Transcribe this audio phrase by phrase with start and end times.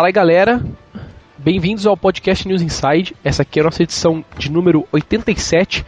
[0.00, 0.64] Fala aí, galera.
[1.36, 3.14] Bem-vindos ao podcast News Inside.
[3.22, 5.84] Essa aqui é a nossa edição de número 87.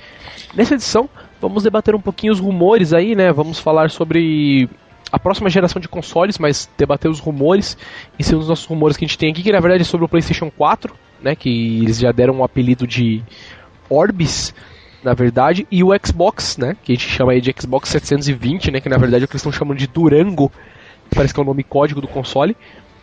[0.54, 1.08] Nessa edição,
[1.40, 3.32] vamos debater um pouquinho os rumores aí, né?
[3.32, 4.68] Vamos falar sobre
[5.10, 7.74] a próxima geração de consoles, mas debater os rumores.
[8.18, 10.04] E são os nossos rumores que a gente tem aqui, que na verdade é sobre
[10.04, 11.34] o PlayStation 4, né?
[11.34, 13.22] Que eles já deram o um apelido de
[13.88, 14.54] Orbis,
[15.02, 16.76] na verdade, e o Xbox, né?
[16.84, 18.78] Que a gente chama aí de Xbox 720, né?
[18.78, 20.52] Que na verdade é o que eles estão chamando de Durango,
[21.14, 22.54] parece que é o nome código do console.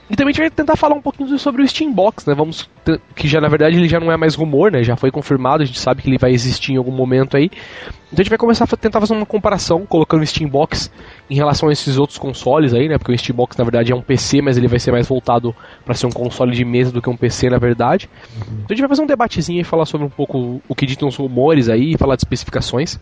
[0.10, 2.34] E também a gente vai tentar falar um pouquinho sobre o Steambox, né?
[2.34, 2.68] Vamos
[3.16, 4.82] que já na verdade ele já não é mais rumor, né?
[4.82, 7.46] Já foi confirmado, a gente sabe que ele vai existir em algum momento aí.
[7.46, 10.92] Então a gente vai começar a tentar fazer uma comparação, colocando o Steambox
[11.30, 12.98] em relação a esses outros consoles aí, né?
[12.98, 15.94] Porque o Steambox na verdade é um PC, mas ele vai ser mais voltado para
[15.94, 18.10] ser um console de mesa do que um PC na verdade.
[18.36, 18.54] Uhum.
[18.54, 21.08] Então a gente vai fazer um debatezinho e falar sobre um pouco o que ditam
[21.08, 23.00] os rumores aí, falar de especificações.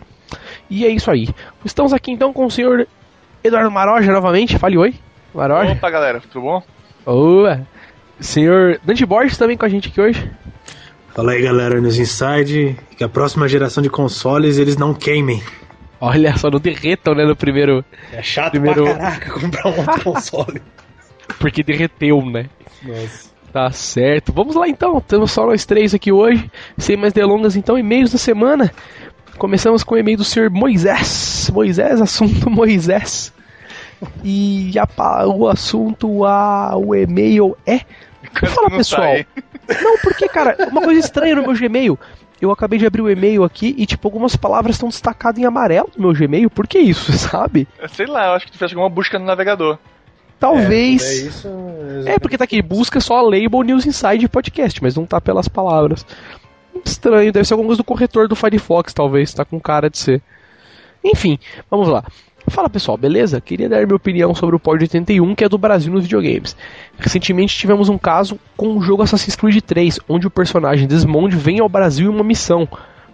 [0.69, 1.29] E é isso aí.
[1.63, 2.85] Estamos aqui então com o senhor
[3.41, 4.57] Eduardo Maroja novamente.
[4.57, 4.93] Fale oi.
[5.33, 5.71] Maroja.
[5.71, 6.63] Opa, galera, tudo bom?
[7.07, 7.65] Boa!
[8.19, 10.29] Senhor Dante Borges também com a gente aqui hoje.
[11.15, 15.41] Fala aí galera, nos Inside, que a próxima geração de consoles eles não queimem.
[16.01, 17.83] Olha só, não derretam, né, no primeiro...
[18.11, 18.83] É chato primeiro...
[18.83, 20.61] pra caraca comprar um outro console.
[21.39, 22.49] Porque derreteu, né?
[22.83, 23.29] Nossa.
[23.53, 24.33] Tá certo.
[24.33, 26.51] Vamos lá então, temos só nós três aqui hoje.
[26.77, 28.69] Sem mais delongas então, e-mails da semana.
[29.37, 31.49] Começamos com o e-mail do senhor Moisés.
[31.53, 33.31] Moisés, assunto Moisés.
[34.23, 37.81] E a, o assunto, a, o e-mail é.
[38.47, 39.13] Fala pessoal.
[39.81, 41.97] Não, porque, cara, uma coisa estranha no meu Gmail.
[42.39, 45.89] Eu acabei de abrir o e-mail aqui e, tipo, algumas palavras estão destacadas em amarelo
[45.97, 46.49] no meu Gmail.
[46.49, 47.67] Por que isso, sabe?
[47.89, 49.77] Sei lá, eu acho que tu fez alguma busca no navegador.
[50.39, 51.03] Talvez.
[51.03, 51.49] É, é, isso,
[52.05, 55.47] é, porque tá aqui, busca só a label News Inside Podcast, mas não tá pelas
[55.47, 56.05] palavras.
[56.85, 60.21] Estranho, deve ser alguma coisa do corretor do Firefox, talvez, tá com cara de ser.
[61.03, 61.39] Enfim,
[61.71, 62.03] vamos lá.
[62.49, 63.41] Fala pessoal, beleza?
[63.41, 66.55] Queria dar minha opinião sobre o Pod 81, que é do Brasil nos videogames.
[66.97, 71.59] Recentemente tivemos um caso com o jogo Assassin's Creed 3, onde o personagem Desmond vem
[71.59, 72.65] ao Brasil em uma missão,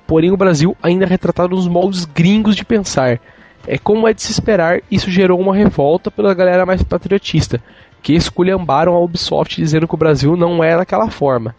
[0.06, 3.20] porém o Brasil ainda é retratado nos moldes gringos de pensar.
[3.66, 7.60] É como é de se esperar, isso gerou uma revolta pela galera mais patriotista,
[8.04, 11.56] que esculhambaram a Ubisoft dizendo que o Brasil não é daquela forma.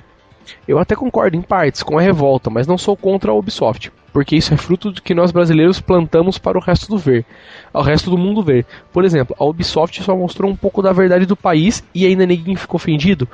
[0.69, 4.37] Eu até concordo em partes com a revolta, mas não sou contra a Ubisoft, porque
[4.37, 7.27] isso é fruto do que nós brasileiros plantamos para o resto do ver,
[7.73, 8.65] ao resto do mundo ver.
[8.93, 12.55] Por exemplo, a Ubisoft só mostrou um pouco da verdade do país e ainda ninguém
[12.55, 13.29] ficou ofendido.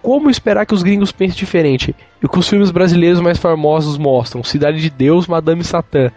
[0.00, 1.94] Como esperar que os gringos pensem diferente?
[2.22, 4.42] E o que os filmes brasileiros mais famosos mostram?
[4.42, 6.10] Cidade de Deus, Madame Satã,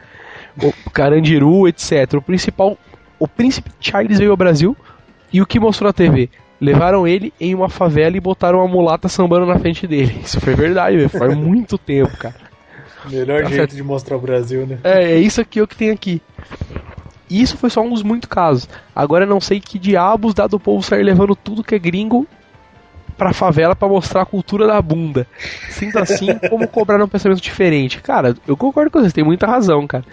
[0.94, 2.14] Carandiru, etc.
[2.14, 2.78] O principal,
[3.20, 4.78] o príncipe Charles veio ao Brasil
[5.32, 6.30] e o que mostrou na TV?
[6.62, 10.22] levaram ele em uma favela e botaram uma mulata sambando na frente dele.
[10.24, 11.10] Isso foi verdade.
[11.10, 12.43] Faz muito tempo, cara.
[13.10, 13.76] Melhor tá jeito certo.
[13.76, 14.80] de mostrar o Brasil, né?
[14.84, 16.22] É, é isso aqui o que tem aqui.
[17.30, 18.70] E isso foi só um dos muitos casos.
[18.96, 22.28] Agora eu não sei que diabos dá do povo sair levando tudo que é gringo
[23.18, 25.26] pra favela para mostrar a cultura da bunda.
[25.70, 28.02] Sendo assim, como cobrar um pensamento diferente?
[28.02, 30.04] Cara, eu concordo com vocês, tem muita razão, cara.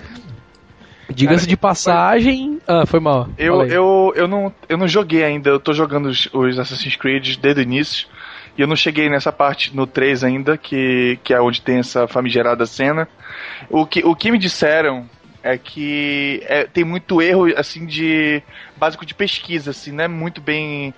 [1.09, 2.59] Diga-se de passagem.
[2.65, 2.75] Foi...
[2.75, 3.29] Ah, foi mal.
[3.37, 7.37] Eu, eu, eu, não, eu não joguei ainda, eu tô jogando os, os Assassin's Creed
[7.37, 8.07] desde o início.
[8.57, 12.07] E eu não cheguei nessa parte no 3 ainda, que, que é onde tem essa
[12.07, 13.09] famigerada cena.
[13.69, 15.09] O que, o que me disseram
[15.43, 18.43] é que é, tem muito erro, assim, de.
[18.77, 20.09] básico de pesquisa, assim, né?
[20.09, 20.93] Muito bem.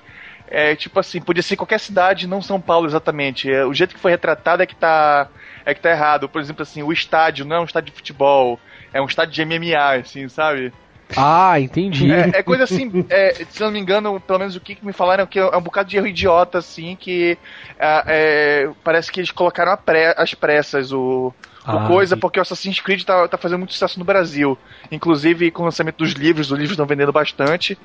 [0.54, 3.50] É tipo assim, podia ser qualquer cidade, não São Paulo exatamente.
[3.50, 5.28] É, o jeito que foi retratado é que tá.
[5.64, 6.28] É que tá errado.
[6.28, 8.58] Por exemplo, assim, o estádio não é um estádio de futebol
[8.92, 10.72] é um estádio de MMA, assim, sabe?
[11.16, 12.10] Ah, entendi.
[12.10, 14.92] É, é coisa assim, é, se eu não me engano, pelo menos o que me
[14.92, 17.38] falaram, é que é um bocado de erro idiota, assim, que
[17.78, 21.32] é, é parece que eles colocaram pré, as pressas o,
[21.64, 24.58] ah, coisa, porque o Assassin's Creed tá, tá fazendo muito sucesso no Brasil.
[24.90, 27.78] Inclusive, com o lançamento dos livros, os livros estão vendendo bastante.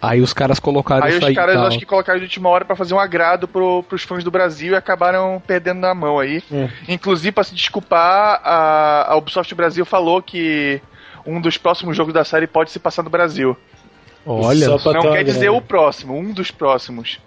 [0.00, 1.26] Aí os caras colocaram aí isso aí.
[1.26, 4.04] Aí os caras acho que colocaram de última hora para fazer um agrado pro, pros
[4.04, 6.42] fãs do Brasil e acabaram perdendo na mão aí.
[6.50, 6.68] É.
[6.88, 10.80] Inclusive, para se desculpar, a, a Ubisoft Brasil falou que
[11.28, 13.56] um dos próximos jogos da série pode se passar no Brasil.
[14.24, 17.18] Olha, não quer dizer o próximo, um dos próximos.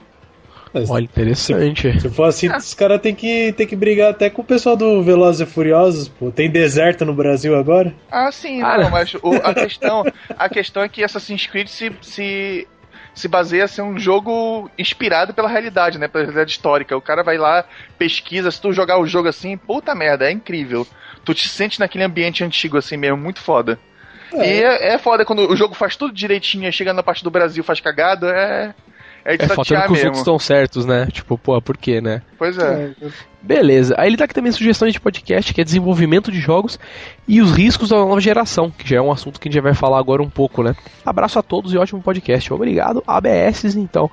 [0.74, 2.00] Mas, Olha, interessante.
[2.00, 5.03] Se for assim, os caras têm que, tem que brigar até com o pessoal do
[5.03, 6.31] Velozes e Furiosos, pô.
[6.31, 7.94] Tem deserto no Brasil agora?
[8.09, 11.92] Ah, sim, ah, não, mas o, a, questão, a questão é que Assassin's Creed se,
[12.01, 12.68] se,
[13.13, 16.07] se baseia em ser um jogo inspirado pela realidade, né?
[16.07, 16.95] Pela realidade histórica.
[16.95, 17.65] O cara vai lá,
[17.98, 20.88] pesquisa, se tu jogar o jogo assim, puta merda, é incrível.
[21.25, 23.77] Tu te sente naquele ambiente antigo assim mesmo, muito foda.
[24.33, 24.57] É.
[24.57, 27.63] E é, é foda quando o jogo faz tudo direitinho, chega na parte do Brasil
[27.63, 28.74] faz cagado, é.
[29.24, 31.07] É de é faltando que os outros estão certos, né?
[31.12, 32.24] Tipo, pô, por quê, né?
[32.38, 32.92] Pois é.
[33.42, 33.94] Beleza.
[33.98, 36.80] Aí ele dá aqui também sugestões de podcast, que é desenvolvimento de jogos
[37.28, 39.62] e os riscos da nova geração, que já é um assunto que a gente já
[39.62, 40.75] vai falar agora um pouco, né?
[41.06, 42.51] Abraço a todos e ótimo podcast.
[42.51, 44.10] Obrigado, ABS, então.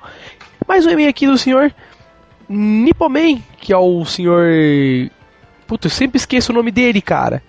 [0.67, 1.73] Mais um e-mail aqui do senhor
[2.47, 4.47] Nipoman, que é o senhor.
[5.65, 7.41] Puta, eu sempre esqueço o nome dele, cara.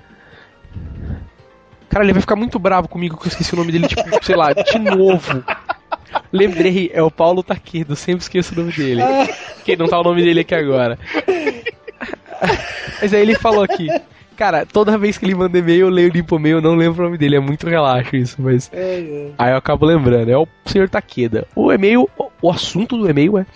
[1.90, 4.36] Cara, ele vai ficar muito bravo comigo que eu esqueci o nome dele, tipo, sei
[4.36, 5.44] lá, de novo.
[6.32, 9.02] Lembrei, é o Paulo Taquedo, sempre esqueço o nome dele.
[9.64, 10.96] Que não tá o nome dele aqui agora.
[13.02, 13.88] Mas aí ele falou aqui.
[14.36, 17.04] Cara, toda vez que ele manda e-mail, eu leio limpo e-mail, eu não lembro o
[17.04, 18.70] nome dele, é muito relaxo isso, mas.
[18.72, 19.30] É, é.
[19.36, 21.46] Aí eu acabo lembrando, é o senhor Taqueda.
[21.54, 22.08] O e-mail,
[22.40, 23.46] o, assunto do e-mail é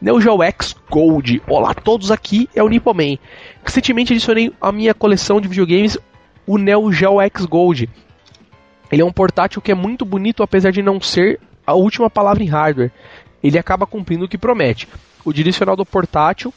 [0.00, 1.42] Neo Geo X Gold.
[1.46, 3.18] Olá a todos aqui, é o Nipoman.
[3.62, 5.98] Recentemente adicionei a minha coleção de videogames
[6.46, 7.88] o Neo Geo X Gold.
[8.90, 12.42] Ele é um portátil que é muito bonito, apesar de não ser a última palavra
[12.42, 12.90] em hardware.
[13.42, 14.88] Ele acaba cumprindo o que promete.
[15.24, 16.52] O direcional do portátil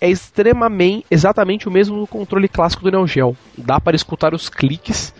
[0.00, 3.36] é extremamente, exatamente o mesmo do controle clássico do Neo Geo.
[3.58, 5.12] Dá para escutar os cliques,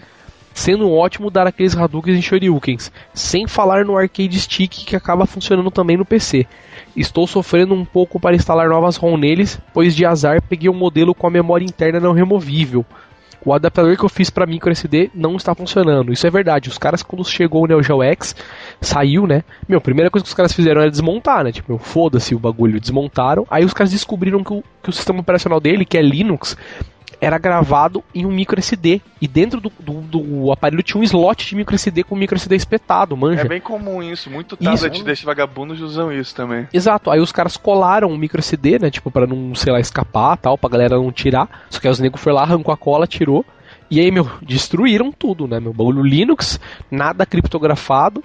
[0.55, 5.71] sendo ótimo dar aqueles Hadoukens e Shoryukens, sem falar no arcade stick que acaba funcionando
[5.71, 6.47] também no PC.
[6.97, 11.15] Estou sofrendo um pouco para instalar novas ROM neles, pois de azar peguei um modelo
[11.15, 12.85] com a memória interna não removível.
[13.45, 16.13] O adaptador que eu fiz para micro SD não está funcionando.
[16.13, 16.69] Isso é verdade.
[16.69, 18.37] Os caras quando chegou o Neo Geo X,
[18.81, 19.43] saiu, né?
[19.69, 21.53] Meu, a primeira coisa que os caras fizeram era desmontar, né?
[21.53, 23.47] Tipo, foda-se o bagulho, desmontaram.
[23.51, 26.57] Aí os caras descobriram que o, que o sistema operacional dele, que é Linux,
[27.21, 29.01] era gravado em um micro SD.
[29.21, 32.57] E dentro do, do, do, aparelho tinha um slot de micro SD com micro SD
[32.57, 33.43] espetado, manja.
[33.43, 34.31] É bem comum isso.
[34.31, 35.27] Muito tablet isso.
[35.27, 36.67] vagabundos usam isso também.
[36.73, 37.11] Exato.
[37.11, 38.91] Aí os caras colaram um micro SD, né?
[38.91, 41.67] Tipo, pra não, sei lá, escapar tal, pra galera não tirar.
[41.69, 43.45] Só que aí os negros foram lá, arrancou a cola, tirou.
[43.91, 45.59] E aí, meu, destruíram tudo, né?
[45.59, 46.59] Meu bagulho Linux,
[46.91, 48.23] nada criptografado.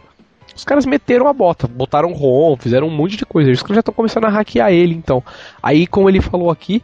[0.55, 3.51] Os caras meteram a bota, botaram ROM, fizeram um monte de coisa.
[3.51, 5.21] Os caras já estão começando a hackear ele, então.
[5.61, 6.81] Aí, como ele falou aqui,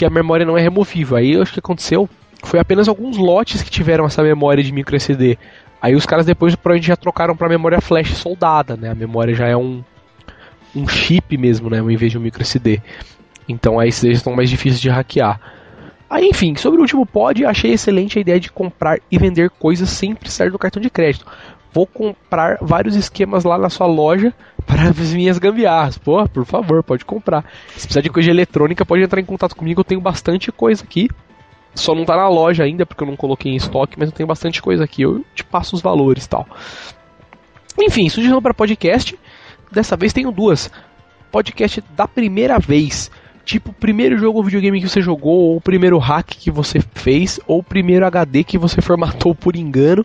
[0.00, 1.18] que a memória não é removível.
[1.18, 2.08] Aí, acho que aconteceu
[2.42, 5.36] foi apenas alguns lotes que tiveram essa memória de micro SD.
[5.78, 8.88] Aí os caras depois provavelmente já trocaram para memória flash soldada, né?
[8.88, 9.84] A memória já é um,
[10.74, 11.80] um chip mesmo, né?
[11.80, 12.80] Em vez de um micro SD.
[13.46, 15.38] Então aí esses estão mais difíceis de hackear.
[16.08, 19.90] Aí, enfim, sobre o último pod, achei excelente a ideia de comprar e vender coisas
[19.90, 21.26] sem precisar do cartão de crédito
[21.72, 24.34] vou comprar vários esquemas lá na sua loja
[24.66, 25.98] para as minhas gambiarras.
[25.98, 27.44] Pô, por favor, pode comprar.
[27.68, 29.80] Se precisar de coisa eletrônica, pode entrar em contato comigo.
[29.80, 31.08] Eu tenho bastante coisa aqui.
[31.74, 34.26] Só não tá na loja ainda porque eu não coloquei em estoque, mas eu tenho
[34.26, 35.02] bastante coisa aqui.
[35.02, 36.46] Eu te passo os valores tal.
[37.78, 39.18] Enfim, sugestão para podcast.
[39.70, 40.70] Dessa vez tenho duas.
[41.30, 43.10] Podcast da primeira vez.
[43.44, 46.80] Tipo, o primeiro jogo ou videogame que você jogou, ou o primeiro hack que você
[46.94, 50.04] fez, ou o primeiro HD que você formatou por engano.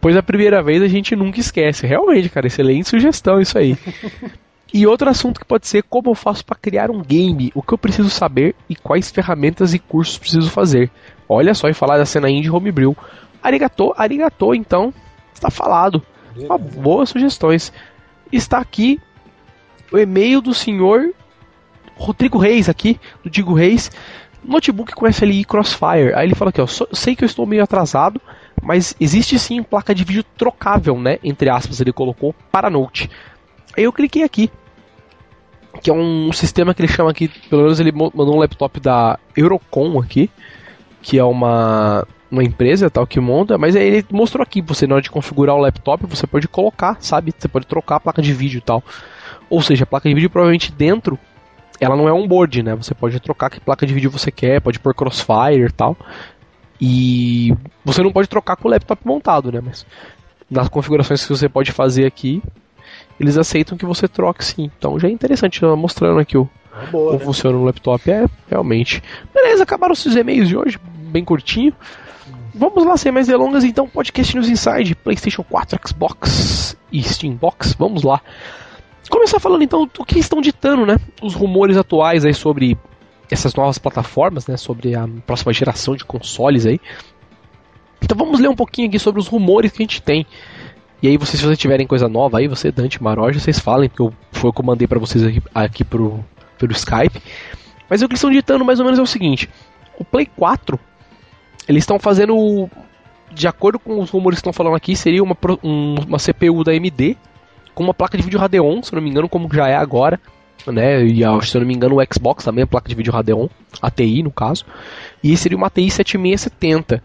[0.00, 1.86] Pois a primeira vez a gente nunca esquece.
[1.86, 3.76] Realmente, cara, excelente sugestão isso aí.
[4.74, 7.72] E outro assunto que pode ser como eu faço para criar um game, o que
[7.72, 10.90] eu preciso saber e quais ferramentas e cursos preciso fazer.
[11.28, 12.96] Olha só, e falar da cena indie homebrew.
[13.40, 14.92] Arigato, arigato, então,
[15.32, 16.02] está falado.
[16.36, 17.72] Uma boas sugestões.
[18.32, 19.00] Está aqui
[19.92, 21.14] o e-mail do senhor
[21.96, 23.90] Rodrigo Reis aqui, do Digo Reis,
[24.44, 26.14] notebook com SLI Crossfire.
[26.14, 28.20] Aí ele fala aqui, ó, sei que eu estou meio atrasado,
[28.62, 31.18] mas existe sim placa de vídeo trocável, né?
[31.22, 33.10] Entre aspas, ele colocou para Note.
[33.76, 34.50] Aí eu cliquei aqui,
[35.82, 39.18] que é um sistema que ele chama aqui, pelo menos ele mandou um laptop da
[39.36, 40.30] Eurocom aqui,
[41.02, 44.96] que é uma uma empresa tal que monta, mas aí ele mostrou aqui, você na
[44.96, 47.32] hora de configurar o laptop, você pode colocar, sabe?
[47.36, 48.82] Você pode trocar a placa de vídeo e tal.
[49.48, 51.16] Ou seja, a placa de vídeo provavelmente dentro
[51.80, 52.74] ela não é um board, né?
[52.74, 55.96] Você pode trocar que placa de vídeo você quer, pode pôr crossfire e tal.
[56.80, 57.54] E
[57.84, 59.60] você não pode trocar com o laptop montado, né?
[59.64, 59.86] Mas
[60.50, 62.42] nas configurações que você pode fazer aqui,
[63.18, 64.70] eles aceitam que você troque sim.
[64.78, 66.48] Então já é interessante, mostrando aqui o,
[66.82, 67.24] é boa, como né?
[67.24, 68.10] funciona no laptop.
[68.10, 69.02] É, realmente.
[69.32, 70.78] Beleza, acabaram os e-mails de hoje,
[71.10, 71.72] bem curtinho.
[72.56, 77.74] Vamos lá, sem mais delongas, então, podcast News Inside, PlayStation 4, Xbox e Steambox.
[77.74, 78.20] Vamos lá.
[79.10, 80.96] Começar falando então do que estão ditando, né?
[81.22, 82.76] Os rumores atuais aí sobre
[83.30, 84.56] essas novas plataformas, né?
[84.56, 86.80] Sobre a próxima geração de consoles aí.
[88.02, 90.26] Então vamos ler um pouquinho aqui sobre os rumores que a gente tem.
[91.02, 94.02] E aí, vocês, se vocês tiverem coisa nova aí, você, Dante Maroja, vocês falem, porque
[94.02, 96.24] eu, foi o que eu mandei para vocês aqui, aqui pro,
[96.58, 97.20] pelo Skype.
[97.90, 99.48] Mas o que estão ditando mais ou menos é o seguinte:
[99.98, 100.80] o Play 4,
[101.68, 102.70] eles estão fazendo,
[103.30, 106.72] de acordo com os rumores que estão falando aqui, seria uma, um, uma CPU da
[106.72, 107.18] AMD
[107.74, 110.20] com uma placa de vídeo Radeon, se não me engano, como já é agora.
[110.66, 113.48] Né, e se eu não me engano, o Xbox também é placa de vídeo Radeon,
[113.82, 114.64] ATI no caso.
[115.22, 117.02] E seria uma ATI 7670.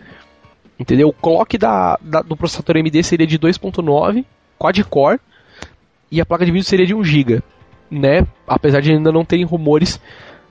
[0.79, 1.09] Entendeu?
[1.09, 4.23] O clock da, da do processador AMD seria de 2.9,
[4.57, 5.19] quad-core,
[6.09, 7.43] e a placa de vídeo seria de 1 GB.
[7.91, 8.25] Né?
[8.47, 9.99] Apesar de ainda não terem rumores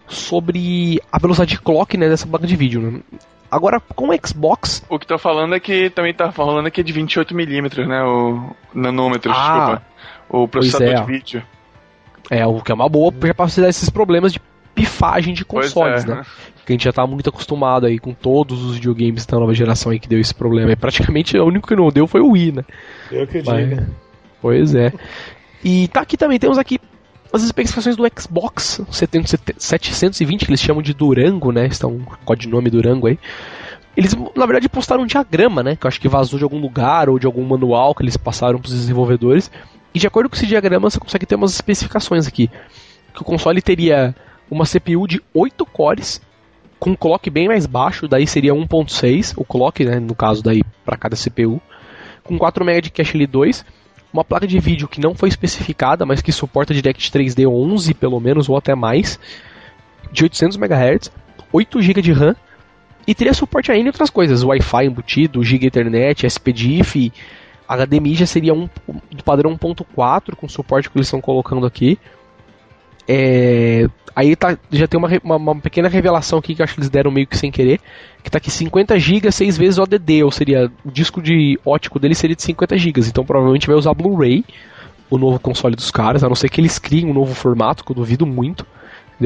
[0.07, 2.81] sobre a velocidade de clock né, dessa placa de vídeo.
[2.81, 3.01] Né?
[3.51, 4.85] Agora, com o Xbox.
[4.89, 8.03] O que tá falando é que também tá falando que é de 28mm, né?
[8.03, 9.83] O nanômetro, ah, desculpa.
[10.29, 11.01] O processador é.
[11.01, 11.43] de vídeo.
[12.31, 14.41] É, o que é uma boa pra facilitar esses problemas de
[14.75, 16.09] pifagem de consoles, é.
[16.09, 16.23] né?
[16.65, 19.91] Que a gente já tá muito acostumado aí com todos os videogames da nova geração
[19.91, 20.71] aí que deu esse problema.
[20.71, 22.65] E praticamente o único que não deu foi o Wii, né?
[23.11, 23.87] Eu que Mas,
[24.43, 24.93] Pois é.
[25.65, 26.79] E tá aqui também, temos aqui
[27.33, 31.67] as especificações do Xbox 720, que eles chamam de Durango, né?
[31.67, 33.19] Está um codinome Durango aí.
[33.97, 35.77] Eles, na verdade, postaram um diagrama, né?
[35.77, 38.59] Que eu acho que vazou de algum lugar ou de algum manual que eles passaram
[38.59, 39.51] para os desenvolvedores.
[39.95, 42.51] E de acordo com esse diagrama, você consegue ter umas especificações aqui.
[43.13, 44.15] Que o console teria
[44.51, 46.21] uma CPU de 8 cores,
[46.79, 50.63] com um clock bem mais baixo, daí seria 1.6, o clock, né, no caso daí
[50.85, 51.61] para cada CPU,
[52.23, 53.65] com 4 MB de cache L2,
[54.13, 58.19] uma placa de vídeo que não foi especificada, mas que suporta Direct 3D 11 pelo
[58.21, 59.19] menos ou até mais,
[60.11, 61.11] de 800 MHz,
[61.53, 62.37] 8 GB de RAM
[63.07, 67.13] e teria suporte ainda em outras coisas, Wi-Fi embutido, Giga Ethernet, SPDIF,
[67.69, 68.69] HDMI já seria um
[69.11, 71.99] do padrão 1.4 com suporte que eles estão colocando aqui.
[73.11, 76.91] É, aí tá, já tem uma, uma, uma, pequena revelação aqui que acho que eles
[76.91, 77.81] deram meio que sem querer,
[78.23, 82.15] que tá aqui 50 GB 6 vezes ODD, ou seria o disco de ótico dele
[82.15, 84.45] seria de 50 GB, então provavelmente vai usar Blu-ray,
[85.09, 87.91] o novo console dos caras, a não ser que eles criem um novo formato, que
[87.91, 88.67] eu duvido muito.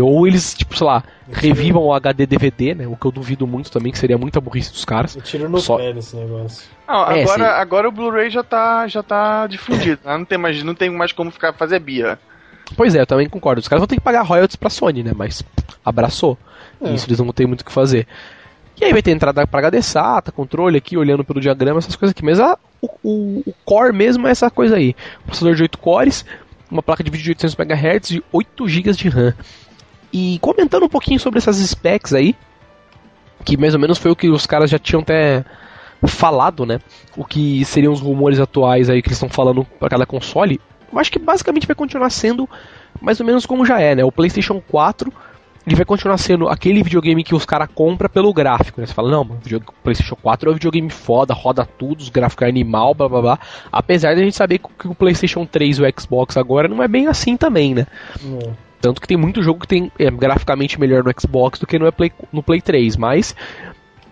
[0.00, 2.86] Ou eles, tipo, sei lá, revivam o HD DVD, né?
[2.86, 5.14] O que eu duvido muito também, que seria muita burrice dos caras.
[5.14, 5.76] Eu tiro no Só...
[5.76, 6.66] pé nesse negócio.
[6.88, 10.00] Não, é, agora, agora o Blu-ray já tá, já tá difundido.
[10.02, 10.16] Né?
[10.16, 12.18] Não, tem mais, não tem mais como ficar fazer bia.
[12.76, 13.60] Pois é, eu também concordo.
[13.60, 15.12] Os caras vão ter que pagar royalties pra Sony, né?
[15.14, 15.42] Mas
[15.84, 16.38] abraçou.
[16.80, 16.92] É.
[16.92, 18.06] Isso eles não vão ter muito o que fazer.
[18.80, 22.12] E aí vai ter entrada para HD SATA, controle aqui, olhando pelo diagrama, essas coisas
[22.12, 22.24] aqui.
[22.24, 24.96] Mas a, o, o, o, core mesmo é essa coisa aí.
[25.24, 26.24] processador de 8 cores,
[26.70, 29.34] uma placa de vídeo de 800 MHz e 8 GB de RAM.
[30.12, 32.34] E comentando um pouquinho sobre essas specs aí,
[33.44, 35.44] que mais ou menos foi o que os caras já tinham até
[36.06, 36.80] falado, né?
[37.16, 40.60] O que seriam os rumores atuais aí que eles estão falando para cada console
[40.98, 42.48] acho que basicamente vai continuar sendo
[43.00, 44.04] mais ou menos como já é, né?
[44.04, 45.12] O PlayStation 4
[45.66, 48.86] ele vai continuar sendo aquele videogame que os caras compram pelo gráfico, né?
[48.86, 52.48] Você fala, não, o PlayStation 4 é um videogame foda, roda tudo, os gráficos é
[52.48, 53.38] animal, blá blá blá.
[53.70, 56.88] Apesar de a gente saber que o PlayStation 3 e o Xbox agora não é
[56.88, 57.86] bem assim também, né?
[58.24, 58.52] Hum.
[58.80, 61.92] Tanto que tem muito jogo que tem é, graficamente melhor no Xbox do que no
[61.92, 63.36] Play, no Play 3, mas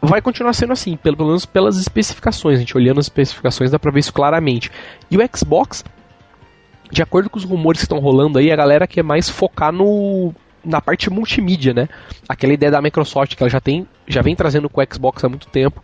[0.01, 2.57] vai continuar sendo assim, pelo menos pelas especificações.
[2.57, 4.71] A gente olhando as especificações dá pra ver isso claramente.
[5.11, 5.85] E o Xbox
[6.91, 10.35] de acordo com os rumores que estão rolando aí, a galera quer mais focar no
[10.63, 11.89] na parte multimídia, né?
[12.29, 15.29] Aquela ideia da Microsoft que ela já tem, já vem trazendo com o Xbox há
[15.29, 15.83] muito tempo,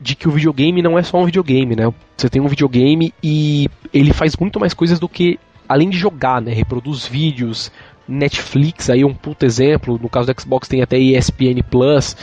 [0.00, 1.92] de que o videogame não é só um videogame, né?
[2.16, 6.40] Você tem um videogame e ele faz muito mais coisas do que além de jogar,
[6.40, 6.52] né?
[6.52, 7.72] Reproduz vídeos,
[8.06, 12.16] Netflix aí é um puto exemplo, no caso do Xbox tem até ESPN Plus.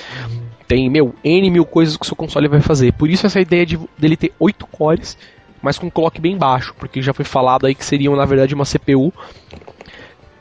[0.67, 2.91] Tem, meu, N mil coisas que o seu console vai fazer.
[2.93, 5.17] Por isso essa ideia de, dele ter 8 cores
[5.61, 8.53] mas com um clock bem baixo, porque já foi falado aí que seriam na verdade
[8.53, 9.13] uma CPU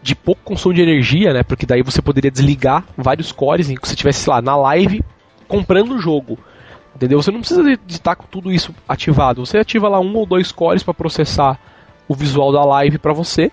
[0.02, 1.42] de pouco consumo de energia, né?
[1.42, 5.02] Porque daí você poderia desligar vários cores, em que você estivesse lá na live
[5.49, 6.38] comprando o jogo.
[6.94, 7.20] Entendeu?
[7.20, 9.44] Você não precisa de estar com tudo isso ativado.
[9.44, 11.58] Você ativa lá um ou dois cores para processar
[12.08, 13.50] o visual da live para você,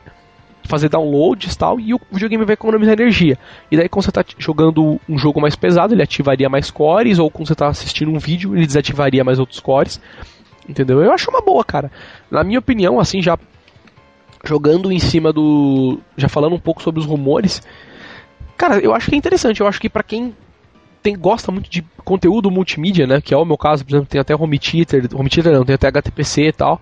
[0.66, 3.38] fazer downloads e tal, e o videogame vai economizar energia.
[3.72, 7.30] E daí quando você está jogando um jogo mais pesado, ele ativaria mais cores, ou
[7.32, 10.00] quando você está assistindo um vídeo, ele desativaria mais outros cores.
[10.68, 11.02] Entendeu?
[11.02, 11.92] Eu acho uma boa, cara.
[12.32, 13.38] Na minha opinião, assim, já
[14.44, 16.00] jogando em cima do.
[16.18, 17.62] Já falando um pouco sobre os rumores.
[18.58, 19.62] Cara, eu acho que é interessante.
[19.62, 20.36] Eu acho que para quem
[21.02, 23.20] tem, gosta muito de conteúdo multimídia, né?
[23.22, 25.76] Que é o meu caso, por exemplo, tem até home theater, home theater não, tem
[25.76, 26.82] até HTPC e tal.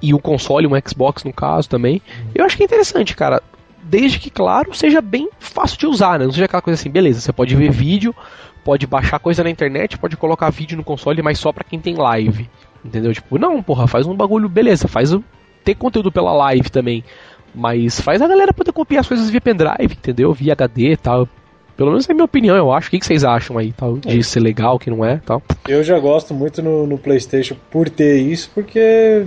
[0.00, 2.00] E o console, um Xbox no caso também.
[2.34, 3.42] Eu acho que é interessante, cara.
[3.82, 6.24] Desde que, claro, seja bem fácil de usar, né?
[6.24, 8.14] Não seja aquela coisa assim, beleza, você pode ver vídeo,
[8.64, 11.94] pode baixar coisa na internet, pode colocar vídeo no console, mas só para quem tem
[11.94, 12.50] live.
[12.86, 13.12] Entendeu?
[13.12, 15.22] Tipo, não, porra, faz um bagulho, beleza, faz o,
[15.64, 17.04] ter conteúdo pela live também.
[17.54, 20.32] Mas faz a galera poder copiar as coisas via pendrive, entendeu?
[20.32, 21.28] Via HD e tal.
[21.76, 22.88] Pelo menos é a minha opinião, eu acho.
[22.88, 23.98] O que, vocês acham aí, tal?
[23.98, 24.22] De é.
[24.22, 25.42] ser legal, que não é, tal?
[25.68, 29.26] Eu já gosto muito no, no PlayStation por ter isso, porque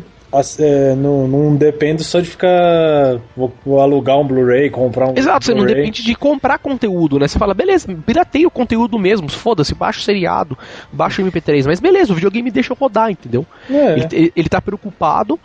[0.60, 3.20] é, não, não depende só de ficar.
[3.36, 5.14] Vou, vou alugar um Blu-ray, comprar um.
[5.16, 7.28] Exato, você não depende de comprar conteúdo, né?
[7.28, 10.58] Você fala, beleza, pirateia o conteúdo mesmo, foda-se, baixa o seriado,
[10.92, 13.46] baixa o MP3, mas beleza, o videogame deixa rodar, entendeu?
[13.70, 13.94] É.
[13.94, 15.40] Ele, ele tá preocupado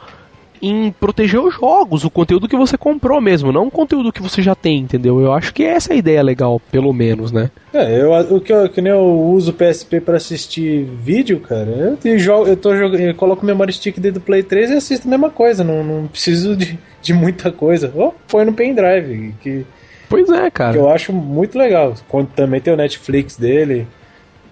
[0.69, 4.43] em proteger os jogos, o conteúdo que você comprou mesmo, não o conteúdo que você
[4.43, 5.21] já tem, entendeu?
[5.21, 7.51] Eu acho que essa é a ideia legal, pelo menos, né?
[7.73, 11.69] É, eu, o que eu, que nem eu uso o PSP para assistir vídeo, cara,
[11.69, 14.71] eu, eu, jogo, eu tô jogando, eu coloco o memory stick dentro do Play 3
[14.71, 17.93] e assisto a mesma coisa, não, não preciso de, de muita coisa.
[17.95, 19.67] Ou põe no pendrive, que
[20.09, 20.73] Pois é, cara.
[20.73, 21.95] Que eu acho muito legal.
[22.09, 23.87] Quando também tem o Netflix dele.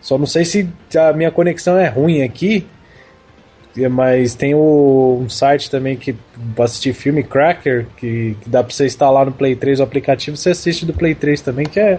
[0.00, 2.66] Só não sei se a minha conexão é ruim aqui,
[3.90, 6.14] mas tem o, um site também que
[6.54, 10.36] pra assistir filme, Cracker, que, que dá pra você instalar no Play 3 o aplicativo,
[10.36, 11.98] você assiste do Play 3 também, que é,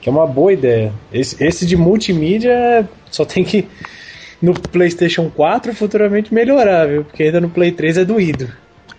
[0.00, 0.92] que é uma boa ideia.
[1.12, 3.68] Esse, esse de multimídia só tem que
[4.40, 7.04] no PlayStation 4 futuramente melhorar, viu?
[7.04, 8.48] Porque ainda no Play 3 é doído.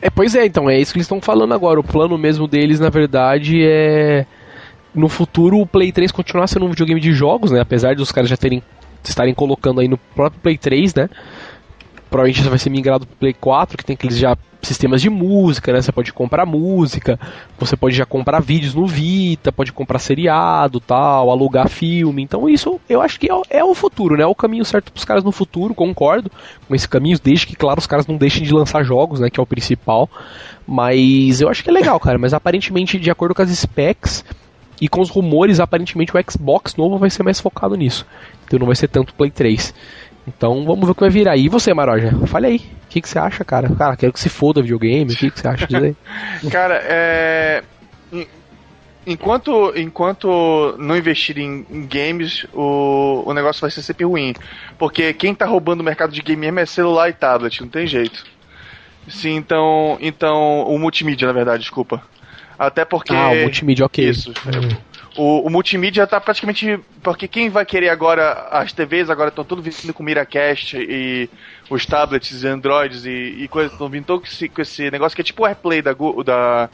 [0.01, 1.79] É, pois é, então, é isso que eles estão falando agora.
[1.79, 4.25] O plano mesmo deles, na verdade, é.
[4.93, 7.59] No futuro, o Play 3 continuar sendo um videogame de jogos, né?
[7.59, 8.61] Apesar dos caras já terem
[9.03, 11.09] estarem colocando aí no próprio Play 3, né?
[12.13, 15.81] Provavelmente vai ser migrado para Play 4, que tem aqueles já sistemas de música, né?
[15.81, 17.19] Você pode comprar música,
[17.57, 22.21] você pode já comprar vídeos no Vita, pode comprar seriado, tal, alugar filme.
[22.21, 24.21] Então isso eu acho que é, é o futuro, né?
[24.21, 26.29] É o caminho certo para os caras no futuro, concordo
[26.67, 29.39] com esse caminho, desde que claro os caras não deixem de lançar jogos, né, que
[29.39, 30.07] é o principal.
[30.67, 34.23] Mas eu acho que é legal, cara, mas aparentemente de acordo com as specs
[34.79, 38.05] e com os rumores, aparentemente o Xbox novo vai ser mais focado nisso.
[38.45, 39.73] Então não vai ser tanto Play 3.
[40.27, 41.37] Então vamos ver o que vai virar.
[41.37, 42.11] E você, Maroja?
[42.27, 42.57] Fale aí.
[42.57, 43.69] O que, que você acha, cara?
[43.75, 45.13] Cara, quero que se foda videogame.
[45.13, 45.95] O que, que você acha disso aí?
[46.49, 47.63] cara, é.
[49.05, 54.33] Enquanto, enquanto não investir em, em, games, o, o negócio vai ser sempre ruim.
[54.77, 57.85] Porque quem tá roubando o mercado de game mesmo é celular e tablet, não tem
[57.85, 58.25] jeito.
[59.09, 59.97] Sim, então.
[59.99, 60.61] Então.
[60.63, 62.01] O multimídia, na verdade, desculpa.
[62.57, 63.13] Até porque.
[63.13, 64.09] Ah, o multimídia, ok.
[64.09, 64.31] Isso.
[64.31, 64.92] Hum.
[65.15, 66.79] O, o multimídia tá praticamente.
[67.01, 68.47] Porque quem vai querer agora.
[68.51, 71.29] As TVs agora estão tudo vindo com Miracast e
[71.69, 75.21] os tablets e Androids e, e coisas estão vindo com esse, com esse negócio que
[75.21, 76.69] é tipo o AirPlay da, da,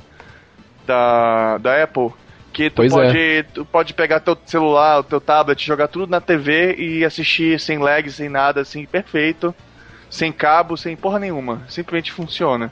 [0.85, 2.11] da, da Apple.
[2.51, 3.43] Que tu pois pode, é.
[3.43, 7.77] tu pode pegar teu celular, o teu tablet, jogar tudo na TV e assistir sem
[7.77, 9.53] lag, sem nada, assim, perfeito.
[10.09, 11.61] Sem cabo, sem porra nenhuma.
[11.67, 12.71] Simplesmente funciona.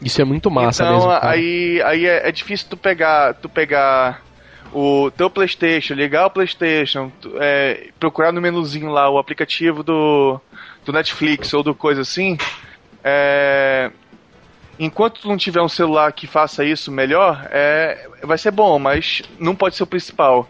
[0.00, 1.12] Isso é muito massa então, mesmo.
[1.12, 4.22] Então, aí, aí é, é, difícil tu pegar, tu pegar
[4.72, 10.40] o teu PlayStation, ligar o PlayStation, é, procurar no menuzinho lá o aplicativo do,
[10.84, 12.36] do Netflix ou do coisa assim.
[13.02, 13.90] É,
[14.78, 19.22] enquanto tu não tiver um celular que faça isso melhor, é, vai ser bom, mas
[19.38, 20.48] não pode ser o principal.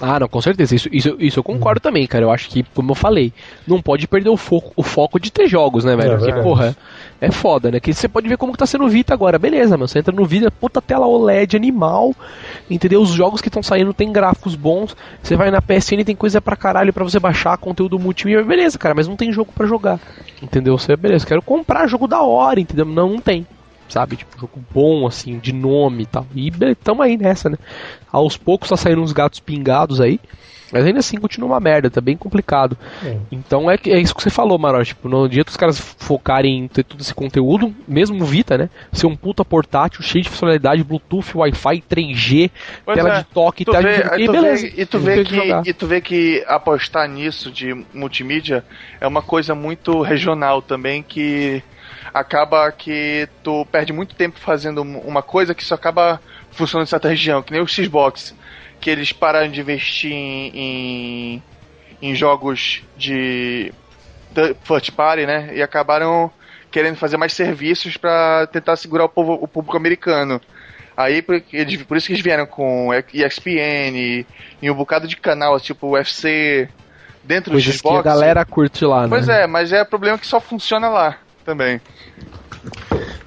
[0.00, 0.74] Ah, não, com certeza.
[0.74, 1.82] Isso, isso, isso eu concordo uhum.
[1.82, 2.24] também, cara.
[2.24, 3.32] Eu acho que, como eu falei,
[3.66, 6.14] não pode perder o foco, o foco de ter jogos, né, velho?
[6.14, 6.76] É, Porque, porra,
[7.20, 7.78] é foda, né?
[7.78, 9.38] Que você pode ver como que tá sendo o Vita agora.
[9.38, 9.86] Beleza, mano.
[9.86, 12.14] Você entra no Vita, puta tela OLED animal.
[12.68, 13.00] Entendeu?
[13.00, 14.96] Os jogos que estão saindo tem gráficos bons.
[15.22, 18.42] Você vai na PSN tem coisa pra caralho pra você baixar conteúdo multimídia.
[18.42, 20.00] Beleza, cara, mas não tem jogo para jogar.
[20.42, 20.76] Entendeu?
[20.76, 22.84] Você, beleza, quero comprar jogo da hora, entendeu?
[22.84, 23.46] Não, não tem
[23.94, 24.16] sabe?
[24.16, 26.26] Tipo, jogo bom, assim, de nome e tal.
[26.34, 27.56] E tamo aí nessa, né?
[28.10, 30.18] Aos poucos tá saindo uns gatos pingados aí.
[30.72, 32.76] Mas ainda assim continua uma merda, tá bem complicado.
[33.04, 33.16] É.
[33.30, 34.82] Então é, é isso que você falou, Maró.
[34.82, 38.58] Tipo, no dia que os caras focarem em ter todo esse conteúdo, mesmo o Vita,
[38.58, 38.68] né?
[38.92, 42.50] Ser um puta portátil, cheio de funcionalidade, Bluetooth, Wi-Fi, 3G,
[42.84, 43.18] pois tela é.
[43.18, 44.22] de toque, tela vê, de...
[44.24, 44.62] E, beleza.
[44.62, 48.64] Vê, e, tu vê que, e tu vê que apostar nisso de multimídia
[49.00, 51.62] é uma coisa muito regional também que
[52.14, 56.20] acaba que tu perde muito tempo fazendo uma coisa que só acaba
[56.52, 58.32] funcionando em certa região, que nem o Xbox
[58.80, 61.42] que eles pararam de investir em, em,
[62.02, 63.72] em jogos de
[64.62, 65.50] first party, né?
[65.54, 66.30] E acabaram
[66.70, 70.40] querendo fazer mais serviços para tentar segurar o, povo, o público americano.
[70.96, 74.26] Aí por, eles, por isso que eles vieram com ESPN e,
[74.60, 76.68] e um bocado de canal, tipo UFC,
[77.22, 78.02] dentro do Xbox.
[78.02, 79.08] que a galera curte lá, né?
[79.08, 81.80] Pois é, mas é problema que só funciona lá também.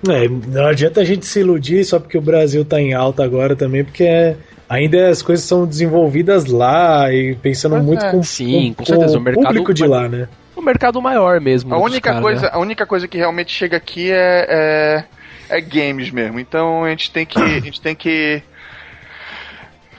[0.07, 3.55] É, não adianta a gente se iludir só porque o Brasil tá em alta agora
[3.55, 4.35] também, porque é,
[4.69, 8.11] ainda as coisas são desenvolvidas lá e pensando Mas muito é.
[8.11, 9.17] com, Sim, com, com certeza.
[9.17, 10.27] o, mercado, público de lá, né?
[10.55, 11.73] O mercado maior mesmo.
[11.73, 12.49] A única, caras, coisa, né?
[12.51, 15.05] a única coisa que realmente chega aqui é,
[15.49, 16.39] é, é, games mesmo.
[16.39, 17.39] Então a gente tem que.
[17.39, 18.41] A gente tem que.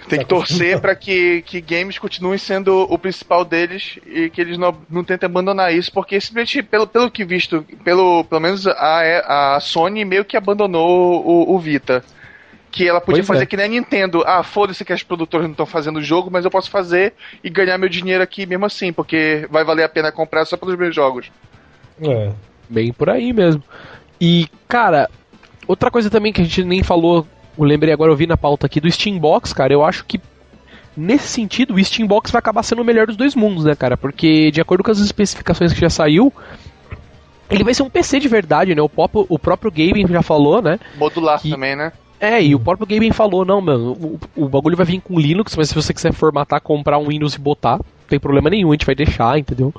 [0.09, 4.57] Tem que torcer para que, que games continuem sendo o principal deles e que eles
[4.57, 9.57] não, não tentem abandonar isso, porque simplesmente, pelo, pelo que visto, pelo, pelo menos a,
[9.57, 12.03] a Sony meio que abandonou o, o Vita.
[12.71, 13.47] Que ela podia pois fazer é.
[13.47, 14.23] que nem a Nintendo.
[14.27, 17.49] Ah, foda-se que as produtoras não estão fazendo o jogo, mas eu posso fazer e
[17.49, 20.95] ganhar meu dinheiro aqui mesmo assim, porque vai valer a pena comprar só pelos meus
[20.95, 21.31] jogos.
[22.01, 22.31] É.
[22.69, 23.63] Bem por aí mesmo.
[24.21, 25.09] E, cara,
[25.67, 27.27] outra coisa também que a gente nem falou,
[27.59, 30.21] eu lembrei agora, eu vi na pauta aqui do Steambox, cara, eu acho que
[30.97, 33.97] nesse sentido o Steambox vai acabar sendo o melhor dos dois mundos, né, cara?
[33.97, 36.33] Porque de acordo com as especificações que já saiu,
[37.51, 38.83] ele vai ser um PC de verdade, né?
[38.83, 40.79] O próprio, o próprio Gaben já falou, né?
[40.97, 41.93] Modular que, também, né?
[42.21, 45.55] É, e o próprio Gaben falou, não, mano, o, o, bagulho vai vir com Linux,
[45.57, 48.75] mas se você quiser formatar, comprar um Windows e botar, não tem problema nenhum, a
[48.75, 49.73] gente vai deixar, entendeu?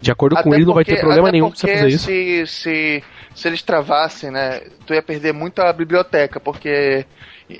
[0.00, 2.04] De acordo até com ele, não vai ter problema nenhum pra você fazer isso.
[2.04, 7.04] Se, se, se eles travassem, né, tu ia perder muito a biblioteca, porque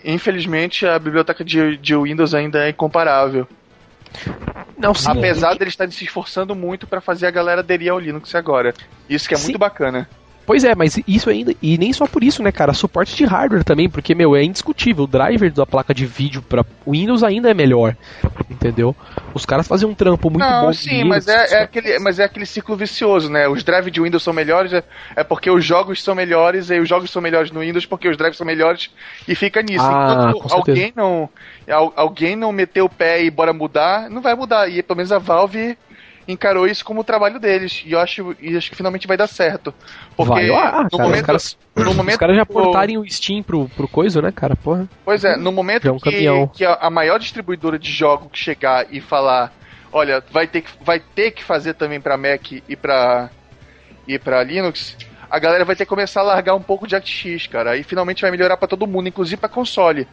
[0.04, 3.46] infelizmente a biblioteca de, de Windows ainda é incomparável.
[4.76, 7.98] Não, sim, Apesar de eles estarem se esforçando muito para fazer a galera aderir ao
[7.98, 8.72] Linux agora.
[9.08, 9.44] Isso que é sim.
[9.44, 10.08] muito bacana.
[10.48, 11.54] Pois é, mas isso ainda.
[11.60, 12.72] E nem só por isso, né, cara?
[12.72, 15.04] Suporte de hardware também, porque, meu, é indiscutível.
[15.04, 17.94] O driver da placa de vídeo para Windows ainda é melhor.
[18.48, 18.96] Entendeu?
[19.34, 20.72] Os caras fazem um trampo muito Não, bom.
[20.72, 23.46] Sim, mas é, é, aquele, mas é aquele ciclo vicioso, né?
[23.46, 24.82] Os drives de Windows são melhores, é,
[25.14, 28.16] é porque os jogos são melhores, e os jogos são melhores no Windows porque os
[28.16, 28.88] drives são melhores,
[29.28, 29.84] e fica nisso.
[29.84, 31.28] Ah, Enquanto alguém não,
[31.94, 34.66] alguém não meter o pé e bora mudar, não vai mudar.
[34.66, 35.76] E pelo menos a Valve
[36.28, 37.82] encarou isso como o trabalho deles.
[37.86, 39.74] E eu acho, e acho que finalmente vai dar certo.
[40.14, 40.50] Porque vai.
[40.50, 42.14] Ah, no, cara, momento, caras, no momento.
[42.14, 44.54] Os caras já portarem o Steam pro, pro coisa, né, cara?
[44.54, 44.86] Porra.
[45.04, 46.10] Pois é, no momento é um que,
[46.52, 49.52] que a, maior distribuidora de jogo chegar e falar.
[49.90, 53.30] Olha, vai ter que, vai ter que fazer também para Mac e para
[54.06, 54.96] e para Linux,
[55.30, 57.70] a galera vai ter que começar a largar um pouco de ActX, cara.
[57.72, 60.06] Aí finalmente vai melhorar para todo mundo, inclusive para console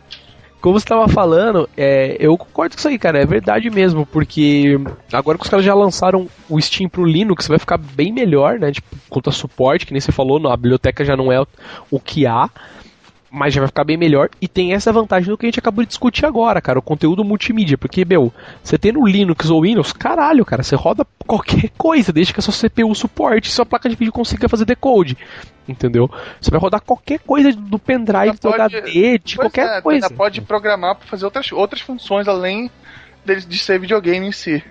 [0.65, 3.21] como você tava falando, é, eu concordo com isso aí, cara.
[3.21, 4.79] É verdade mesmo, porque
[5.13, 8.71] agora que os caras já lançaram o Steam pro Linux, vai ficar bem melhor, né?
[8.71, 11.39] Tipo, quanto a suporte, que nem você falou, a biblioteca já não é
[11.91, 12.49] o que há
[13.35, 14.29] mas já vai ficar bem melhor.
[14.41, 17.23] E tem essa vantagem do que a gente acabou de discutir agora, cara, o conteúdo
[17.23, 17.77] multimídia.
[17.77, 22.33] Porque, meu, você tem no Linux ou Windows, caralho, cara, você roda qualquer coisa, desde
[22.33, 25.17] que a sua CPU suporte, sua placa de vídeo consiga fazer decode.
[25.67, 26.09] Entendeu?
[26.39, 30.07] Você vai rodar qualquer coisa do pendrive, do HD, de qualquer é, coisa.
[30.07, 32.71] Você pode programar para fazer outras, outras funções além
[33.25, 34.63] de, de ser videogame em si.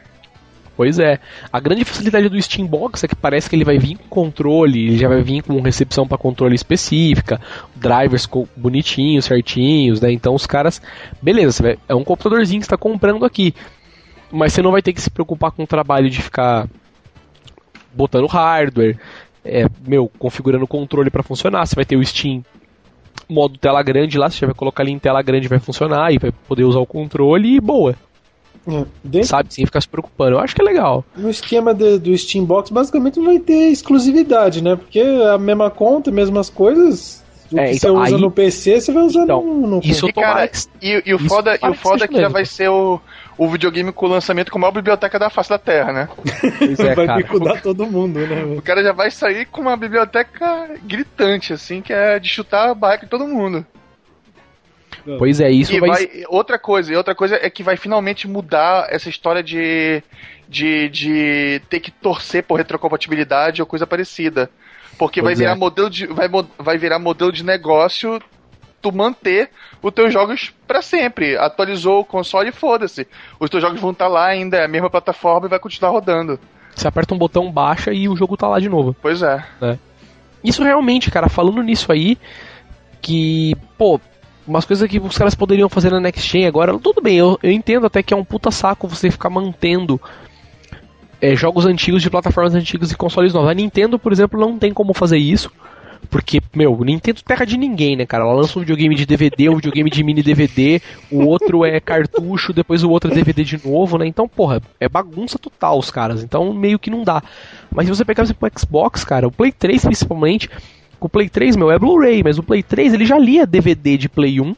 [0.76, 1.20] Pois é.
[1.52, 4.98] A grande facilidade do Steambox é que parece que ele vai vir com controle, ele
[4.98, 7.40] já vai vir com recepção para controle específica,
[7.76, 10.10] drivers bonitinhos, certinhos, né?
[10.10, 10.82] Então os caras,
[11.22, 13.54] beleza, vai, é um computadorzinho que está comprando aqui,
[14.32, 16.68] mas você não vai ter que se preocupar com o trabalho de ficar
[17.92, 18.98] botando hardware,
[19.44, 21.66] é, meu, configurando o controle para funcionar.
[21.66, 22.44] Você vai ter o Steam
[23.28, 26.18] modo tela grande lá, você já vai colocar ali em tela grande vai funcionar e
[26.18, 27.94] vai poder usar o controle e boa.
[28.66, 29.28] É, dentro...
[29.28, 30.36] Sabe, sem ficar se preocupando.
[30.36, 31.04] Eu acho que é legal.
[31.16, 34.76] No esquema de, do Steambox, basicamente não vai ter exclusividade, né?
[34.76, 37.22] Porque a mesma conta, mesmas coisas.
[37.52, 38.22] O é, que então, você usa aí...
[38.22, 40.50] no PC, você vai usar então, no, no isso, cara,
[40.80, 42.98] e, e, o isso foda, e o foda é que já vai ser o,
[43.36, 46.08] o videogame com o lançamento com a maior biblioteca da face da Terra, né?
[46.78, 47.60] É, vai cara.
[47.60, 48.44] todo mundo, né?
[48.56, 52.74] O cara já vai sair com uma biblioteca gritante, assim, que é de chutar a
[52.74, 53.64] barra de todo mundo.
[55.18, 55.90] Pois é, isso vai...
[55.90, 56.08] vai...
[56.28, 60.02] Outra coisa, e outra coisa é que vai finalmente mudar essa história de,
[60.48, 64.50] de, de ter que torcer por retrocompatibilidade ou coisa parecida.
[64.98, 65.54] Porque vai virar, é.
[65.54, 68.20] modelo de, vai, vai virar modelo de negócio
[68.80, 69.50] tu manter
[69.82, 71.36] os teus jogos para sempre.
[71.36, 73.08] Atualizou o console e foda-se.
[73.40, 75.90] Os teus jogos vão estar tá lá ainda, é a mesma plataforma e vai continuar
[75.90, 76.38] rodando.
[76.74, 78.94] Você aperta um botão, baixa e o jogo tá lá de novo.
[79.00, 79.44] Pois é.
[79.62, 79.78] é.
[80.42, 82.18] Isso realmente, cara, falando nisso aí,
[83.00, 83.98] que, pô,
[84.46, 86.78] umas coisas que os caras poderiam fazer na Next Gen agora.
[86.78, 90.00] Tudo bem, eu, eu entendo até que é um puta saco você ficar mantendo
[91.20, 93.50] é, jogos antigos de plataformas antigas e consoles novos.
[93.50, 95.50] A Nintendo, por exemplo, não tem como fazer isso.
[96.10, 98.24] Porque, meu, Nintendo terra de ninguém, né, cara?
[98.24, 100.80] Ela lança um videogame de DVD, um videogame de mini DVD,
[101.10, 104.06] o outro é cartucho, depois o outro é DVD de novo, né?
[104.06, 106.22] Então, porra, é bagunça total os caras.
[106.22, 107.22] Então, meio que não dá.
[107.70, 110.50] Mas se você pegar, por exemplo, o Xbox, cara, o Play 3 principalmente,
[111.00, 114.08] o Play 3, meu, é Blu-ray, mas o Play 3 ele já lia DVD de
[114.08, 114.54] Play 1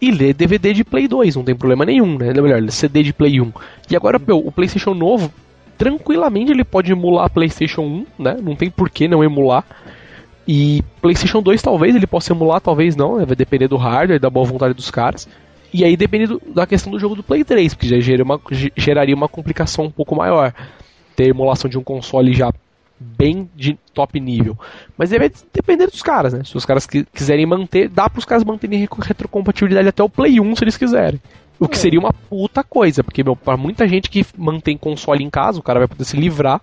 [0.00, 2.32] e lê DVD de Play 2, não tem problema nenhum, né?
[2.32, 3.52] Melhor, CD de Play 1.
[3.90, 5.32] E agora, meu, o PlayStation novo,
[5.76, 8.36] tranquilamente ele pode emular PlayStation 1, né?
[8.42, 9.64] Não tem por que não emular.
[10.46, 13.26] E PlayStation 2 talvez ele possa emular, talvez não, né?
[13.26, 15.28] vai depender do hardware, da boa vontade dos caras.
[15.72, 18.40] E aí depende da questão do jogo do Play 3, porque já geraria uma,
[18.76, 20.54] geraria uma complicação um pouco maior.
[21.14, 22.50] Ter emulação de um console já
[22.98, 24.58] bem de top nível.
[24.96, 26.42] Mas vai depender dos caras, né?
[26.44, 30.56] Se os caras quiserem manter, dá para os caras manterem retrocompatibilidade até o Play 1
[30.56, 31.20] se eles quiserem.
[31.60, 31.78] O que é.
[31.78, 35.62] seria uma puta coisa, porque, meu, pra muita gente que mantém console em casa, o
[35.62, 36.60] cara vai poder se livrar.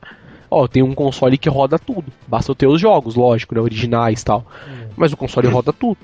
[0.49, 2.05] Ó, tem um console que roda tudo.
[2.27, 3.61] Basta eu ter os jogos, lógico, né?
[3.61, 4.45] Originais e tal.
[4.67, 4.87] É.
[4.95, 5.97] Mas o console roda tudo.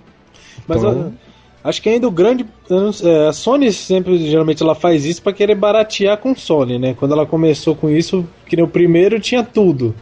[0.67, 1.13] Mas então...
[1.63, 2.46] acho que ainda o grande.
[3.04, 6.94] É, a Sony sempre, geralmente, ela faz isso para querer baratear console, né?
[6.94, 9.96] Quando ela começou com isso, que no primeiro tinha tudo.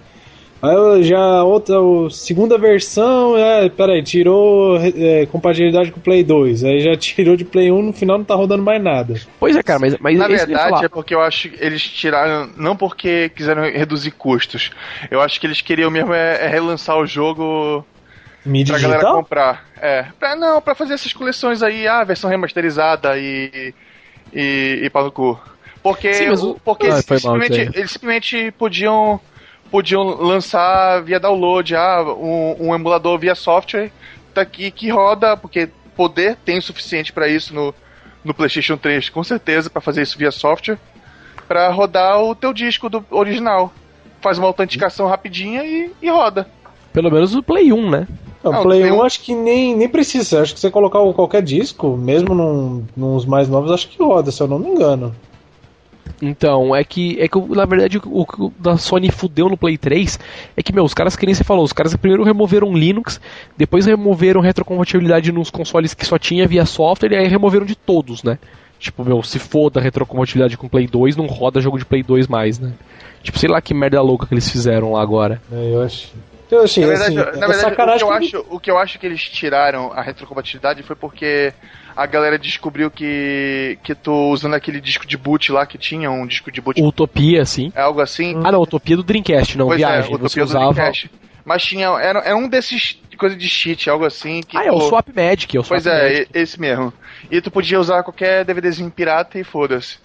[0.62, 1.76] Aí já outra,
[2.12, 6.66] segunda versão, é, peraí, tirou é, compatibilidade com o Play 2.
[6.66, 9.16] Aí já tirou de Play 1, no final não tá rodando mais nada.
[9.40, 9.98] Pois é, cara, mas.
[10.00, 14.72] mas Na verdade é porque eu acho que eles tiraram, não porque quiseram reduzir custos.
[15.10, 17.86] Eu acho que eles queriam mesmo é, é relançar o jogo
[18.46, 19.00] Mídia pra digital?
[19.02, 19.66] galera comprar.
[19.82, 20.06] É.
[20.20, 23.74] Pra, não, pra fazer essas coleções aí, ah, versão remasterizada e.
[24.34, 25.40] e, e pau no cu.
[25.82, 29.22] Porque, Sim, o, porque ah, eles, simplesmente, eles simplesmente podiam
[29.72, 33.92] podiam lançar via download, ah, um, um emulador via software
[34.34, 37.74] tá aqui que roda, porque poder tem o suficiente para isso no,
[38.24, 40.78] no PlayStation 3, com certeza, para fazer isso via software.
[41.48, 43.74] pra rodar o teu disco do original.
[44.22, 46.48] Faz uma autenticação rapidinha e, e roda.
[46.94, 48.08] Pelo menos o Play 1, né?
[48.44, 50.42] Não, Não, Play tem 1 um- acho que nem, nem precisa.
[50.42, 54.42] Acho que você colocar qualquer disco, mesmo num, nos mais novos, acho que roda, se
[54.42, 55.16] eu não me engano.
[56.22, 60.20] Então, é que, é que na verdade o que da Sony fudeu no Play 3
[60.58, 63.22] é que, meu, os caras, que nem você falou, os caras primeiro removeram Linux,
[63.58, 68.24] depois removeram retrocompatibilidade nos consoles que só tinha via software, e aí removeram de todos,
[68.24, 68.38] né?
[68.80, 72.28] Tipo, meu, se foda a retrocompatibilidade com Play 2, não roda jogo de Play 2
[72.28, 72.74] mais, né?
[73.22, 75.42] Tipo, sei lá que merda louca que eles fizeram lá agora.
[75.52, 76.14] É, eu acho.
[76.52, 78.72] Eu achei, Na verdade, assim, na é verdade o, que eu que- acho, o que
[78.72, 81.54] eu acho que eles tiraram a retrocompatibilidade foi porque
[81.96, 86.26] a galera descobriu que, que tu usando aquele disco de boot lá que tinha, um
[86.26, 87.72] disco de boot, Utopia, sim.
[87.76, 88.40] é algo assim.
[88.44, 90.00] Ah, não, Utopia do Dreamcast, não, pois viagem.
[90.16, 90.74] é, você Utopia do usava.
[90.74, 91.12] Dreamcast.
[91.46, 94.42] Mas tinha, era, era um desses coisa de cheat, algo assim.
[94.42, 96.30] Que, Ah, é o Swap Magic, é o Swap Pois é, Magic.
[96.34, 96.94] esse mesmo.
[97.30, 99.98] E tu podia usar qualquer DVDzinho pirata e foda-se.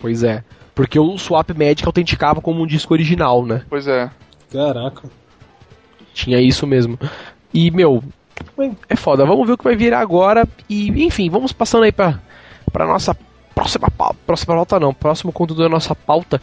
[0.00, 0.44] Pois é.
[0.74, 3.62] Porque o Swap Magic autenticava como um disco original, né?
[3.68, 4.08] Pois é.
[4.52, 5.08] Caraca.
[6.14, 6.98] Tinha isso mesmo.
[7.52, 8.02] E, meu,
[8.88, 9.24] é foda.
[9.24, 10.46] Vamos ver o que vai virar agora.
[10.68, 12.20] E, enfim, vamos passando aí pra,
[12.72, 13.16] pra nossa
[13.54, 14.16] próxima pauta.
[14.26, 16.40] Próxima pauta não, próximo conteúdo da nossa pauta.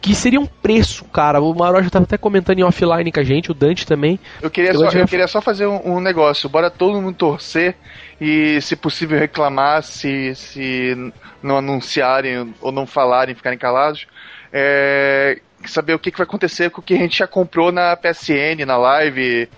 [0.00, 1.42] Que seria um preço, cara.
[1.42, 4.18] O Maró já tava até comentando em offline com a gente, o Dante também.
[4.40, 6.48] Eu queria, só, já- eu queria só fazer um, um negócio.
[6.48, 7.76] Bora todo mundo torcer
[8.18, 14.06] e, se possível, reclamar se, se não anunciarem ou não falarem, ficarem calados.
[14.50, 17.96] É, saber o que, que vai acontecer com o que a gente já comprou na
[17.96, 19.48] PSN, na live.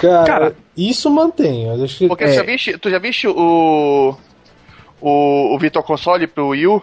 [0.00, 1.64] Cara, Cara, isso mantém.
[1.66, 2.28] Eu acho que Porque É.
[2.28, 4.16] tu já viste, tu já viste o,
[5.00, 6.82] o, o Virtual Console pro Wii U?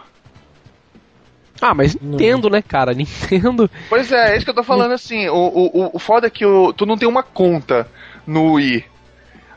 [1.61, 2.11] Ah, mas Não.
[2.11, 2.93] Nintendo, né, cara?
[2.95, 3.69] Nintendo.
[3.89, 5.27] Pois é, é isso que eu tô falando assim.
[5.29, 7.87] O, o, o- o foda é que o, tu não tem uma conta
[8.27, 8.85] no Wii.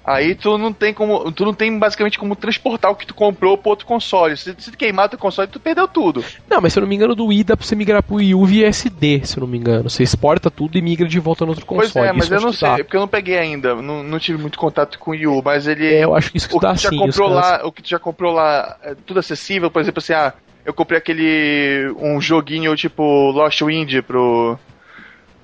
[0.07, 1.33] Aí tu não tem como.
[1.33, 4.37] Tu não tem basicamente como transportar o que tu comprou pro outro console.
[4.37, 6.25] Se, se tu queimar teu console, tu perdeu tudo.
[6.49, 8.33] Não, mas se eu não me engano, do Wii dá pra você migrar pro Wii
[8.37, 9.91] U via SD, se eu não me engano.
[9.91, 11.91] Você exporta tudo e migra de volta no outro console.
[11.93, 12.77] pois é, mas Isso eu não sei, dá.
[12.77, 13.75] porque eu não peguei ainda.
[13.75, 15.85] Não, não tive muito contato com o Wii U, mas ele.
[15.85, 16.99] É, eu acho que isso que o que dá tu já sim.
[16.99, 20.33] comprou lá, o que tu já comprou lá, é tudo acessível, por exemplo, assim, ah,
[20.65, 24.57] eu comprei aquele um joguinho tipo Lost Wind pro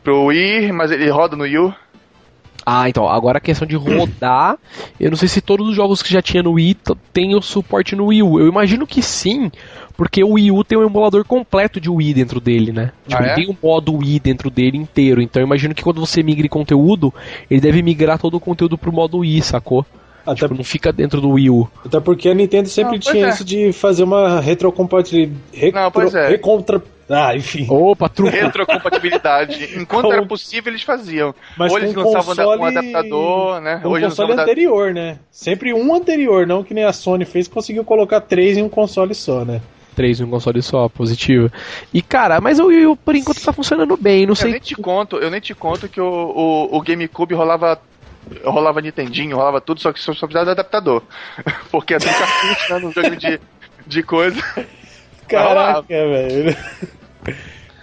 [0.04, 1.74] pro Wii, mas ele roda no Wii U.
[2.64, 4.56] Ah, então, agora a questão de rodar,
[5.00, 6.76] eu não sei se todos os jogos que já tinha no Wii
[7.12, 8.40] tem o suporte no Wii U.
[8.40, 9.50] Eu imagino que sim,
[9.96, 12.92] porque o Wii U tem um emulador completo de Wii dentro dele, né?
[13.06, 13.34] Tipo, Ah, é?
[13.34, 15.20] tem um modo Wii dentro dele inteiro.
[15.20, 17.12] Então eu imagino que quando você migre conteúdo,
[17.50, 19.84] ele deve migrar todo o conteúdo pro modo Wii, sacou?
[20.24, 21.68] Até, Tipo, não fica dentro do Wii U.
[21.84, 23.28] até porque a Nintendo sempre Não, tinha é.
[23.30, 25.72] isso de fazer uma retrocompatibilidade.
[25.72, 26.28] Não, pois é.
[26.28, 26.82] Recontra...
[27.10, 27.66] Ah, enfim.
[27.68, 28.30] Opa, truco!
[28.32, 29.70] Retrocompatibilidade.
[29.76, 31.34] Enquanto Com- era possível, eles faziam.
[31.58, 33.80] Mas Ou eles com lançavam da- um console- adaptador, né?
[33.84, 35.18] Ou eles console anterior, né?
[35.30, 39.14] Sempre um anterior, não que nem a Sony fez, conseguiu colocar três em um console
[39.14, 39.60] só, né?
[39.94, 41.50] 3 em um console só, positivo.
[41.92, 44.52] E cara, mas o Wii U por enquanto tá funcionando bem, não Eu sei.
[44.52, 47.78] nem te conto, eu nem te conto que o, o, o GameCube rolava.
[48.44, 51.02] Rolava Nintendinho, rolava tudo, só que só só precisava de adaptador.
[51.70, 53.40] Porque assim cartucho, né, no jogo de,
[53.86, 54.40] de coisa.
[55.28, 56.56] Caraca, velho.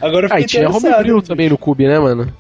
[0.02, 2.32] Agora eu Ah, fiquei e tinha Homebrew também no Cube, né, mano?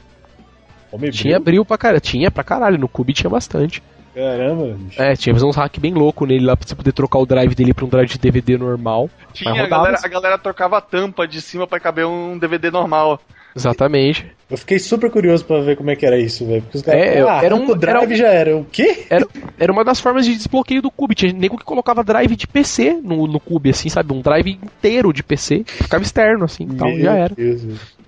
[0.91, 1.11] Homebrew?
[1.11, 2.01] Tinha Bril pra caralho.
[2.01, 2.77] Tinha pra caralho.
[2.77, 3.81] No Cube tinha bastante.
[4.15, 5.01] Caramba, bicho.
[5.01, 7.73] É, tinha uns hack bem louco nele lá pra você poder trocar o drive dele
[7.73, 9.09] pra um drive de DVD normal.
[9.33, 10.07] Tinha, Mas a rodava galera, assim.
[10.07, 13.21] a galera trocava a tampa de cima pra caber um DVD normal.
[13.55, 14.25] Exatamente.
[14.49, 16.61] Eu fiquei super curioso pra ver como é que era isso, velho.
[16.63, 18.57] Porque os caras É, ah, era um- o drive era um- já era.
[18.57, 19.05] O quê?
[19.09, 19.27] Era,
[19.59, 21.13] era uma das formas de desbloqueio do Cube.
[21.13, 24.11] Tinha nego que colocava drive de PC no, no Cube, assim, sabe?
[24.13, 25.63] Um drive inteiro de PC.
[25.65, 27.35] Ficava externo, assim, então Meu já era.
[27.35, 27.61] Deus.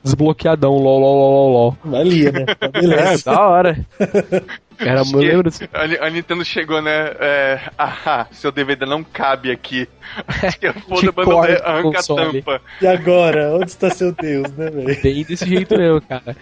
[0.04, 1.78] Desbloqueadão, lol, lol, lol, lol.
[1.86, 2.46] Valia, né?
[2.46, 3.24] Tá É, Beleza.
[3.26, 3.86] da hora.
[4.82, 5.52] Era, eu lembro.
[5.74, 7.12] A, a Nintendo chegou, né?
[7.20, 9.88] É, ah, seu DVD não cabe aqui.
[10.60, 12.62] Que é foda, é- o arranca a tampa.
[12.82, 13.56] E agora?
[13.56, 15.02] Onde está seu Deus, né, velho?
[15.02, 16.36] Bem desse jeito mesmo, cara.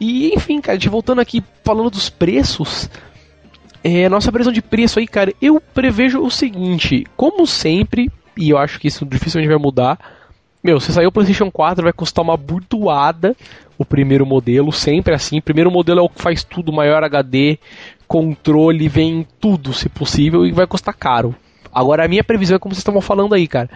[0.00, 2.90] E enfim, cara, de voltando aqui falando dos preços.
[3.82, 8.58] É, nossa previsão de preço aí, cara, eu prevejo o seguinte, como sempre, e eu
[8.58, 9.98] acho que isso dificilmente vai mudar.
[10.62, 13.36] Meu, se sair o PlayStation 4 vai custar uma burdoada
[13.78, 15.38] o primeiro modelo, sempre assim.
[15.38, 17.58] O primeiro modelo é o que faz tudo, maior HD,
[18.06, 21.34] controle, vem tudo, se possível, e vai custar caro.
[21.72, 23.68] Agora a minha previsão é como vocês estavam falando aí, cara.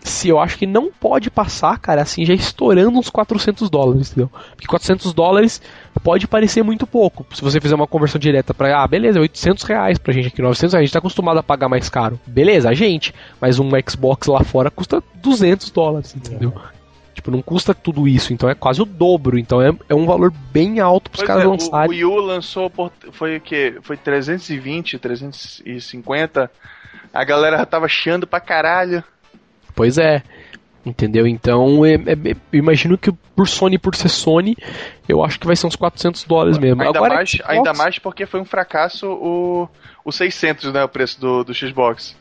[0.00, 4.30] Se eu acho que não pode passar, cara, assim, já estourando uns 400 dólares, entendeu?
[4.52, 5.60] Porque 400 dólares
[6.02, 7.26] pode parecer muito pouco.
[7.34, 10.74] Se você fizer uma conversão direta pra, ah, beleza, 800 reais pra gente aqui, 900
[10.74, 12.20] reais, a gente tá acostumado a pagar mais caro.
[12.24, 13.12] Beleza, a gente.
[13.40, 16.54] Mas um Xbox lá fora custa 200 dólares, entendeu?
[17.26, 19.36] Tipo, não custa tudo isso, então é quase o dobro.
[19.36, 21.90] Então é, é um valor bem alto pros Pois caras é, o, o lançarem.
[21.90, 23.78] Wii U lançou por, foi o quê?
[23.82, 26.50] Foi 320, 350.
[27.12, 29.02] A galera já tava chiando pra caralho.
[29.74, 30.22] Pois é.
[30.84, 31.26] Entendeu?
[31.26, 34.56] Então, é, é, imagino que por Sony, por ser Sony,
[35.08, 36.80] eu acho que vai ser uns 400 dólares mesmo.
[36.80, 39.68] Ainda, Agora, mais, Xbox, ainda mais porque foi um fracasso o,
[40.04, 40.84] o 600, né?
[40.84, 42.14] O preço do, do Xbox.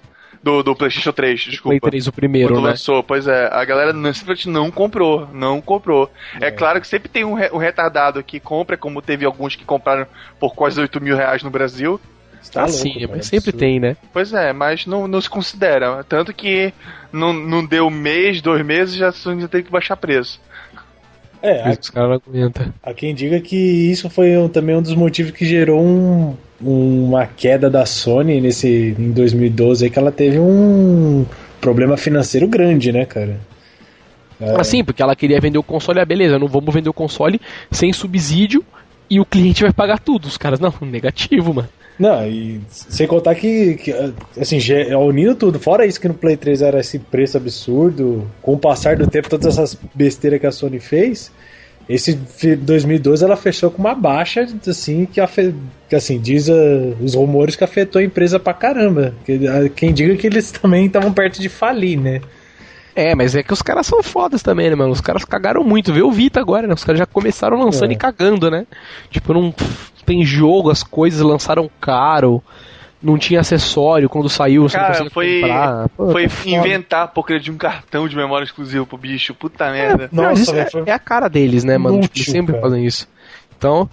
[0.45, 1.69] Do, do PlayStation 3, desculpa.
[1.79, 2.69] Play 3 o primeiro, Quando né?
[2.69, 6.07] lançou, pois é, a galera não, simplesmente não comprou, não comprou.
[6.39, 9.65] É, claro que sempre tem um, re- um retardado que compra, como teve alguns que
[9.65, 10.05] compraram
[10.39, 11.99] por quase 8 mil reais no Brasil.
[12.53, 13.57] Tá ah, louco, sim, cara, mas sempre absurdo.
[13.57, 13.97] tem, né?
[14.13, 16.03] Pois é, mas não, não se considera.
[16.03, 16.71] Tanto que
[17.11, 20.39] não, não deu um mês, dois meses, já já teve que baixar preço.
[21.41, 22.73] É, Por isso que os caras não aguentam.
[22.83, 27.25] Há quem diga que isso foi um- também um dos motivos que gerou um- uma
[27.27, 31.25] queda da Sony nesse em 2012 aí que ela teve um
[31.59, 33.37] problema financeiro grande, né, cara?
[34.39, 37.39] É, Assim, porque ela queria vender o console, ah, beleza, não vamos vender o console
[37.71, 38.63] sem subsídio
[39.09, 40.25] e o cliente vai pagar tudo.
[40.25, 41.69] Os caras, não, negativo, mano.
[41.97, 43.93] Não, e sem contar que, que,
[44.37, 48.53] assim, ge- unindo tudo, fora isso que no Play 3 era esse preço absurdo, com
[48.53, 51.31] o passar do tempo, todas essas besteiras que a Sony fez,
[51.87, 55.53] esse fi- 2012 ela fechou com uma baixa, assim, que, afe,
[55.89, 56.53] que assim, diz ah,
[57.01, 59.13] os rumores que afetou a empresa pra caramba.
[59.29, 62.21] Ah, quem diga que eles também estavam perto de falir, né?
[62.95, 64.91] É, mas é que os caras são fodas também, né, mano?
[64.93, 65.91] Os caras cagaram muito.
[65.93, 66.73] Vê o Vita agora, né?
[66.73, 67.93] Os caras já começaram lançando É.
[67.93, 68.65] e cagando, né?
[69.11, 69.53] Tipo, não
[70.05, 72.41] tem jogo, as coisas lançaram caro.
[73.05, 75.89] Não tinha acessório quando saiu, você não Cara, conseguia foi, comprar.
[75.89, 76.49] Pô, foi tá foda.
[76.49, 79.33] inventar a porcaria de um cartão de memória exclusivo pro bicho.
[79.35, 80.09] Puta merda.
[80.11, 82.01] Não, Nossa, isso velho, é, foi- é a cara deles, né, mano?
[82.01, 82.63] Tipo, eles sempre cara.
[82.63, 83.07] fazem isso.
[83.57, 83.87] Então,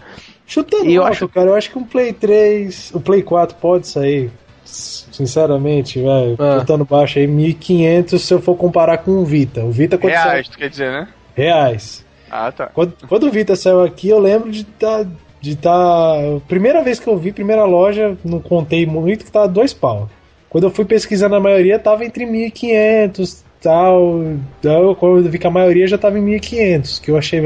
[0.46, 3.86] Chutando eu alto, acho- cara, eu acho que um Play 3, o Play 4 pode
[3.88, 4.30] sair,
[4.64, 6.58] sinceramente, velho, Ah.
[6.60, 9.62] chutando baixo aí, 1.500 se eu for comparar com o Vita.
[9.64, 11.08] O Vita quando saiu- Reais, tu quer dizer, né?
[11.34, 12.04] Reais.
[12.30, 12.66] Ah, tá.
[12.66, 15.04] Quando, quando o Vita saiu aqui, eu lembro de estar.
[15.42, 16.14] De tá,
[16.46, 20.08] primeira vez que eu vi, primeira loja, não contei muito, que tava dois pau.
[20.48, 24.22] Quando eu fui pesquisar na maioria, tava entre 1.500 tal.
[24.60, 27.42] Então, quando eu vi que a maioria já tava em 1.500, que eu achei.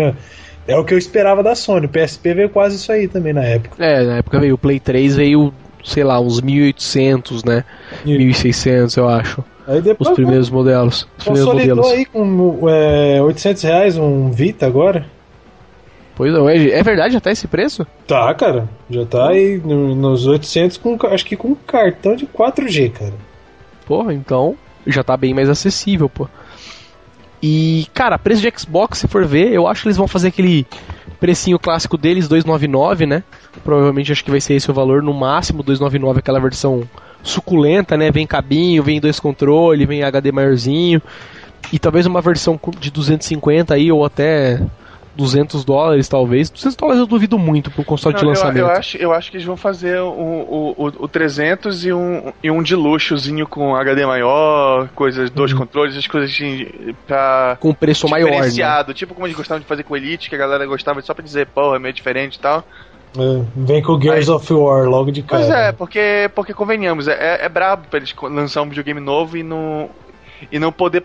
[0.69, 1.87] É o que eu esperava da Sony.
[1.87, 3.83] O PSP veio quase isso aí também na época.
[3.83, 5.55] é, na época veio o Play 3, veio,
[5.85, 7.65] sei lá, uns 1.800, né?
[8.05, 9.45] E- 1.600, eu acho.
[9.67, 11.09] Aí Os depois primeiros modelos.
[11.17, 11.87] Os primeiros modelos.
[11.87, 15.07] aí com é, 800 reais um Vita agora.
[16.17, 17.87] Pois é, é verdade, já tá esse preço?
[18.07, 18.69] Tá, cara.
[18.91, 23.13] Já tá aí no- nos 800, com, acho que com cartão de 4G, cara.
[23.87, 26.27] Porra, então já tá bem mais acessível, pô.
[27.43, 30.67] E, cara, preço de Xbox, se for ver, eu acho que eles vão fazer aquele
[31.21, 33.23] precinho clássico deles, 299, né?
[33.63, 36.83] Provavelmente acho que vai ser esse o valor, no máximo 299, aquela versão
[37.23, 38.11] suculenta, né?
[38.11, 41.01] Vem cabinho, vem dois controles, vem HD maiorzinho.
[41.73, 44.61] E talvez uma versão de 250 aí, ou até
[45.17, 46.51] 200 dólares, talvez.
[46.51, 48.59] 200 dólares eu duvido muito pro console de Não, eu, lançamento.
[48.59, 52.33] eu acho, eu acho que eles vão fazer o, o, o, o 300 e um,
[52.43, 57.73] e um de luxozinho com HD maior, coisas, dois controles, as coisas de, pra Com
[57.73, 58.33] preço maior, né?
[58.37, 58.95] diferenciado.
[58.95, 61.47] Tipo como eles gostavam de fazer com Elite, que a galera gostava só pra dizer,
[61.47, 62.65] pô, é meio diferente e tal.
[63.19, 65.43] É, vem com o Gears of War logo de cara.
[65.43, 69.39] Pois é, porque, porque convenhamos, é, é, é brabo pra eles lançar um videogame novo
[69.39, 69.89] e não,
[70.53, 71.03] e não poder,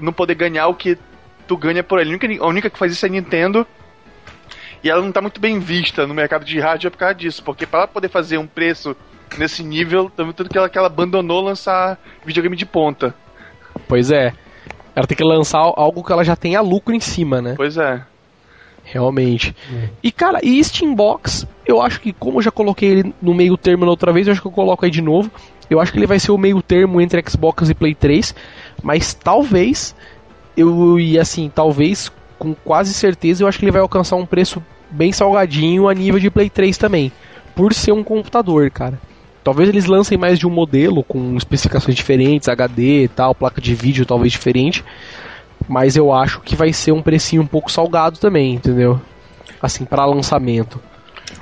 [0.00, 0.98] não poder ganhar o que
[1.46, 2.10] tu ganha por ele.
[2.10, 3.66] A única, a única que faz isso é a Nintendo.
[4.82, 7.42] E ela não tá muito bem vista no mercado de hardware por causa disso.
[7.42, 8.96] Porque para ela poder fazer um preço
[9.38, 13.14] nesse nível, também tudo que ela, que ela abandonou lançar videogame de ponta.
[13.88, 14.32] Pois é.
[14.94, 17.54] Ela tem que lançar algo que ela já tenha lucro em cima, né?
[17.56, 18.04] Pois é.
[18.84, 19.54] Realmente.
[20.02, 23.84] E cara, e Steambox, eu acho que como eu já coloquei ele no meio termo
[23.84, 25.30] na outra vez, eu acho que eu coloco aí de novo.
[25.70, 28.34] Eu acho que ele vai ser o meio termo entre Xbox e Play 3,
[28.82, 29.94] mas talvez
[30.56, 34.62] eu e assim, talvez com quase certeza eu acho que ele vai alcançar um preço
[34.90, 37.12] bem salgadinho a nível de Play 3 também,
[37.54, 38.98] por ser um computador, cara.
[39.44, 43.74] Talvez eles lancem mais de um modelo com especificações diferentes, HD e tal, placa de
[43.74, 44.84] vídeo talvez diferente.
[45.68, 49.00] Mas eu acho que vai ser um precinho um pouco salgado também, entendeu?
[49.60, 50.80] Assim, para lançamento.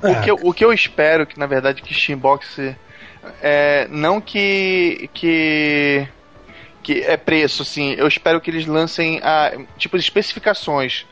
[0.03, 2.59] Ah, O, que eu, o que eu espero que, na verdade, que Steambox
[3.43, 6.07] é, não que que
[6.83, 7.93] que é preço, assim.
[7.93, 11.07] Eu espero que eles lancem a tipo especificações,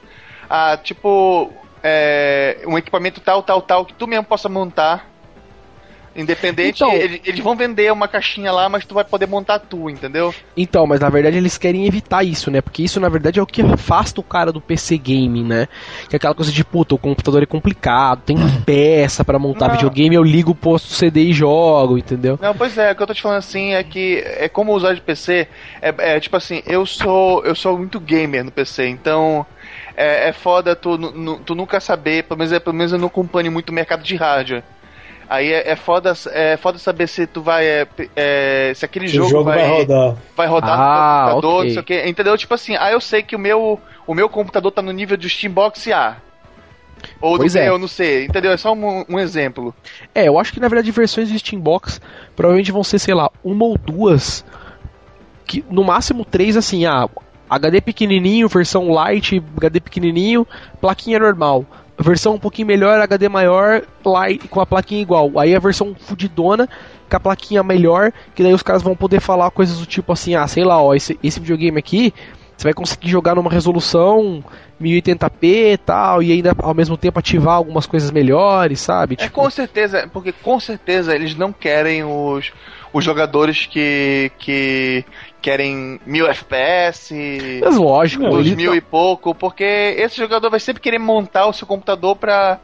[0.48, 1.52] a tipo
[1.82, 5.08] é, um equipamento tal, tal, tal que tu mesmo possa montar.
[6.18, 9.88] Independente, Então- eles, eles vão vender uma caixinha lá, mas tu vai poder montar tu,
[9.88, 10.34] entendeu?
[10.56, 12.60] Então, mas na verdade eles querem evitar isso, né?
[12.60, 15.68] Porque isso na verdade é o que afasta o cara do PC gaming, né?
[16.08, 19.74] Que é aquela coisa de, puta, o computador é complicado, tem peça pra montar Não.
[19.74, 22.36] videogame, eu ligo o posto CD e jogo, entendeu?
[22.42, 24.94] Não, pois é, o que eu tô te falando assim é que é como usar
[24.94, 25.46] de PC,
[25.80, 29.46] é, é tipo assim, eu sou eu sou muito gamer no PC, então
[29.96, 30.98] é, é foda tu,
[31.44, 34.16] tu nunca saber, pelo menos, é- pelo menos eu não acompanho muito o mercado de
[34.16, 34.64] hardware.
[35.29, 37.66] Aí é, é, foda, é foda saber se tu vai.
[37.66, 40.16] É, é, se aquele jogo, jogo vai, vai rodar.
[40.35, 41.64] vai rodar Ah, no computador, ok.
[41.66, 42.09] não sei o que.
[42.09, 42.39] Entendeu?
[42.39, 45.29] Tipo assim, ah, eu sei que o meu, o meu computador tá no nível de
[45.29, 46.16] Steambox A.
[47.20, 47.64] Ou Pois do é.
[47.64, 48.24] meu, não sei.
[48.24, 48.53] Entendeu?
[48.53, 49.74] É só um, um exemplo.
[50.14, 52.01] É, eu acho que na verdade versões de Steambox
[52.35, 54.45] provavelmente vão ser, sei lá, uma ou duas.
[55.47, 57.09] Que, no máximo três, assim, ah,
[57.51, 60.47] HD pequenininho, versão light, HD pequenininho,
[60.81, 61.64] plaquinha normal.
[62.01, 65.38] Versão um pouquinho melhor, HD maior, light, com a plaquinha igual.
[65.38, 66.68] Aí a versão fudidona,
[67.11, 70.36] com a plaquinha melhor, que daí os caras vão poder falar coisas do tipo assim,
[70.36, 72.14] ah, sei lá, ó, esse, esse videogame aqui,
[72.57, 74.42] você vai conseguir jogar numa resolução
[74.80, 79.16] 1080p e tal, e ainda ao mesmo tempo ativar algumas coisas melhores, sabe?
[79.18, 82.53] É com certeza, porque com certeza eles não querem os,
[82.92, 85.05] os jogadores que, que
[85.41, 90.99] querem mil FPS, Mas lógico, dois mil e pouco, porque esse jogador vai sempre querer
[90.99, 92.59] montar o seu computador pra,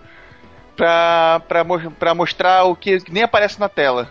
[0.76, 1.64] pra, pra,
[1.98, 4.08] pra mostrar o que, nem aparece na tela.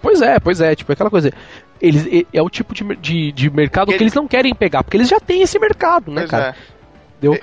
[0.00, 1.32] Pois é, pois é, tipo, é aquela coisa.
[1.80, 4.96] Eles, é, o tipo de, de, de mercado Ele- que eles não querem pegar, porque
[4.96, 6.56] eles já têm esse mercado, né, Pois cara?
[6.68, 6.72] é.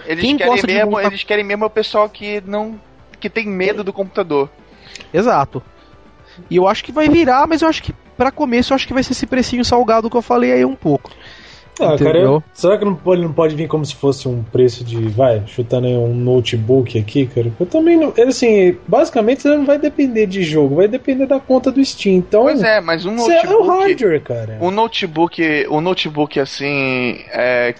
[0.07, 2.79] Eles Quem querem, gosta de mesmo, montar- eles querem mesmo o pessoal que não.
[3.19, 4.49] que tem medo do computador.
[5.13, 5.61] Exato.
[6.49, 8.93] E eu acho que vai virar, mas eu acho que pra começo eu acho que
[8.93, 11.09] vai ser esse precinho salgado que eu falei aí um pouco.
[11.81, 12.21] Ah, cara, Entendeu?
[12.23, 15.41] eu- será que não pode, não pode vir como se fosse um preço de, vai,
[15.47, 17.49] chutando aí um notebook aqui, cara?
[17.57, 18.13] Eu também não.
[18.27, 22.17] Assim, basicamente você não vai depender de jogo, vai depender da conta do Steam.
[22.17, 23.69] Então, Pois é, mas um isso é o notebook.
[23.79, 24.57] hardware, cara.
[24.59, 25.41] Um notebook.
[25.71, 27.23] Um notebook assim.
[27.31, 27.73] É,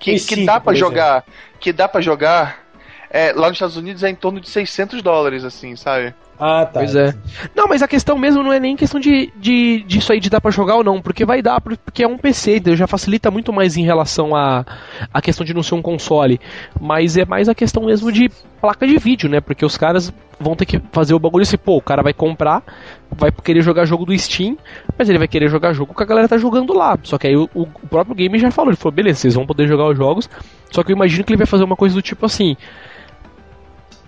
[0.00, 1.24] que, que dá pra por jogar.
[1.60, 2.64] Que dá pra jogar.
[3.08, 6.12] É, lá nos Estados Unidos é em torno de 600 dólares, assim, sabe?
[6.38, 6.80] Ah, tá.
[6.80, 7.14] Pois é.
[7.54, 10.40] Não, mas a questão mesmo não é nem questão de, de disso aí de dar
[10.40, 12.76] pra jogar ou não, porque vai dar, porque é um PC, entendeu?
[12.76, 14.64] já facilita muito mais em relação a,
[15.12, 16.40] a questão de não ser um console.
[16.80, 18.28] Mas é mais a questão mesmo de
[18.60, 19.40] placa de vídeo, né?
[19.40, 22.62] Porque os caras vão ter que fazer o bagulho assim, pô, o cara vai comprar,
[23.10, 24.58] vai querer jogar jogo do Steam,
[24.98, 26.98] mas ele vai querer jogar jogo que a galera tá jogando lá.
[27.02, 29.68] Só que aí o, o próprio game já falou, ele falou, beleza, vocês vão poder
[29.68, 30.28] jogar os jogos,
[30.70, 32.56] só que eu imagino que ele vai fazer uma coisa do tipo assim.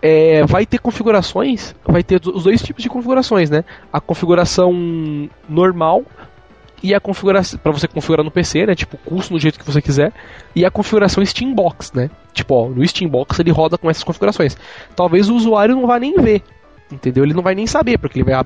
[0.02, 3.64] É, vai ter configurações, vai ter os dois tipos de configurações, né?
[3.92, 4.72] A configuração
[5.48, 6.04] normal
[6.82, 8.74] e a configuração para você configurar no PC, né?
[8.74, 10.12] Tipo, custo no jeito que você quiser,
[10.54, 12.10] e a configuração Steambox, né?
[12.32, 14.56] Tipo, ó, no Steambox ele roda com essas configurações.
[14.94, 16.42] Talvez o usuário não vá nem ver,
[16.92, 17.24] entendeu?
[17.24, 18.44] Ele não vai nem saber, porque ele vai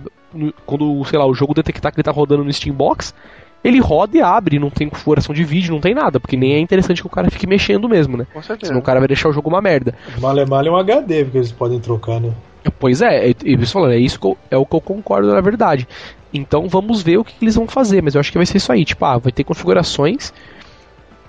[0.64, 3.12] quando, sei lá, o jogo detectar que ele tá rodando no Steambox,
[3.62, 6.58] ele roda e abre, não tem configuração de vídeo, não tem nada, porque nem é
[6.58, 8.26] interessante que o cara fique mexendo mesmo, né?
[8.32, 8.68] Com certeza.
[8.68, 9.94] Senão o cara vai deixar o jogo uma merda.
[10.18, 12.32] Male male é um HD, porque eles podem trocar, né?
[12.78, 15.32] Pois é, é, é isso falando, é isso que eu, é o que eu concordo
[15.32, 15.86] na verdade.
[16.32, 18.58] Então vamos ver o que, que eles vão fazer, mas eu acho que vai ser
[18.58, 20.32] isso aí, tipo, ah, vai ter configurações,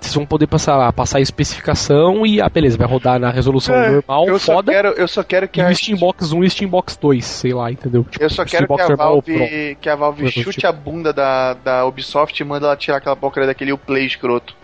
[0.01, 3.91] vocês vão poder passar, passar a especificação e, ah, beleza, vai rodar na resolução É,
[3.91, 6.97] normal, eu só foda, quero, eu só quero que e a Steambox 1 e Steambox
[6.97, 8.03] 2, sei lá, entendeu?
[8.09, 8.95] Tipo, Eu só quero que a.
[8.95, 12.75] Valve, que a Valve Pro, chute tipo- a bunda da, da Ubisoft e manda ela
[12.75, 14.55] tirar aquela porcaria daquele Uplay escroto.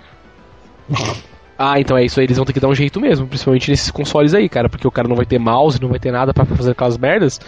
[1.60, 3.90] Ah, então é isso aí, eles vão ter que dar um jeito mesmo, principalmente nesses
[3.90, 6.46] consoles aí, cara, porque o cara não vai ter mouse, não vai ter nada pra
[6.46, 7.42] fazer aquelas merdas,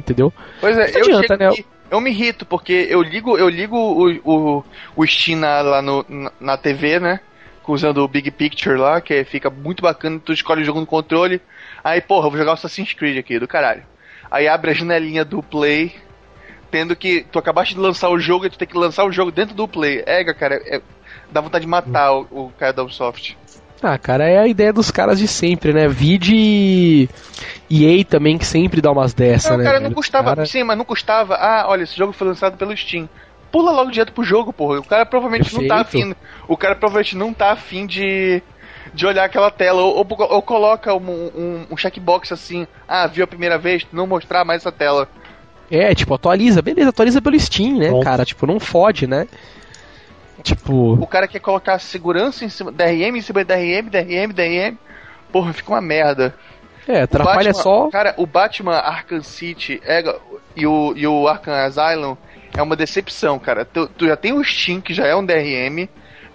[0.00, 0.32] entendeu?
[0.62, 1.50] Pois é, Não eu adianta, né?
[1.94, 4.64] Eu me irrito, porque eu ligo, eu ligo o, o,
[4.96, 7.20] o Steam na, lá no, na, na TV, né?
[7.66, 11.40] Usando o Big Picture lá, que fica muito bacana, tu escolhe o jogo no controle.
[11.82, 13.82] Aí, porra, vou jogar o Assassin's Creed aqui, do caralho.
[14.30, 15.94] Aí abre a janelinha do Play,
[16.70, 17.24] tendo que.
[17.30, 19.68] Tu acabaste de lançar o jogo e tu tem que lançar o jogo dentro do
[19.68, 20.02] Play.
[20.04, 20.82] É, cara, é,
[21.30, 23.38] dá vontade de matar o, o cara da Ubisoft.
[23.86, 25.86] Ah, cara, é a ideia dos caras de sempre, né?
[25.86, 27.08] Vide
[27.70, 29.64] EA também, que sempre dá umas dessa, Não, né?
[29.64, 30.30] cara, não custava.
[30.34, 31.34] Cara- Sim, mas não custava.
[31.34, 33.08] Ah, olha, esse jogo foi lançado pelo Steam.
[33.52, 34.78] Pula logo direto pro jogo, porra.
[34.80, 36.06] O cara provavelmente não tá Perfeito.
[36.12, 36.16] afim.
[36.48, 38.42] O cara provavelmente não tá afim de.
[38.92, 40.98] De olhar aquela tela, ou, ou, ou coloca um,
[41.34, 45.08] um, um checkbox assim, ah, viu a primeira vez, não mostrar mais essa tela.
[45.70, 48.04] É, tipo, atualiza, beleza, atualiza pelo Steam, né, Pronto.
[48.04, 48.24] cara?
[48.26, 49.26] Tipo, não fode, né?
[50.42, 54.76] Tipo, O cara quer colocar segurança em cima, DRM em cima de DRM, DRM, DRM.
[55.32, 56.34] Porra, fica uma merda.
[56.88, 57.88] é, atrapalha Batman- só.
[57.90, 60.02] Cara, o Batman Arkham City é,
[60.56, 62.16] e, o, e o Arkham Asylum
[62.56, 63.64] é uma decepção, cara.
[63.64, 65.88] Tu, tu já tem o Steam, que já é um DRM,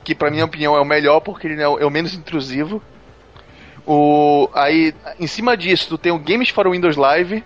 [0.04, 2.82] que pra minha opinião é o melhor porque ele é o, é o menos intrusivo.
[3.86, 7.44] O, aí, em cima disso, tu tem o Games for Windows Live.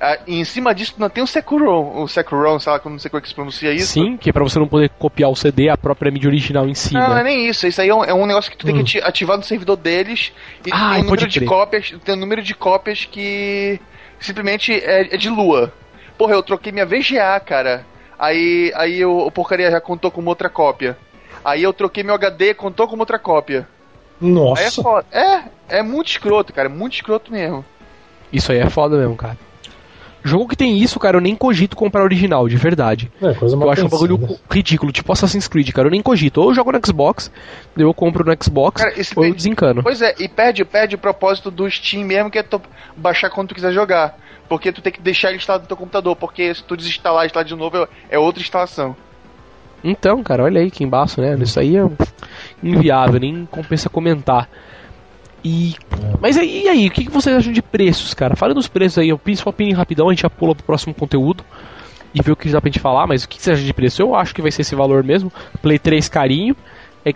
[0.00, 2.94] Ah, e em cima disso, tu não tem o Securon, o Securon, sei lá, como
[2.94, 3.94] não sei como é que se pronuncia isso.
[3.94, 6.74] Sim, que é pra você não poder copiar o CD, a própria mídia original em
[6.74, 7.22] si, Não, não é né?
[7.24, 7.66] nem isso.
[7.66, 8.84] Isso aí é um, é um negócio que tu tem Hum.
[8.84, 10.32] que ati- ativar no servidor deles
[10.64, 11.48] e Ah, tem um número de crer.
[11.48, 11.94] cópias.
[12.04, 13.80] Tem um número de cópias que
[14.20, 15.72] simplesmente é, é de lua.
[16.16, 17.84] Porra, eu troquei minha VGA, cara.
[18.16, 20.96] Aí, aí o, o porcaria já contou como outra cópia.
[21.44, 23.66] Aí eu troquei meu HD, contou como outra cópia.
[24.20, 24.80] É Nossa.
[24.82, 25.06] foda.
[25.12, 26.68] É, é muito escroto, cara.
[26.68, 27.64] Muito escroto mesmo.
[28.32, 29.36] Isso aí é foda mesmo, cara.
[30.22, 33.10] Jogo que tem isso, cara, eu nem cogito comprar original, de verdade.
[33.22, 35.88] É, coisa eu acho um bagulho ridículo, tipo Assassin's Creed, cara.
[35.88, 36.40] Eu nem cogito.
[36.40, 37.30] Ou eu jogo no Xbox,
[37.76, 39.82] eu compro no Xbox, cara, ou eu desencano.
[39.82, 42.60] Pois é, e perde, perde o propósito do Steam mesmo, que é tu
[42.96, 44.18] baixar quando tu quiser jogar.
[44.48, 47.26] Porque tu tem que deixar ele instalado no teu computador, porque se tu desinstalar e
[47.26, 48.96] instalar de novo, é outra instalação.
[49.84, 51.36] Então, cara, olha aí que embaço, né?
[51.40, 51.88] Isso aí é
[52.62, 54.48] inviável, nem compensa comentar.
[55.44, 55.74] E.
[56.20, 58.36] Mas e aí, o que vocês acham de preços, cara?
[58.36, 60.94] Fala dos preços aí, eu fiz sua opinião rapidão, a gente já pula pro próximo
[60.94, 61.44] conteúdo
[62.14, 64.02] e vê o que dá pra gente falar, mas o que você acha de preço?
[64.02, 65.32] Eu acho que vai ser esse valor mesmo.
[65.62, 66.56] Play 3 carinho,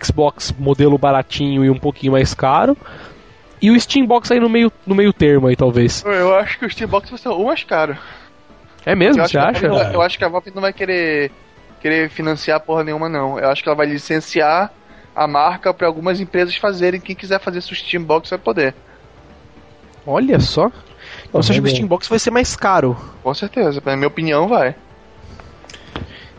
[0.01, 2.77] Xbox modelo baratinho e um pouquinho mais caro.
[3.61, 6.03] E o Steambox aí no meio, no meio termo aí, talvez.
[6.05, 7.97] Eu acho que o Steambox vai ser o mais caro.
[8.85, 9.65] É mesmo, você acha?
[9.65, 11.31] eu acho que a Valve não vai querer,
[11.79, 13.39] querer financiar porra nenhuma, não.
[13.39, 14.69] Eu acho que ela vai licenciar
[15.15, 16.99] a marca para algumas empresas fazerem.
[16.99, 18.75] Quem quiser fazer seu Steambox vai poder.
[20.05, 20.71] Olha só.
[21.27, 22.97] Então você acha que o Steambox vai ser mais caro?
[23.21, 24.75] Com certeza, na minha opinião vai.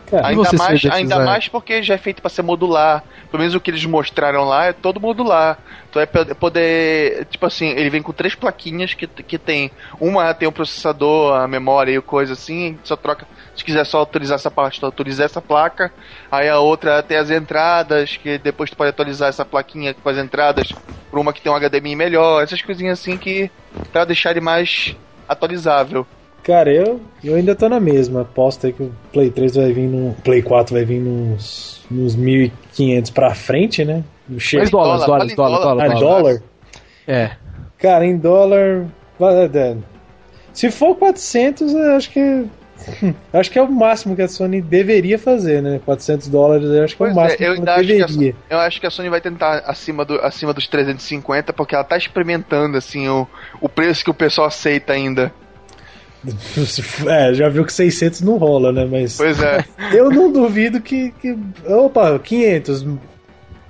[0.06, 3.02] Cara, ainda mais, ainda mais porque já é feito para ser modular.
[3.30, 5.58] Pelo menos o que eles mostraram lá é todo modular.
[5.90, 7.26] Tu vai poder.
[7.26, 9.70] Tipo assim, ele vem com três plaquinhas que, que tem.
[9.98, 12.78] Uma tem o processador, a memória e coisa assim.
[12.84, 13.26] Só troca.
[13.54, 15.92] Se quiser só autorizar essa parte, tu autoriza essa placa.
[16.30, 20.18] Aí a outra tem as entradas, que depois tu pode atualizar essa plaquinha com as
[20.18, 20.74] entradas
[21.10, 22.42] por uma que tem um HDMI melhor.
[22.42, 23.50] Essas coisinhas assim que.
[23.92, 24.96] pra deixar ele mais
[25.28, 26.06] atualizável.
[26.42, 28.22] Cara, eu, eu ainda tô na mesma.
[28.22, 30.14] Aposto aí que o Play 3 vai vir no.
[30.22, 34.04] Play 4 vai vir nos, nos 1.500 pra frente, né?
[34.28, 36.42] Mas dólares, dólares, dólar, dólar, dólar, dólar.
[37.06, 37.30] É.
[37.78, 38.86] Cara, em dólar.
[39.20, 39.76] É,
[40.52, 42.46] se for 400, eu acho que.
[43.32, 45.80] Acho que é o máximo que a Sony deveria fazer, né?
[45.84, 48.06] 400 dólares, eu acho que é o máximo é, eu que ela deveria.
[48.06, 51.74] Que Sony, eu acho que a Sony vai tentar acima, do, acima dos 350, porque
[51.74, 53.26] ela tá experimentando, assim, o,
[53.60, 55.32] o preço que o pessoal aceita ainda.
[57.06, 58.86] É, já viu que 600 não rola, né?
[58.90, 59.16] Mas.
[59.16, 59.62] Pois é.
[59.92, 61.10] Eu não duvido que.
[61.20, 62.86] que opa, 500.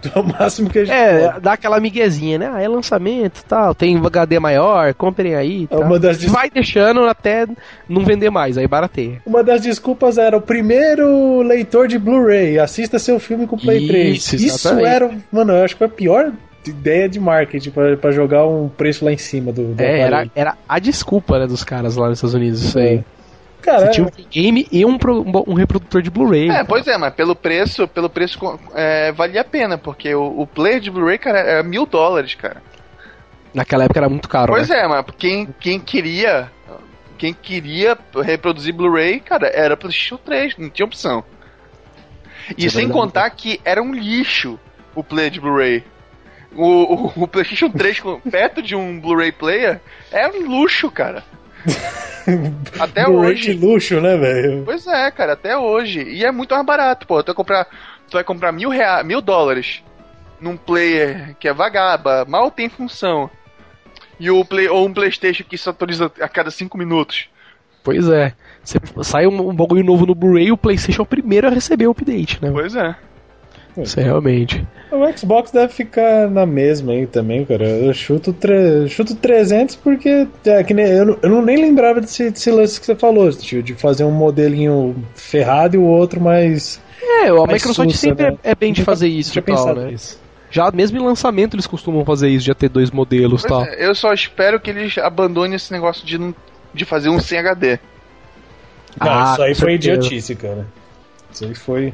[0.15, 0.95] É o máximo que a gente.
[0.95, 1.41] É, pode.
[1.41, 2.51] dá aquela miguezinha, né?
[2.53, 3.75] Ah, é lançamento tal.
[3.75, 5.67] Tem HD maior, comprem aí.
[5.71, 7.47] É uma das Vai deixando até
[7.89, 9.21] não vender mais, aí barateia.
[9.27, 12.59] Uma das desculpas era o primeiro leitor de Blu-ray.
[12.59, 13.79] Assista seu filme com o Play
[14.15, 14.33] Isso, 3.
[14.43, 15.11] Isso era.
[15.33, 16.33] Mano, eu acho que foi a pior
[16.67, 20.57] ideia de marketing para jogar um preço lá em cima do, do é, era, era
[20.69, 23.05] a desculpa né, dos caras lá nos Estados Unidos, isso aí.
[23.67, 23.79] É.
[23.79, 24.99] Você tinha um game e um,
[25.47, 26.51] um reprodutor de Blu-ray.
[26.51, 28.39] É, pois é, mas pelo preço, pelo preço
[28.75, 32.63] é, valia a pena, porque o, o player de Blu-ray, cara, era mil dólares, cara.
[33.53, 34.53] Naquela época era muito caro.
[34.53, 34.81] Pois né?
[34.81, 36.51] é, mas quem, quem queria.
[37.17, 41.25] Quem queria reproduzir Blu-ray, cara, era PlayStation 3, não tinha opção.
[42.59, 44.59] E sem contar que era um lixo
[44.95, 45.85] o player de Blu-ray.
[46.55, 51.25] O, o, o PlayStation 3 perto de um Blu-ray player é um luxo, cara.
[52.79, 53.55] até hoje.
[53.55, 54.63] de luxo, né, velho?
[54.65, 56.03] Pois é, cara, até hoje.
[56.03, 57.23] E é muito mais barato, pô.
[57.23, 57.65] Tu vai comprar,
[58.09, 59.83] tu vai comprar mil, rea, mil dólares
[60.41, 63.31] num player que é vagaba, mal tem função.
[64.19, 67.29] E o play, ou um PlayStation que se atualiza a cada 5 minutos.
[67.83, 68.33] Pois é.
[68.63, 71.87] Você sai um, um bagulho novo no Blu-ray, o PlayStation é o primeiro a receber
[71.87, 72.51] o update, né?
[72.51, 72.95] Pois é.
[73.77, 74.65] Isso é realmente.
[74.91, 77.67] O Xbox deve ficar na mesma aí também, cara.
[77.67, 78.89] Eu chuto, tre...
[78.89, 80.87] chuto 300 porque é, que nem...
[80.87, 84.05] eu, não, eu não nem lembrava desse, desse lance que você falou, tio, de fazer
[84.05, 86.81] um modelinho ferrado e o outro mais.
[87.03, 88.39] É, a mais Microsoft sussa, sempre né?
[88.45, 89.91] é bem de fazer isso e tal, né?
[89.91, 90.23] Nisso.
[90.51, 93.65] Já mesmo em lançamento eles costumam fazer isso, de ter dois modelos e tal.
[93.65, 96.33] É, eu só espero que eles abandonem esse negócio de,
[96.73, 97.81] de fazer um sem HD.
[99.01, 99.97] Não, ah, isso aí foi certeza.
[99.97, 100.67] idiotice, cara.
[101.33, 101.93] Isso aí foi.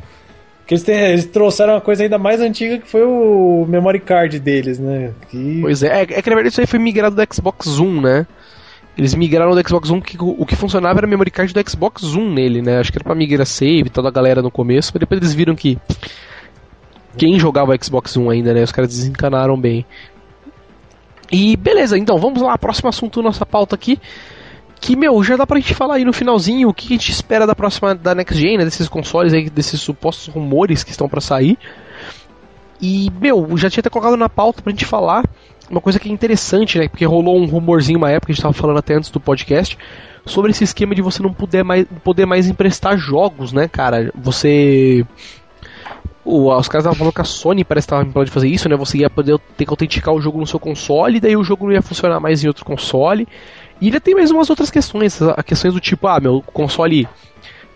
[0.70, 4.38] Porque eles, têm, eles, trouxeram uma coisa ainda mais antiga que foi o memory card
[4.38, 5.10] deles, né?
[5.28, 5.58] Que...
[5.62, 8.26] Pois é, é, é, que na verdade isso aí foi migrado do Xbox One, né?
[8.96, 12.04] Eles migraram do Xbox One, que o que funcionava era o memory card do Xbox
[12.14, 12.78] One nele, né?
[12.78, 15.56] Acho que era pra migrar save, toda a galera no começo, mas depois eles viram
[15.56, 15.76] que
[17.16, 18.62] quem jogava Xbox One ainda, né?
[18.62, 19.84] Os caras desencanaram bem.
[21.32, 23.98] E beleza, então vamos lá, próximo assunto da nossa pauta aqui
[24.80, 27.46] que, meu, já dá pra gente falar aí no finalzinho o que a gente espera
[27.46, 31.20] da próxima, da Next Gen, né, desses consoles aí, desses supostos rumores que estão para
[31.20, 31.58] sair.
[32.80, 35.24] E, meu, já tinha até colocado na pauta pra gente falar
[35.70, 38.54] uma coisa que é interessante, né, porque rolou um rumorzinho uma época, a gente tava
[38.54, 39.78] falando até antes do podcast,
[40.24, 44.10] sobre esse esquema de você não poder mais, poder mais emprestar jogos, né, cara?
[44.14, 45.06] Você
[46.24, 48.76] os caras estavam falando que a Sony parece que estava de fazer isso, né?
[48.76, 51.72] Você ia poder ter que autenticar o jogo no seu console, daí o jogo não
[51.72, 53.26] ia funcionar mais em outro console.
[53.80, 57.08] E ainda tem mais umas outras questões, a questões do tipo, ah, meu console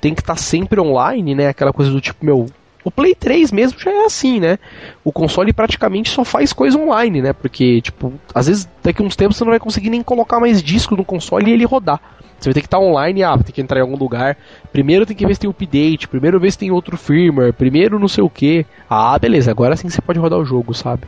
[0.01, 1.49] tem que estar tá sempre online, né?
[1.49, 2.47] Aquela coisa do tipo, meu,
[2.85, 4.59] O Play 3 mesmo já é assim, né?
[5.03, 7.33] O console praticamente só faz coisa online, né?
[7.33, 10.63] Porque, tipo, às vezes daqui a uns tempos você não vai conseguir nem colocar mais
[10.63, 11.99] disco no console e ele rodar.
[12.39, 14.37] Você vai ter que estar online, ah, ter que entrar em algum lugar.
[14.71, 18.09] Primeiro tem que ver se tem update, primeiro ver se tem outro firmware, primeiro não
[18.09, 18.67] sei o que.
[18.91, 21.05] Ah, beleza, agora sim você pode rodar o jogo, sabe?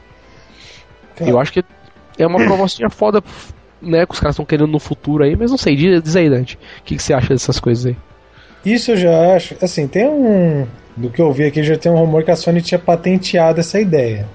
[1.21, 1.63] Eu acho que
[2.19, 3.23] é uma promoção foda,
[3.87, 6.29] né, que os caras estão querendo no futuro aí, mas não sei, diz, diz aí,
[6.29, 7.97] Dante, o que, que você acha dessas coisas aí?
[8.65, 10.67] Isso eu já acho, assim, tem um.
[10.97, 13.79] Do que eu vi aqui, já tem um rumor que a Sony tinha patenteado essa
[13.79, 14.27] ideia.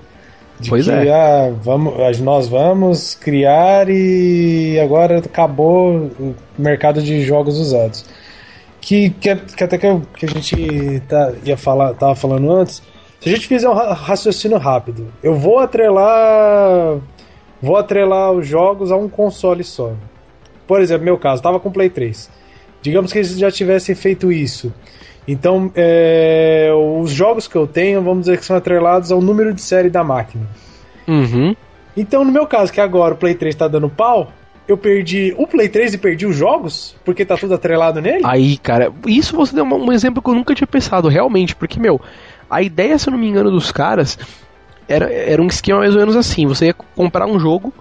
[0.59, 1.11] De pois que, é.
[1.11, 8.05] Ah, vamos, nós vamos criar e agora acabou o mercado de jogos usados.
[8.79, 12.81] Que, que, que até que, eu, que a gente tá, ia falar, tava falando antes,
[13.19, 16.99] se a gente fizer um raciocínio rápido, eu vou atrelar.
[17.61, 19.93] Vou atrelar os jogos a um console só.
[20.67, 22.29] Por exemplo, meu caso, tava com Play 3.
[22.81, 24.73] Digamos que eles já tivessem feito isso.
[25.27, 29.61] Então, é, os jogos que eu tenho, vamos dizer que são atrelados ao número de
[29.61, 30.47] série da máquina.
[31.07, 31.55] Uhum.
[31.95, 34.31] Então, no meu caso, que agora o Play 3 tá dando pau,
[34.67, 36.95] eu perdi o Play 3 e perdi os jogos?
[37.03, 38.21] Porque tá tudo atrelado nele?
[38.23, 42.01] Aí, cara, isso você deu um exemplo que eu nunca tinha pensado, realmente, porque, meu,
[42.49, 44.17] a ideia, se eu não me engano, dos caras
[44.91, 47.73] era, era um esquema mais ou menos assim: você ia comprar um jogo.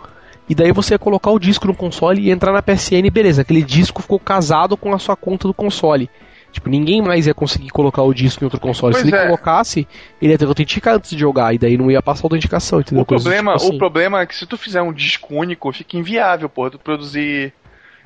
[0.48, 3.62] E daí você ia colocar o disco no console e entrar na PSN, beleza, aquele
[3.62, 6.10] disco ficou casado com a sua conta do console.
[6.50, 8.92] Tipo, ninguém mais ia conseguir colocar o disco em outro console.
[8.92, 9.26] Pois Se ele é.
[9.26, 9.86] colocasse,
[10.20, 12.80] ele ia ter que autenticar antes de jogar, e daí não ia passar a autenticação,
[12.80, 13.02] entendeu?
[13.02, 13.76] O Coisa problema, tipo assim.
[13.76, 17.52] o problema é que se tu fizer um disco único, fica inviável, porra, tu produzir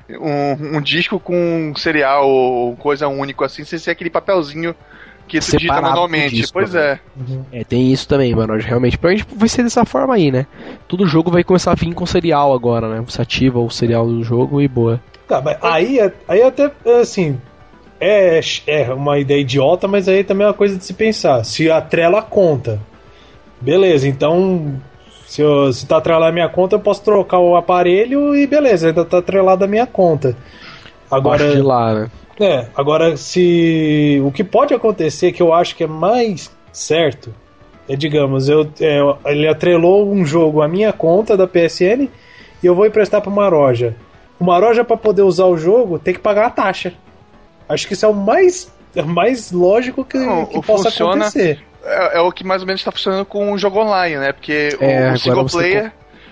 [0.09, 4.75] um, um disco com um serial ou coisa único assim, sem ser aquele papelzinho
[5.27, 6.35] que tu digita manualmente.
[6.35, 6.99] disco, pois né?
[7.51, 7.59] é.
[7.59, 8.57] É, tem isso também, mano.
[8.57, 10.45] Realmente, provavelmente vai ser dessa forma aí, né?
[10.87, 13.03] Todo jogo vai começar a vir com serial agora, né?
[13.07, 15.01] Você ativa o serial do jogo e boa.
[15.27, 16.71] Tá, mas aí, aí até,
[17.01, 17.39] assim,
[17.99, 21.43] é, é uma ideia idiota, mas aí também é uma coisa de se pensar.
[21.43, 22.79] Se atrela a conta,
[23.59, 24.79] beleza, então
[25.25, 28.87] se, eu, se tá atrelado a minha conta, eu posso trocar o aparelho e beleza,
[28.87, 30.37] ainda tá atrelado a minha conta.
[31.09, 32.11] Agora de lá, né?
[32.39, 37.33] é, agora se o que pode acontecer que eu acho que é mais certo
[37.87, 38.99] é, digamos, eu, é,
[39.31, 42.09] ele atrelou um jogo à minha conta da PSN
[42.61, 43.95] e eu vou emprestar para uma loja.
[44.39, 46.93] Uma loja para poder usar o jogo tem que pagar a taxa.
[47.69, 51.25] Acho que isso é o mais, é o mais lógico que, Não, que possa funciona-
[51.27, 51.59] acontecer.
[51.83, 54.31] É, é o que mais ou menos tá funcionando com o jogo online, né?
[54.31, 55.91] Porque É, o, single você player.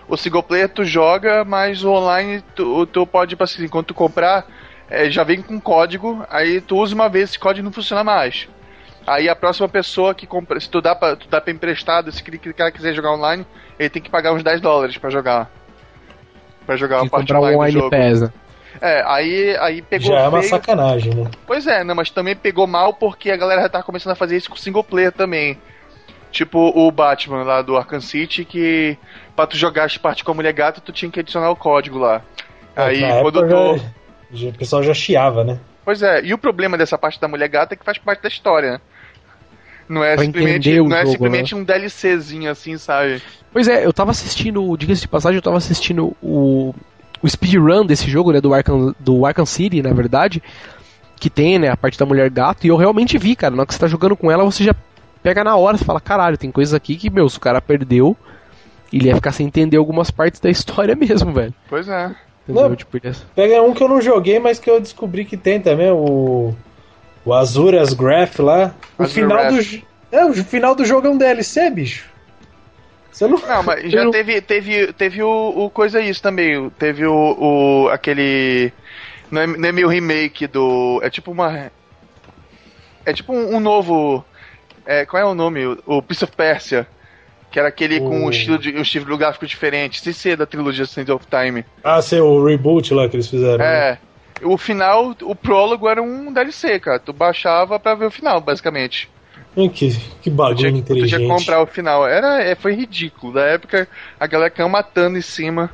[0.09, 3.93] O single player tu joga, mas o online tu, tu pode, tipo assim, quando tu
[3.93, 4.45] comprar,
[4.93, 8.47] é, já vem com código, aí tu usa uma vez, esse código não funciona mais.
[9.05, 12.21] Aí a próxima pessoa que compra, se tu dá pra, tu dá pra emprestado, se
[12.21, 13.45] aquele cara quiser jogar online,
[13.77, 15.49] ele tem que pagar uns 10 dólares pra jogar.
[16.65, 18.25] Pra jogar Tem a que parte comprar um online do online jogo.
[18.25, 18.33] né?
[18.81, 20.49] É, aí, aí pegou Já é uma feio.
[20.49, 21.29] sacanagem, né?
[21.45, 24.37] Pois é, não, mas também pegou mal porque a galera já tá começando a fazer
[24.37, 25.59] isso com single player também.
[26.31, 28.97] Tipo o Batman lá do Arkham City, que
[29.35, 31.99] pra tu jogar as partes com a mulher gata, tu tinha que adicionar o código
[31.99, 32.21] lá.
[32.75, 33.77] Aí Na quando época tu.
[33.77, 33.89] já-
[34.34, 35.59] o pessoal já chiava, né?
[35.86, 38.29] Pois é, e o problema dessa parte da mulher gata é que faz parte da
[38.29, 38.81] história, né?
[39.88, 43.21] Não é Pra simplesmente, não é jogo, simplesmente um DLCzinho assim, sabe?
[43.51, 46.73] Pois é, eu tava assistindo, diga-se de passagem, eu tava assistindo o,
[47.21, 50.41] o speedrun desse jogo, né, do Arkham, do Arkham City, na verdade,
[51.17, 53.67] que tem, né, a parte da mulher gato, e eu realmente vi, cara, na hora
[53.67, 54.73] que você tá jogando com ela, você já
[55.21, 58.15] pega na hora, você fala, caralho, tem coisas aqui que, meu, se o cara perdeu,
[58.91, 61.53] ele ia ficar sem entender algumas partes da história mesmo, velho.
[61.69, 62.15] Pois é.
[62.47, 62.75] Não.
[62.75, 65.89] Tipo, ele- Pega um que eu não joguei, mas que eu descobri que tem também,
[65.91, 66.53] o.
[67.25, 68.75] O Azuras Graph lá.
[68.97, 69.83] O Azure final do.
[70.11, 72.09] É, o final do jogo é um DLC, bicho.
[73.11, 73.37] Você não.
[73.37, 76.69] Não, mas já Eu- teve, teve, teve o, o coisa isso também.
[76.71, 77.13] Teve o,
[77.85, 78.73] o aquele.
[79.31, 80.99] Não é, não é meio remake do.
[81.01, 81.71] É tipo uma.
[83.05, 84.23] É tipo um, um novo.
[84.85, 85.65] É, qual é o nome?
[85.65, 86.85] O, o Prince of Persia.
[87.53, 90.01] Que era aquele com O- o estilo, de, o estilo gráfico diferente.
[90.01, 91.63] Sem ser da trilogia Sands of Time.
[91.83, 93.59] Ah, sei, o reboot lá que eles fizeram.
[93.59, 93.65] né?
[93.91, 93.97] É.
[94.41, 96.99] O final, o prólogo era um DLC, cara.
[96.99, 99.07] Tu baixava pra ver o final, basicamente.
[99.55, 99.91] Hum, Que,
[100.21, 101.21] que Tu bagulho tinha, tu tinha inteligente.
[101.21, 102.07] que comprar o final.
[102.07, 103.33] Era, é, foi ridículo.
[103.33, 103.87] Da época,
[104.19, 105.69] a galera caiu matando em cima.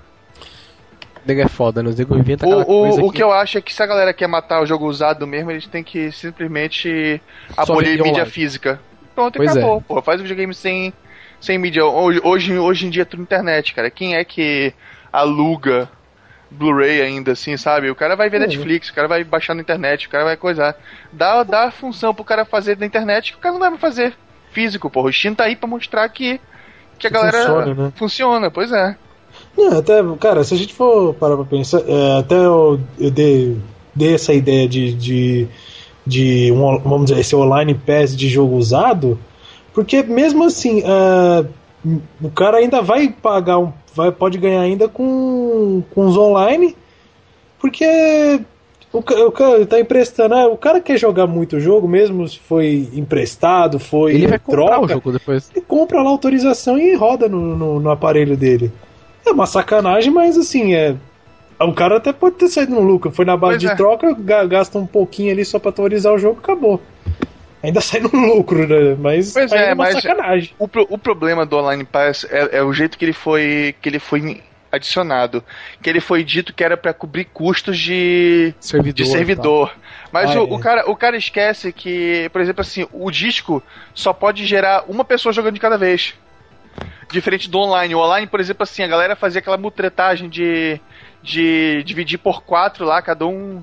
[1.25, 1.93] Nego é foda, né?
[1.97, 4.61] Nego inventa O, o, o que eu acho é que se a galera quer matar
[4.61, 7.21] o jogo usado mesmo, eles têm que simplesmente
[7.55, 8.31] abolir vender mídia online.
[8.31, 8.79] física.
[9.15, 9.59] Pronto, e Pois é.
[9.59, 10.01] acabou, pô.
[10.01, 10.93] Faz o videogame sem,
[11.39, 11.85] sem mídia.
[11.85, 12.19] Hoje,
[12.57, 13.89] hoje, em dia é tudo internet, cara.
[13.89, 14.73] Quem é que
[15.11, 15.89] aluga
[16.51, 17.89] Blu-ray ainda, assim, sabe?
[17.89, 18.47] O cara vai ver Uhum.
[18.47, 20.75] Netflix, o cara vai baixar na internet, o cara vai coisar.
[21.11, 24.13] Dá, dá função pro cara fazer na internet que o cara não vai fazer
[24.51, 25.03] físico, pô.
[25.03, 26.39] O Steam tá aí pra mostrar que,
[26.97, 27.91] que a galera funciona, né?
[27.95, 28.95] funciona, pois é.
[29.57, 33.57] Não, até, cara, se a gente for parar pra pensar, é, até eu, eu dei,
[33.95, 35.47] dei essa ideia de, de,
[36.05, 39.19] de um, vamos dizer, esse online pass de jogo usado,
[39.73, 41.47] Porque mesmo assim, uh,
[42.21, 46.75] o cara ainda vai pagar, um, vai, pode ganhar ainda com, com os online,
[47.59, 48.41] porque
[48.91, 50.33] o, o cara tá emprestando.
[50.35, 54.39] Ah, o cara quer jogar muito o jogo, mesmo se foi emprestado, foi ele vai
[54.39, 55.51] troca, comprar o jogo depois.
[55.53, 58.71] Ele compra lá a autorização e roda no, no, no aparelho dele.
[59.25, 60.95] É uma sacanagem, mas assim, é.
[61.59, 63.11] O cara até pode ter saído no lucro.
[63.11, 63.75] Foi na base pois de é.
[63.75, 64.13] troca,
[64.47, 66.79] gasta um pouquinho ali só pra atualizar o jogo, acabou.
[67.61, 68.95] Ainda sai no lucro, né?
[68.97, 70.53] Mas pois é, é uma mas sacanagem.
[70.57, 73.75] O, o problema do Online Pass é, é, o jeito que ele foi.
[73.81, 74.41] que ele foi
[74.71, 75.43] adicionado.
[75.81, 78.93] Que ele foi dito que era para cobrir custos de servidor.
[78.93, 79.75] De servidor.
[80.11, 80.55] Mas ah, o, é.
[80.55, 83.61] o, cara, o cara esquece que, por exemplo, assim, o disco
[83.93, 86.13] só pode gerar uma pessoa jogando de cada vez.
[87.11, 87.93] Diferente do online.
[87.93, 90.79] O online, por exemplo, assim, a galera fazia aquela mutretagem de,
[91.21, 93.61] de dividir por quatro lá, cada um.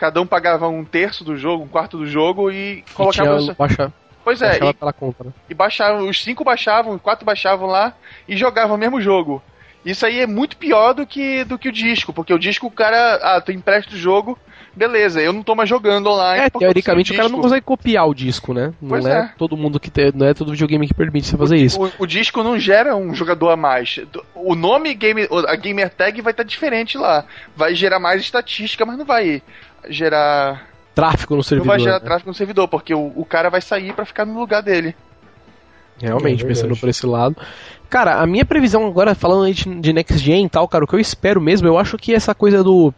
[0.00, 3.38] Cada um pagava um terço do jogo, um quarto do jogo e colocava.
[3.38, 3.92] E baixa,
[4.24, 5.30] pois é, e, conta, né?
[5.46, 7.92] e baixavam, os cinco baixavam, os quatro baixavam lá
[8.26, 9.42] e jogavam o mesmo jogo.
[9.84, 12.70] Isso aí é muito pior do que, do que o disco, porque o disco o
[12.70, 14.38] cara, ah, tu empresta o jogo,
[14.74, 16.44] beleza, eu não tô mais jogando online.
[16.46, 18.72] É, teoricamente o cara não consegue copiar o disco, né?
[18.80, 21.36] Não pois é, é, todo mundo que tem, não é todo videogame que permite você
[21.36, 21.82] fazer o, isso.
[21.82, 24.00] O, o, disco não gera um jogador a mais.
[24.34, 27.24] O nome game, a gamer tag vai estar tá diferente lá.
[27.56, 29.42] Vai gerar mais estatística, mas não vai
[29.88, 31.66] gerar tráfego no servidor.
[31.66, 32.04] Não vai gerar né?
[32.04, 34.94] tráfego no servidor, porque o, o cara vai sair para ficar no lugar dele.
[36.00, 37.36] Realmente, é pensando por esse lado.
[37.88, 41.00] Cara, a minha previsão agora, falando de Next Gen e tal, cara, o que eu
[41.00, 42.94] espero mesmo, eu acho que essa coisa do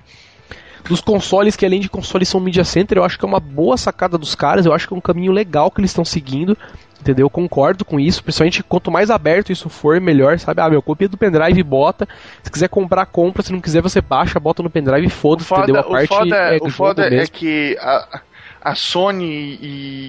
[0.88, 3.76] dos consoles que além de consoles são media center, eu acho que é uma boa
[3.76, 6.56] sacada dos caras, eu acho que é um caminho legal que eles estão seguindo,
[7.00, 7.26] entendeu?
[7.26, 10.60] Eu concordo com isso, principalmente quanto mais aberto isso for, melhor, sabe?
[10.60, 12.08] Ah, meu, copia do pendrive e bota,
[12.42, 15.80] se quiser comprar, compra, se não quiser você baixa, bota no pendrive e foda-se, entendeu?
[15.80, 18.20] A parte foda, é, o foda é que a,
[18.60, 19.58] a Sony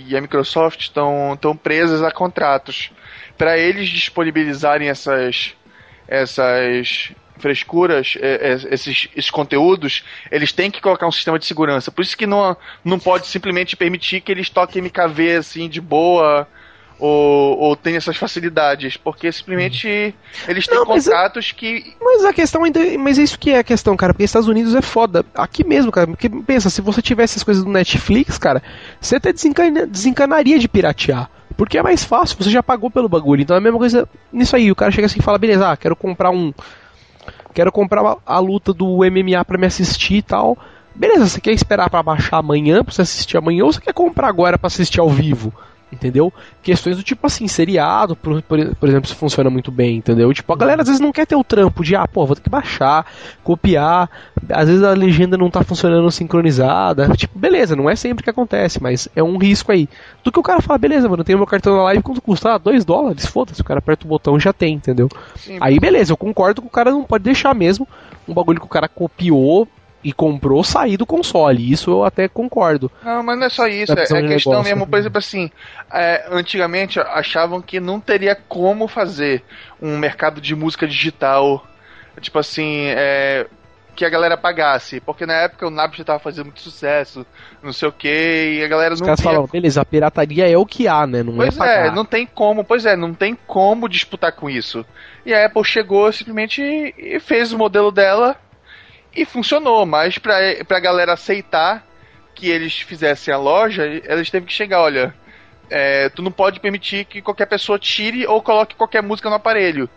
[0.07, 2.91] e a Microsoft estão presas a contratos
[3.37, 5.53] para eles disponibilizarem essas
[6.07, 7.11] essas
[7.43, 11.91] frescuras, é, é, esses, esses conteúdos, eles têm que colocar um sistema de segurança.
[11.91, 16.47] Por isso que não, não pode simplesmente permitir que eles toquem MKV assim de boa
[16.97, 20.15] ou, ou tem essas facilidades, porque simplesmente
[20.47, 21.93] eles têm não, contratos a, que.
[21.99, 22.79] Mas a questão ainda.
[22.97, 25.25] Mas é isso que é a questão, cara, porque Estados Unidos é foda.
[25.35, 28.63] Aqui mesmo, cara, porque pensa, se você tivesse as coisas do Netflix, cara,
[29.01, 31.29] você até desencana, desencanaria de piratear.
[31.57, 33.41] Porque é mais fácil, você já pagou pelo bagulho.
[33.41, 34.71] Então é a mesma coisa nisso aí.
[34.71, 36.53] O cara chega assim e fala: beleza, ah, quero comprar um.
[37.53, 40.57] Quero comprar a luta do MMA para me assistir e tal.
[40.95, 44.27] Beleza, você quer esperar para baixar amanhã pra você assistir amanhã ou você quer comprar
[44.27, 45.53] agora para assistir ao vivo?
[45.93, 46.33] Entendeu?
[46.61, 50.33] Questões do tipo assim, seriado, por, por, por, exemplo, se funciona muito bem, entendeu?
[50.33, 52.41] Tipo, a galera às vezes não quer ter o trampo de, ah, pô, vou ter
[52.41, 53.05] que baixar,
[53.43, 54.09] copiar,
[54.49, 58.81] às vezes a legenda não tá funcionando sincronizada, tipo, beleza, não é sempre que acontece,
[58.81, 59.87] mas é um risco aí.
[60.23, 62.55] Do que o cara fala, beleza, mano, eu tenho meu cartão na live, quanto custa?
[62.55, 65.07] Ah, 2 dólares, foda-se, o cara aperta o botão e já tem, entendeu?
[65.35, 67.87] Sim, aí beleza, eu concordo que o cara não pode deixar mesmo
[68.27, 69.67] um bagulho que o cara copiou
[70.03, 71.71] e comprou sair do console.
[71.71, 72.91] Isso eu até concordo.
[73.03, 73.93] Não, mas não é só isso.
[73.93, 74.63] É, é questão negócio.
[74.63, 75.49] mesmo, por exemplo, assim.
[75.91, 79.43] É, antigamente achavam que não teria como fazer
[79.81, 81.65] um mercado de música digital.
[82.21, 83.47] Tipo assim, é,
[83.95, 84.99] que a galera pagasse.
[84.99, 87.25] Porque na época o Napster tava fazendo muito sucesso,
[87.61, 89.05] não sei o que, e a galera Os não.
[89.05, 91.23] Os caras falam, beleza, a pirataria é o que há, né?
[91.23, 91.87] Não é pois é, pagar.
[91.87, 94.85] é, não tem como, pois é, não tem como disputar com isso.
[95.25, 98.35] E a Apple chegou simplesmente e fez o modelo dela
[99.15, 100.35] e funcionou, mas pra,
[100.67, 101.85] pra galera aceitar
[102.33, 105.13] que eles fizessem a loja, eles teve que chegar, olha,
[105.69, 109.89] é, tu não pode permitir que qualquer pessoa tire ou coloque qualquer música no aparelho.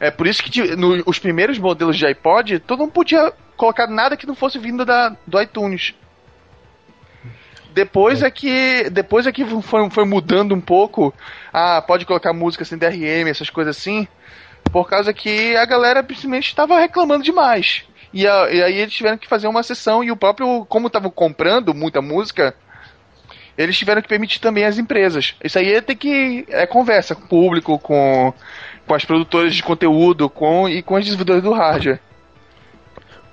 [0.00, 4.26] É por isso que no, primeiros modelos de iPod, tu não podia colocar nada que
[4.26, 5.94] não fosse vindo da, do iTunes.
[7.72, 11.12] Depois é que depois é que foi, foi mudando um pouco.
[11.52, 14.06] Ah, pode colocar música sem DRM, essas coisas assim.
[14.72, 17.84] Por causa que a galera simplesmente estava reclamando demais.
[18.12, 21.10] E, a, e, aí eles tiveram que fazer uma sessão e o próprio, como estavam
[21.10, 22.54] comprando muita música,
[23.56, 25.34] eles tiveram que permitir também as empresas.
[25.42, 28.32] Isso aí é ter que é conversa com o público, com,
[28.86, 32.00] com as produtoras de conteúdo, com e com os desenvolvedores do hardware.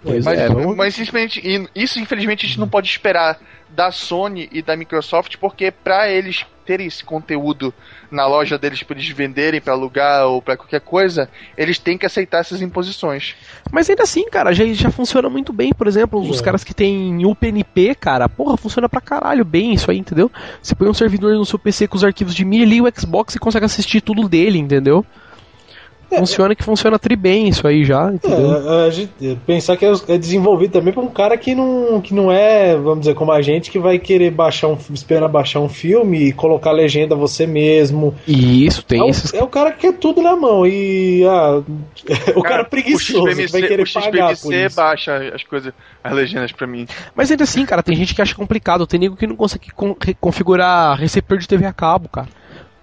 [0.04, 1.42] Pois mas, é, mas simplesmente
[1.74, 3.40] isso infelizmente a gente não pode esperar
[3.70, 7.74] da Sony e da Microsoft porque para eles terem esse conteúdo
[8.10, 12.06] na loja deles para eles venderem para alugar ou para qualquer coisa, eles têm que
[12.06, 13.36] aceitar essas imposições.
[13.72, 15.72] Mas ainda assim, cara, já, já funciona muito bem.
[15.74, 16.44] Por exemplo, os é.
[16.44, 20.32] caras que tem UPnP, cara, porra, funciona pra caralho bem isso aí, entendeu?
[20.62, 23.36] Você põe um servidor no seu PC com os arquivos de mídia, liga o Xbox
[23.36, 25.06] e consegue assistir tudo dele, entendeu?
[26.12, 28.56] É, funciona que funciona tri bem isso aí já, entendeu?
[28.56, 32.14] É, a gente, pensar que é, é desenvolvido também por um cara que não, que
[32.14, 35.70] não é, vamos dizer, como a gente, que vai querer baixar um, esperar baixar um
[35.70, 38.16] filme e colocar a legenda você mesmo.
[38.28, 39.32] E isso, tem é esses...
[39.32, 41.62] O, é o cara que quer tudo na mão e ah,
[42.36, 44.76] o cara, cara preguiçoso o XBMC, vai querer o pagar por isso.
[44.76, 46.88] baixa as coisas, as legendas pra mim.
[47.16, 49.72] Mas ainda assim, cara, tem gente que acha complicado, tem nego que não consegue
[50.20, 52.28] configurar receptor de TV a cabo, cara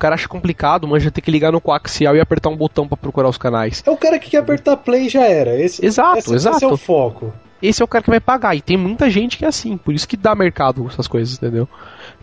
[0.03, 3.29] cara acha complicado, manja ter que ligar no coaxial e apertar um botão para procurar
[3.29, 3.85] os canais.
[3.87, 5.57] É o cara que quer apertar play já era.
[5.57, 6.57] Esse, exato, esse, exato.
[6.57, 7.33] Esse é o foco.
[7.63, 8.57] Esse é o cara que vai pagar.
[8.57, 11.69] E tem muita gente que é assim, por isso que dá mercado essas coisas, entendeu?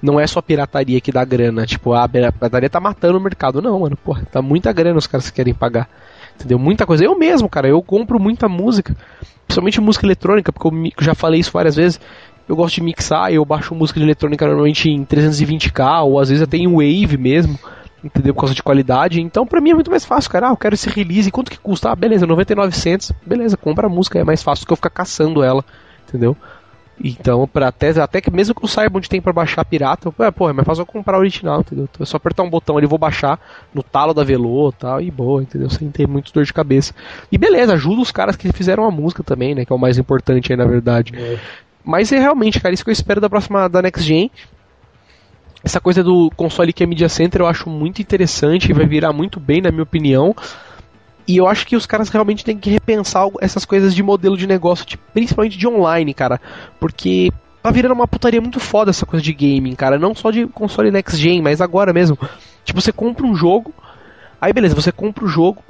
[0.02, 1.66] Não é só pirataria que dá grana.
[1.66, 3.62] Tipo, a pirataria tá matando o mercado.
[3.62, 5.88] Não, mano, porra, tá muita grana os caras que querem pagar.
[6.36, 6.60] Entendeu?
[6.60, 7.06] Muita coisa.
[7.06, 8.94] Eu mesmo, cara, eu compro muita música.
[9.48, 12.00] Principalmente música eletrônica, porque eu já falei isso várias vezes
[12.50, 16.44] eu gosto de mixar, eu baixo música de eletrônica normalmente em 320k, ou às vezes
[16.44, 17.58] até em Wave mesmo
[18.04, 18.34] entendeu?
[18.34, 19.22] Por causa de qualidade.
[19.22, 20.48] Então, pra mim é muito mais fácil, cara.
[20.48, 21.32] Ah, eu quero esse release.
[21.32, 21.92] Quanto que custa?
[21.92, 23.12] Ah, beleza, 99 centos.
[23.26, 24.18] Beleza, compra a música.
[24.20, 25.64] É mais fácil do que eu ficar caçando ela,
[26.08, 26.36] entendeu?
[27.02, 30.26] Então, pra até, até que mesmo que eu saiba onde tem pra baixar pirata, eu,
[30.26, 31.88] é, porra, é mais fácil eu comprar original, entendeu?
[31.90, 33.40] Então, é só apertar um botão ali, vou baixar
[33.74, 35.70] no talo da Velô e tal, e boa, entendeu?
[35.70, 36.94] Sem ter muito dor de cabeça.
[37.32, 39.64] E beleza, ajuda os caras que fizeram a música também, né?
[39.64, 41.14] Que é o mais importante aí, na verdade.
[41.16, 41.40] É.
[41.84, 44.30] Mas é realmente, cara, isso que eu espero da próxima da Next Gen
[45.64, 49.12] essa coisa do console que é Media Center eu acho muito interessante e vai virar
[49.12, 50.36] muito bem, na minha opinião.
[51.28, 54.48] E eu acho que os caras realmente têm que repensar essas coisas de modelo de
[54.48, 56.42] negócio, de, principalmente de online, cara.
[56.80, 60.00] Porque tá virando uma putaria muito foda essa coisa de gaming, cara.
[60.00, 62.18] Não só de console next gen, mas agora mesmo.
[62.64, 63.74] Tipo, você compra um jogo,
[64.42, 65.62] aí beleza, você compra o jogo,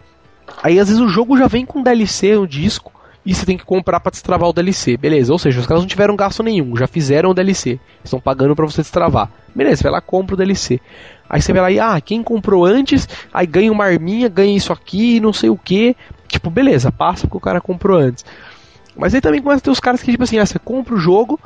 [0.64, 2.92] aí às vezes o jogo já vem com DLC no disco,
[3.26, 4.98] e você tem que comprar para destravar o DLC.
[4.98, 7.80] Beleza, ou seja, os caras não tiveram gasto nenhum, já fizeram o DLC.
[8.04, 9.30] Estão pagando para você destravar.
[9.54, 10.80] Beleza, vai lá compra o DLC.
[11.30, 14.74] Aí você vai lá e, ah, quem comprou antes, aí ganha uma arminha, ganha isso
[14.74, 15.96] aqui, não sei o que.
[16.28, 18.26] Tipo, beleza, passa porque o cara comprou antes.
[18.96, 21.00] Mas aí também começa a ter os caras que, tipo assim, ah, você compra o
[21.00, 21.40] jogo,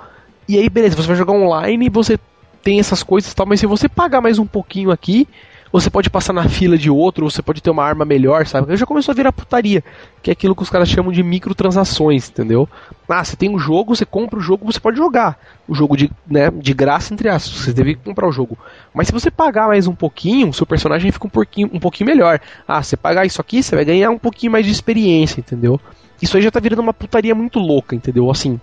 [0.47, 2.17] e aí beleza, você vai jogar online e você
[2.63, 5.27] tem essas coisas e tal, mas se você pagar mais um pouquinho aqui,
[5.73, 8.77] você pode passar na fila de outro, você pode ter uma arma melhor, sabe?
[8.77, 9.83] Já começou a virar putaria,
[10.21, 12.69] que é aquilo que os caras chamam de microtransações, entendeu?
[13.09, 15.35] Ah, você tem um jogo, você compra o jogo, você pode jogar.
[15.67, 18.55] O jogo de, né, de graça, entre aspas, você deve comprar o jogo.
[18.93, 22.39] Mas se você pagar mais um pouquinho, seu personagem fica um pouquinho, um pouquinho melhor.
[22.67, 25.81] Ah, você pagar isso aqui, você vai ganhar um pouquinho mais de experiência, entendeu?
[26.21, 28.29] Isso aí já tá virando uma putaria muito louca, entendeu?
[28.29, 28.59] Assim,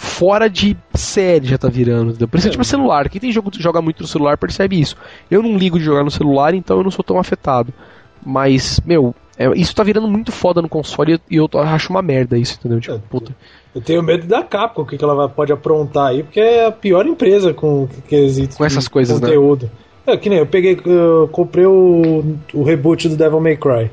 [0.00, 2.08] fora de série já tá virando.
[2.10, 2.26] Entendeu?
[2.26, 3.10] Por isso é tipo celular.
[3.10, 4.96] Quem tem jogo joga muito no celular percebe isso.
[5.30, 7.70] Eu não ligo de jogar no celular, então eu não sou tão afetado.
[8.24, 12.00] Mas, meu, é, isso tá virando muito foda no console e eu, eu acho uma
[12.00, 12.80] merda isso, entendeu?
[12.80, 13.36] Tipo, é, puta.
[13.74, 16.72] Eu tenho medo da Capcom, o que, que ela pode aprontar aí, porque é a
[16.72, 19.28] pior empresa com quesito com essas coisas, né?
[19.28, 19.70] conteúdo.
[20.06, 20.14] Né?
[20.14, 23.90] É, que nem eu peguei, eu comprei o, o reboot do Devil May Cry.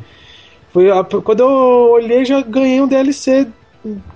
[0.72, 1.50] Foi a, quando eu
[1.92, 3.48] olhei, já ganhei um DLC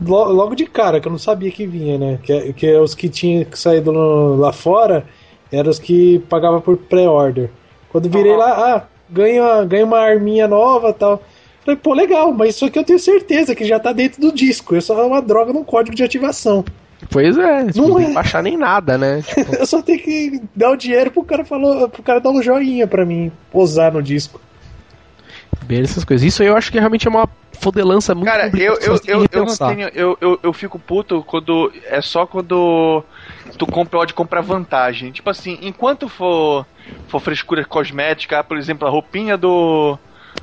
[0.01, 2.19] logo de cara, que eu não sabia que vinha, né?
[2.24, 5.05] Que, é, que é os que tinham saído no, lá fora
[5.51, 7.49] eram os que pagava por pré-order.
[7.89, 8.38] Quando virei uhum.
[8.38, 11.22] lá, ah, ganha, ganha uma arminha nova tal.
[11.65, 14.76] Falei, pô, legal, mas isso aqui eu tenho certeza que já tá dentro do disco.
[14.76, 16.63] É só uma droga num código de ativação.
[17.09, 19.22] Pois é, não, não tem que baixar nem nada, né?
[19.28, 19.55] Tipo...
[19.55, 22.88] eu só tenho que dar o dinheiro pro cara, falou, pro cara dar um joinha
[22.88, 24.39] pra mim posar no disco.
[25.63, 26.26] Bem, essas coisas.
[26.26, 27.30] Isso aí eu acho que realmente é uma
[27.62, 29.88] fodelança muito Cara, eu, eu, eu, eu não tenho.
[29.93, 31.72] Eu, eu, eu fico puto quando.
[31.86, 33.03] É só quando
[33.57, 35.12] tu compra, pode comprar vantagem.
[35.12, 36.66] Tipo assim, enquanto for,
[37.07, 39.97] for frescura cosmética, por exemplo, a roupinha do.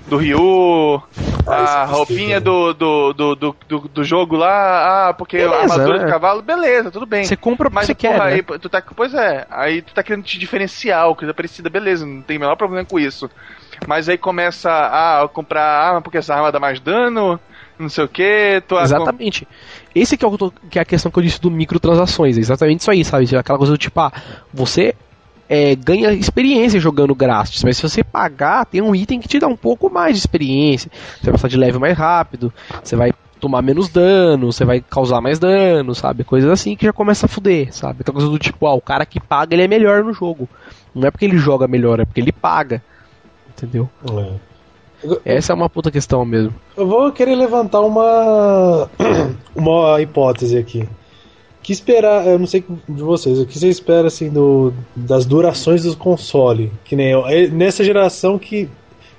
[0.07, 1.03] Do Ryu,
[1.47, 6.07] ah, a roupinha do, do, do, do, do, jogo lá, ah, porque a armadura do
[6.07, 7.25] cavalo, beleza, tudo bem.
[7.25, 8.25] Você compra mas você quer, né?
[8.25, 12.21] aí, tu tá, Pois é, aí tu tá querendo te diferenciar, coisa parecida, beleza, não
[12.21, 13.31] tem o menor problema com isso.
[13.87, 17.39] Mas aí começa a comprar arma porque essa arma dá mais dano,
[17.79, 18.63] não sei o que.
[18.83, 19.47] Exatamente.
[19.95, 22.37] Esse que é, o, que é a questão que eu disse do microtransações.
[22.37, 23.37] É exatamente isso aí, sabe?
[23.37, 24.13] Aquela coisa do tipo, ah,
[24.53, 24.95] você
[25.49, 29.47] é, ganha experiência jogando grátis, mas se você pagar, tem um item que te dá
[29.47, 30.91] um pouco mais de experiência.
[31.17, 32.53] Você vai passar de level mais rápido,
[32.83, 36.25] você vai tomar menos dano, você vai causar mais dano, sabe?
[36.25, 38.01] Coisas assim que já começa a fuder, sabe?
[38.01, 40.49] Aquela coisa do tipo, ah, o cara que paga ele é melhor no jogo.
[40.95, 42.83] Não é porque ele joga melhor, é porque ele paga
[43.59, 43.89] entendeu?
[44.11, 45.37] É.
[45.37, 46.55] Essa é uma puta questão mesmo.
[46.77, 48.89] Eu vou querer levantar uma
[49.55, 50.89] uma hipótese aqui.
[51.63, 55.83] Que esperar, eu não sei de vocês, o que você espera assim do, das durações
[55.83, 56.73] do console?
[56.85, 58.69] Que nem eu, é, nessa geração que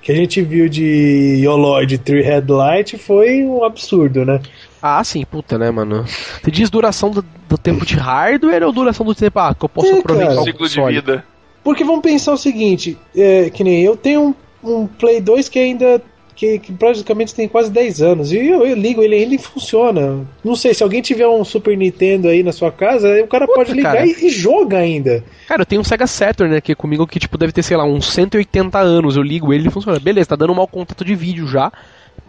[0.02, 4.40] que a gente viu de Yoloid Three Headlight foi um absurdo, né?
[4.82, 6.06] Ah, sim, puta, né, mano?
[6.42, 9.70] Você diz duração do, do tempo de hardware ou duração do tempo ah, que eu
[9.70, 10.94] posso é, aproveitar cara, o ciclo console?
[10.94, 11.26] de vida?
[11.64, 15.60] Porque vamos pensar o seguinte, é, que nem eu tenho um, um Play 2 que
[15.60, 16.02] ainda
[16.40, 18.32] que, que praticamente tem quase 10 anos.
[18.32, 20.26] E eu, eu, ligo ele ainda e funciona.
[20.42, 23.60] Não sei, se alguém tiver um Super Nintendo aí na sua casa, o cara Puta,
[23.60, 24.08] pode ligar cara.
[24.08, 25.22] E, e, joga ainda.
[25.50, 28.10] Cara, eu tenho um Sega Saturn aqui comigo que tipo deve ter, sei lá, uns
[28.14, 29.18] 180 anos.
[29.18, 30.00] Eu ligo ele e funciona.
[30.00, 31.74] Beleza, tá dando um mau contato de vídeo já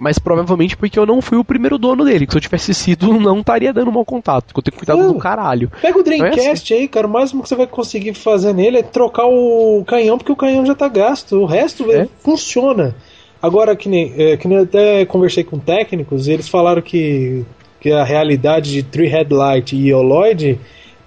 [0.01, 2.27] mas provavelmente porque eu não fui o primeiro dono dele.
[2.27, 4.47] Que se eu tivesse sido, não estaria dando mau contato.
[4.47, 5.13] Porque eu tenho cuidado é.
[5.13, 5.71] do caralho.
[5.83, 6.75] Pega o Dreamcast é assim.
[6.75, 7.07] aí, cara.
[7.07, 10.65] O máximo que você vai conseguir fazer nele é trocar o canhão, porque o canhão
[10.65, 11.37] já tá gasto.
[11.37, 12.09] O resto é.
[12.21, 12.97] funciona.
[13.43, 17.45] Agora, que nem, é, que nem eu até conversei com técnicos, eles falaram que,
[17.79, 20.59] que a realidade de Three Headlight e Holoid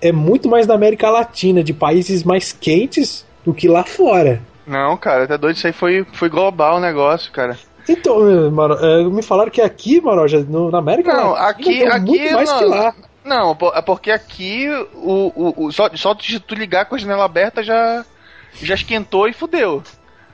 [0.02, 4.40] é muito mais da América Latina, de países mais quentes do que lá fora.
[4.68, 7.58] Não, cara, tá doido, isso aí foi, foi global o negócio, cara.
[7.88, 12.34] Então, mano, é, me falaram que aqui, Maroja, no, na América não, aqui, aqui muito
[12.34, 12.96] mais não, que lá.
[13.26, 17.26] Não, é porque aqui o, o, o, só, só de tu ligar com a janela
[17.26, 18.06] aberta já,
[18.62, 19.84] já esquentou e fudeu.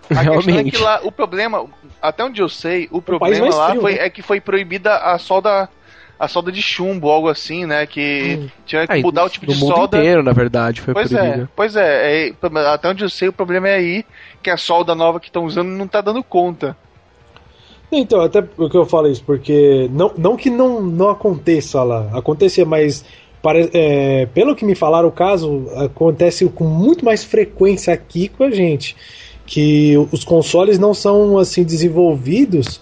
[0.09, 0.45] A Realmente.
[0.45, 1.65] questão é que lá o problema,
[2.01, 4.05] até onde eu sei, o, o problema lá frio, foi, né?
[4.05, 5.69] é que foi proibida a solda
[6.19, 7.85] a solda de chumbo, algo assim, né?
[7.85, 8.49] Que hum.
[8.65, 9.97] tinha que mudar o tipo de mundo solda.
[9.97, 11.43] inteiro, na verdade, foi pois proibida.
[11.43, 12.33] É, pois é, é,
[12.73, 14.05] até onde eu sei, o problema é aí
[14.43, 16.75] que a solda nova que estão usando não tá dando conta.
[17.91, 22.63] Então, até porque eu falo isso, porque não, não que não, não aconteça lá, acontecia,
[22.63, 23.03] mas
[23.73, 28.51] é, pelo que me falaram, o caso acontece com muito mais frequência aqui com a
[28.51, 28.95] gente,
[29.45, 32.79] que os consoles não são assim desenvolvidos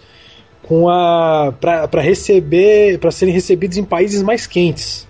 [0.64, 5.07] com a para receber, para serem recebidos em países mais quentes.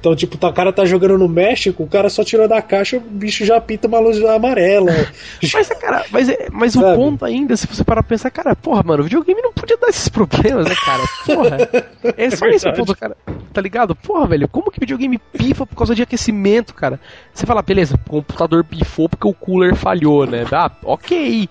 [0.00, 2.98] Então, tipo, tá, o cara tá jogando no México, o cara só tirou da caixa,
[2.98, 4.92] o bicho já pinta uma luz amarela.
[5.52, 8.82] mas, cara, mas, é, mas o ponto ainda, se você parar pra pensar, cara, porra,
[8.84, 11.02] mano, o videogame não podia dar esses problemas, né, cara?
[11.26, 11.58] Porra.
[12.16, 13.16] É só é esse ponto, cara.
[13.52, 13.94] Tá ligado?
[13.94, 17.00] Porra, velho, como que videogame pifa por causa de aquecimento, cara?
[17.32, 20.44] Você fala, beleza, o computador pifou porque o cooler falhou, né?
[20.52, 21.48] Ah, ok.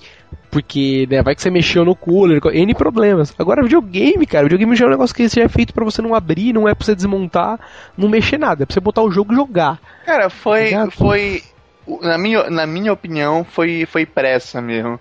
[0.49, 3.33] Porque, né, vai que você mexeu no cooler, N problemas.
[3.37, 6.15] Agora, videogame, cara, videogame já é um negócio que já é feito para você não
[6.15, 7.59] abrir, não é pra você desmontar,
[7.97, 9.79] não mexer nada, é pra você botar o jogo e jogar.
[10.05, 10.71] Cara, foi.
[10.71, 11.43] Tá foi
[12.01, 14.99] na, minha, na minha opinião, foi, foi pressa mesmo.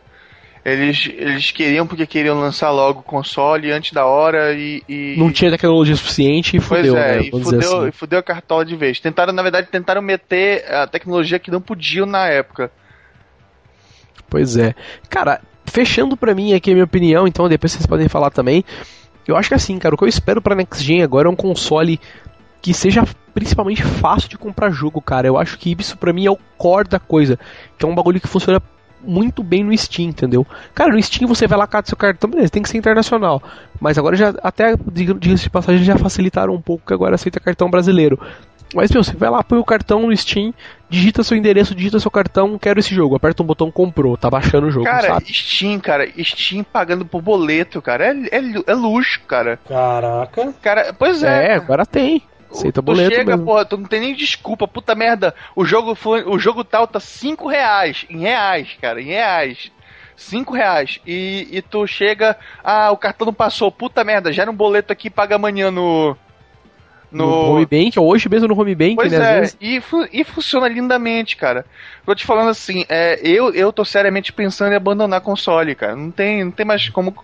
[0.65, 5.15] Eles, eles queriam porque queriam lançar logo o console antes da hora e, e...
[5.17, 7.23] Não tinha tecnologia suficiente e fudeu, pois é, né?
[7.23, 7.89] E fudeu, assim.
[7.89, 8.99] e fudeu a cartola de vez.
[8.99, 12.73] Tentaram, na verdade, tentaram meter a tecnologia que não podiam na época.
[14.29, 14.75] Pois é.
[15.09, 18.65] Cara, fechando pra mim aqui a minha opinião, então depois vocês podem falar também.
[19.27, 21.37] Eu acho que assim, cara, o que eu espero pra Next Gen agora é um
[21.37, 22.01] console
[22.63, 23.05] que seja
[23.35, 25.27] principalmente fácil de comprar jogo, cara.
[25.27, 27.39] Eu acho que isso pra mim é o core da coisa.
[27.77, 28.63] Que é um bagulho que funciona
[29.03, 30.47] muito bem no Steam, entendeu?
[30.75, 33.43] Cara, no Steam você vai lá, cata seu cartão, beleza, tem que ser internacional.
[33.81, 37.71] Mas agora já, até, diga-se de passagem, já facilitaram um pouco que agora aceita cartão
[37.71, 38.19] brasileiro.
[38.75, 40.53] Mas, meu, você vai lá, põe o cartão no Steam,
[40.89, 43.15] digita seu endereço, digita seu cartão, quero esse jogo.
[43.15, 45.33] Aperta um botão, comprou, tá baixando o jogo, cara, sabe?
[45.33, 49.59] Steam, cara, Steam pagando por boleto, cara, é, é, é luxo, cara.
[49.69, 50.53] Caraca.
[50.61, 51.53] Cara, pois é.
[51.53, 52.23] É, agora tem.
[52.51, 53.45] Aceita boleto chega, mesmo.
[53.45, 55.35] porra, tu não tem nem desculpa, puta merda.
[55.55, 59.71] O jogo foi, o jogo tal tá 5 reais, em reais, cara, em reais.
[60.17, 61.01] 5 reais.
[61.07, 65.11] E, e tu chega, ah, o cartão não passou, puta merda, gera um boleto aqui
[65.11, 66.17] paga amanhã no,
[67.11, 69.45] no, no home bank, hoje mesmo no home bank, pois né?
[69.45, 71.65] É, e, fu e funciona lindamente, cara.
[72.05, 75.97] Tô te falando assim, é, eu, eu tô seriamente pensando em abandonar console, cara.
[75.97, 77.15] Não tem, não tem mais como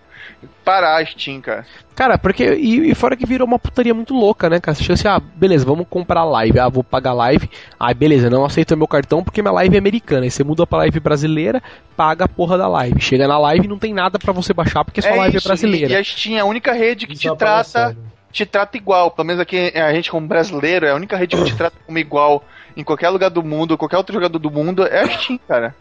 [0.64, 1.66] parar a Steam, cara.
[1.94, 2.54] Cara, porque.
[2.54, 4.74] E, e, fora que virou uma putaria muito louca, né, cara?
[4.74, 6.58] Você chega assim, ah, beleza, vamos comprar live.
[6.58, 7.50] Ah, vou pagar live.
[7.78, 10.24] Ah, beleza, não aceita meu cartão porque minha live é americana.
[10.24, 11.62] Aí você muda pra live brasileira,
[11.96, 13.00] paga a porra da live.
[13.00, 15.38] Chega na live e não tem nada para você baixar porque sua é live é
[15.38, 15.88] isso, é brasileira.
[15.88, 17.96] E, e a Steam é a única rede que te trata
[18.32, 19.10] te trata igual.
[19.10, 21.98] Pelo menos aqui a gente, como brasileiro, é a única rede que te trata como
[21.98, 22.44] igual
[22.76, 25.74] em qualquer lugar do mundo, qualquer outro jogador do mundo, é a Steam, cara.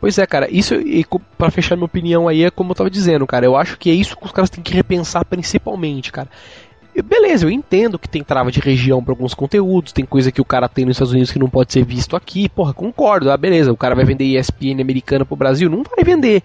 [0.00, 1.04] Pois é, cara, isso, e
[1.36, 3.92] para fechar minha opinião aí, é como eu tava dizendo, cara, eu acho que é
[3.94, 6.28] isso que os caras têm que repensar principalmente, cara.
[7.02, 10.44] Beleza, eu entendo que tem trava de região para alguns conteúdos, tem coisa que o
[10.44, 13.72] cara tem nos Estados Unidos que não pode ser visto aqui, porra, concordo, ah, beleza,
[13.72, 16.42] o cara vai vender ESPN americana pro Brasil, não vai vender.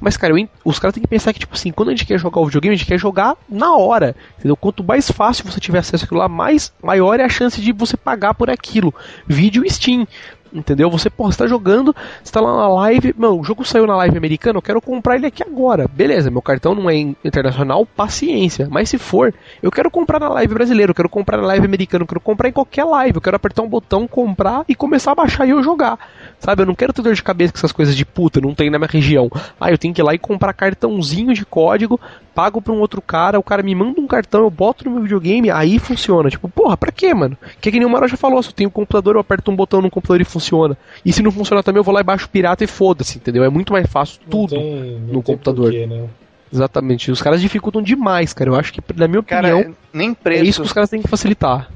[0.00, 2.18] Mas, cara, eu, os caras têm que pensar que, tipo assim, quando a gente quer
[2.18, 4.56] jogar o videogame, a gente quer jogar na hora, entendeu?
[4.56, 7.96] Quanto mais fácil você tiver acesso àquilo lá, mais maior é a chance de você
[7.96, 8.94] pagar por aquilo.
[9.26, 10.06] Vídeo Steam.
[10.52, 10.90] Entendeu?
[10.90, 13.96] Você, porra, você tá jogando, você tá lá na live, mano, o jogo saiu na
[13.96, 15.88] live americana, eu quero comprar ele aqui agora.
[15.88, 18.68] Beleza, meu cartão não é internacional, paciência.
[18.70, 22.04] Mas se for, eu quero comprar na live brasileira, eu quero comprar na live americana,
[22.04, 25.14] eu quero comprar em qualquer live, eu quero apertar um botão, comprar e começar a
[25.14, 25.98] baixar e eu jogar.
[26.38, 28.70] Sabe, eu não quero ter dor de cabeça com essas coisas de puta, não tem
[28.70, 29.30] na minha região.
[29.60, 32.00] Ah, eu tenho que ir lá e comprar cartãozinho de código,
[32.36, 35.02] pago pra um outro cara, o cara me manda um cartão, eu boto no meu
[35.02, 36.28] videogame, aí funciona.
[36.28, 37.34] Tipo, porra, pra quê, mano?
[37.62, 39.56] Que, que nem o Maro já falou, se eu tenho um computador, eu aperto um
[39.56, 40.76] botão no computador e funciona.
[41.02, 43.42] E se não funcionar também, eu vou lá e baixo pirata e foda-se, entendeu?
[43.42, 45.70] É muito mais fácil tudo tem, no computador.
[45.70, 46.04] Porquê, né?
[46.52, 47.10] Exatamente.
[47.10, 48.50] Os caras dificultam demais, cara.
[48.50, 50.44] Eu acho que, na minha opinião, cara, nem preço.
[50.44, 51.68] é isso que os caras têm que facilitar.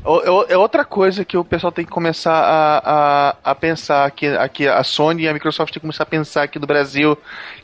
[0.48, 4.68] É outra coisa que o pessoal tem que começar a, a, a pensar aqui, aqui,
[4.68, 7.18] a Sony e a Microsoft tem que começar a pensar aqui no Brasil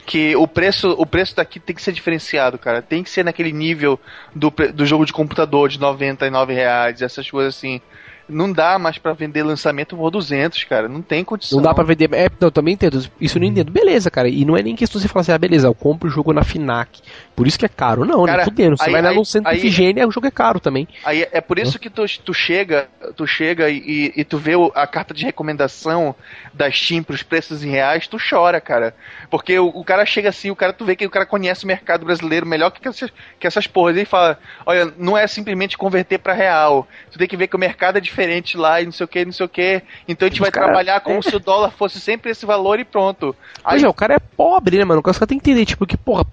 [0.04, 2.82] que o preço, o preço daqui tem que ser diferenciado, cara.
[2.82, 3.98] Tem que ser naquele nível
[4.34, 7.80] do, do jogo de computador de 99 reais, essas coisas assim
[8.28, 10.88] não dá mais para vender lançamento por 200, cara.
[10.88, 11.56] Não tem condição.
[11.56, 12.12] Não dá para vender.
[12.12, 13.02] É, eu também entendo.
[13.20, 13.70] Isso eu não entendo.
[13.70, 14.28] Beleza, cara.
[14.28, 16.32] E não é nem questão de você falar assim, ah, beleza, eu compro o jogo
[16.32, 17.00] na Finac.
[17.34, 18.04] Por isso que é caro.
[18.04, 18.76] Não, cara, nem fudendo.
[18.76, 20.88] Você aí, vai lá no centro aí, Figênia, o jogo é caro também.
[21.04, 24.86] Aí é por isso que tu, tu chega, tu chega e, e tu vê a
[24.86, 26.14] carta de recomendação
[26.52, 28.94] da Steam pros preços em reais, tu chora, cara.
[29.30, 31.68] Porque o, o, cara chega assim, o cara, tu vê que o cara conhece o
[31.68, 33.96] mercado brasileiro melhor que essas, que essas porras.
[33.96, 36.88] Ele fala, olha, não é simplesmente converter para real.
[37.10, 39.08] Tu tem que ver que o mercado é diferente diferente lá e não sei o
[39.08, 39.82] que, não sei o que.
[40.08, 41.22] Então a gente vai cara, trabalhar como é...
[41.22, 43.36] se o dólar fosse sempre esse valor e pronto.
[43.62, 43.74] Aí...
[43.74, 45.00] Pois é, o cara é pobre, né, mano?
[45.00, 46.24] O cara tem que entender, tipo, que, porra,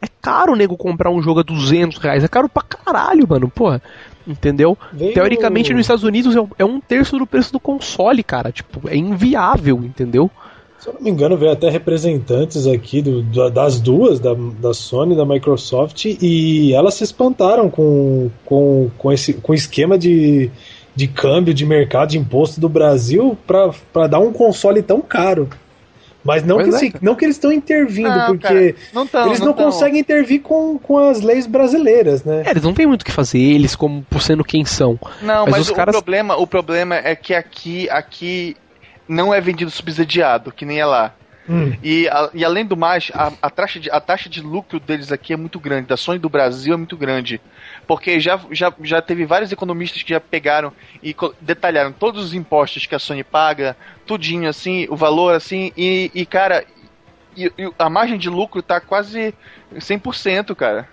[0.00, 2.22] é caro o nego comprar um jogo a 200 reais.
[2.22, 3.82] É caro pra caralho, mano, porra.
[4.26, 4.78] Entendeu?
[4.92, 5.14] Veio...
[5.14, 8.52] Teoricamente, nos Estados Unidos é, é um terço do preço do console, cara.
[8.52, 10.30] Tipo, é inviável, entendeu?
[10.78, 15.14] Se eu não me engano, veio até representantes aqui do, das duas, da, da Sony
[15.14, 20.50] e da Microsoft, e elas se espantaram com, com, com esse com esquema de,
[20.94, 25.48] de câmbio, de mercado, de imposto do Brasil para dar um console tão caro.
[26.24, 29.26] Mas não, que, é, se, não que eles estão intervindo, não, porque cara, não tão,
[29.26, 32.44] eles não, não conseguem intervir com, com as leis brasileiras, né?
[32.46, 34.98] É, eles não têm muito o que fazer, eles como por sendo quem são.
[35.20, 35.92] Não, mas, mas o, caras...
[35.92, 38.56] problema, o problema é que aqui, aqui
[39.08, 41.12] não é vendido subsidiado, que nem é lá.
[41.48, 41.72] Hum.
[41.82, 45.10] E, a, e além do mais, a, a, taxa de, a taxa de lucro deles
[45.10, 47.40] aqui é muito grande, da Sony do Brasil é muito grande.
[47.86, 50.72] Porque já, já, já teve vários economistas que já pegaram
[51.02, 53.76] e detalharam todos os impostos que a Sony paga,
[54.06, 56.64] tudinho assim, o valor assim, e, e cara,
[57.36, 59.34] e, e a margem de lucro tá quase
[59.74, 60.88] 100%, cara.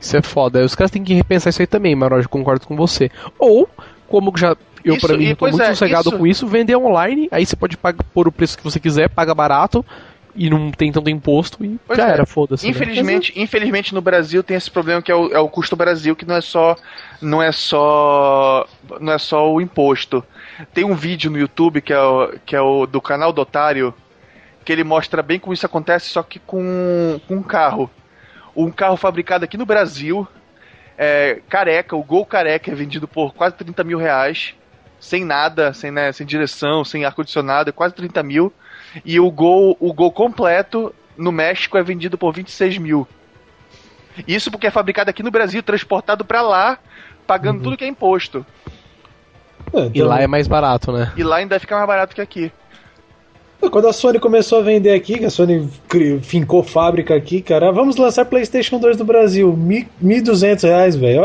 [0.00, 0.64] Isso é foda.
[0.64, 3.10] Os caras têm que repensar isso aí também, Maroj, concordo com você.
[3.38, 3.68] Ou,
[4.12, 4.54] como já
[4.84, 6.18] eu, pra mim, tô muito é, sossegado isso...
[6.18, 6.46] com isso.
[6.46, 9.82] Vender online, aí você pode pagar por o preço que você quiser, paga barato
[10.36, 12.12] e não tem tanto imposto e pois já é.
[12.12, 12.66] era, foda-se.
[12.66, 12.70] Né?
[12.70, 13.42] Infelizmente, né?
[13.42, 16.36] infelizmente no Brasil tem esse problema que é o, é o custo Brasil, que não
[16.36, 16.76] é só
[17.22, 18.66] não é só
[19.00, 20.22] não é só o imposto.
[20.74, 23.94] Tem um vídeo no YouTube que é o, que é o do canal do Otário,
[24.62, 27.90] que ele mostra bem como isso acontece, só que com, com um carro.
[28.54, 30.28] Um carro fabricado aqui no Brasil,
[30.96, 34.54] é, careca, o Gol careca é vendido por quase 30 mil reais
[35.02, 38.52] sem nada, sem, né, sem direção, sem ar-condicionado, é quase 30 mil.
[39.04, 43.06] E o gol, o gol completo no México é vendido por 26 mil.
[44.28, 46.78] Isso porque é fabricado aqui no Brasil, transportado para lá,
[47.26, 47.62] pagando uhum.
[47.64, 48.46] tudo que é imposto.
[49.72, 49.90] É, então...
[49.92, 51.12] E lá é mais barato, né?
[51.16, 52.52] E lá ainda fica mais barato que aqui.
[53.70, 55.68] Quando a Sony começou a vender aqui, que a Sony
[56.22, 61.22] fincou fábrica aqui, cara, vamos lançar PlayStation 2 no Brasil, R$ 1.200, velho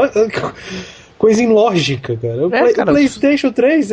[1.18, 2.47] coisa ilógica, cara.
[2.47, 3.89] O, é, Play, cara, PlayStation 3,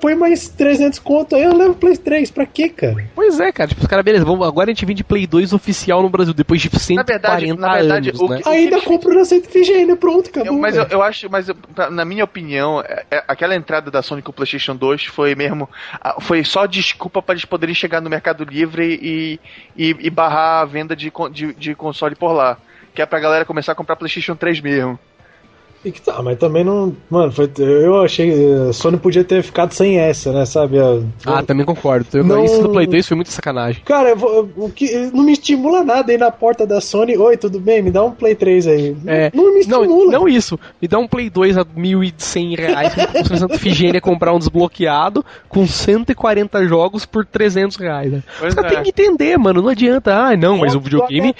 [0.00, 3.08] põe mais 300 conto aí, eu levo o Play 3, pra quê, cara?
[3.14, 3.68] Pois é, cara.
[3.68, 6.60] Tipo, os caras, beleza, vamos, agora a gente vende Play 2 oficial no Brasil, depois
[6.60, 8.40] de 140 na verdade, na verdade, anos, o né?
[8.42, 10.54] que, Ainda compro na Centro FGN, pronto, acabou.
[10.54, 11.46] Eu, mas eu, eu, acho, mas
[11.90, 15.68] na minha opinião, é, é, aquela entrada da Sony com o PlayStation 2 foi mesmo,
[16.20, 19.40] foi só desculpa para eles poderem chegar no Mercado Livre e,
[19.76, 22.58] e, e barrar a venda de, de, de console por lá.
[22.94, 24.98] Que é pra galera começar a comprar PlayStation 3 mesmo.
[25.86, 26.92] E que tá, mas também não.
[27.08, 28.52] Mano, foi, eu achei.
[28.68, 30.44] A Sony podia ter ficado sem essa, né?
[30.44, 30.78] Sabe?
[31.24, 32.04] ah, também concordo.
[32.12, 33.82] Eu, não, isso do Play 2 foi muito sacanagem.
[33.84, 34.16] Cara,
[34.56, 37.16] o que não me estimula nada aí na porta da Sony.
[37.16, 37.82] Oi, tudo bem?
[37.82, 38.96] Me dá um Play 3 aí.
[39.06, 39.86] É, não, não me estimula.
[39.86, 40.58] Não, não isso.
[40.82, 42.92] Me dá um Play 2 a 1.100 reais.
[43.28, 48.10] Com Santa Figênia comprar um desbloqueado com 140 jogos por 300 reais.
[48.10, 48.24] Né?
[48.44, 48.74] Os caras é.
[48.74, 49.62] tem que entender, mano.
[49.62, 50.12] Não adianta.
[50.12, 51.32] Ah, não, mas o videogame.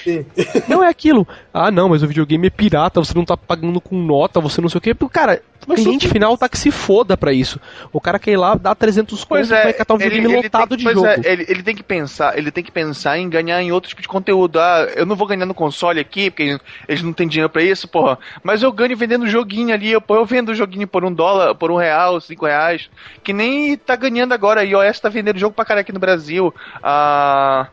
[0.69, 1.27] Não é aquilo.
[1.53, 3.01] Ah, não, mas o videogame é pirata.
[3.01, 4.95] Você não tá pagando com nota você não sei o quê.
[5.13, 7.61] Cara, o cliente final tá que se foda pra isso.
[7.93, 10.77] O cara quer ir lá, dar 300 coisas é, vai catar um videogame ele lotado
[10.77, 11.07] tem, de jogo.
[11.07, 14.03] É, ele, ele, tem que pensar, ele tem que pensar em ganhar em outro tipo
[14.03, 14.61] de conteúdo.
[14.61, 16.59] Ah, eu não vou ganhar no console aqui, porque
[16.89, 18.19] eles não têm dinheiro pra isso, porra.
[18.43, 21.77] Mas eu ganho vendendo joguinho ali, eu, eu vendo joguinho por um dólar, por um
[21.77, 22.89] real, cinco reais.
[23.25, 24.61] Que nem tá ganhando agora.
[24.61, 26.55] A iOS tá vendendo jogo pra caralho aqui no Brasil.
[26.83, 27.69] Ah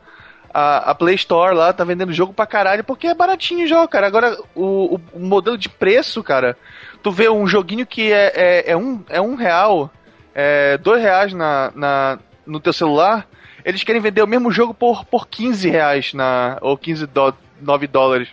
[0.53, 3.88] a, a, Play Store lá tá vendendo jogo pra caralho porque é baratinho o jogo,
[3.88, 4.05] cara.
[4.05, 6.55] Agora, o, o, modelo de preço, cara,
[7.01, 9.91] tu vê um joguinho que é, é, é um, é um real,
[10.35, 13.27] é dois reais na, na, no teu celular,
[13.65, 17.88] eles querem vender o mesmo jogo por, por 15 reais na, ou 15 do, 9
[17.88, 18.30] dólares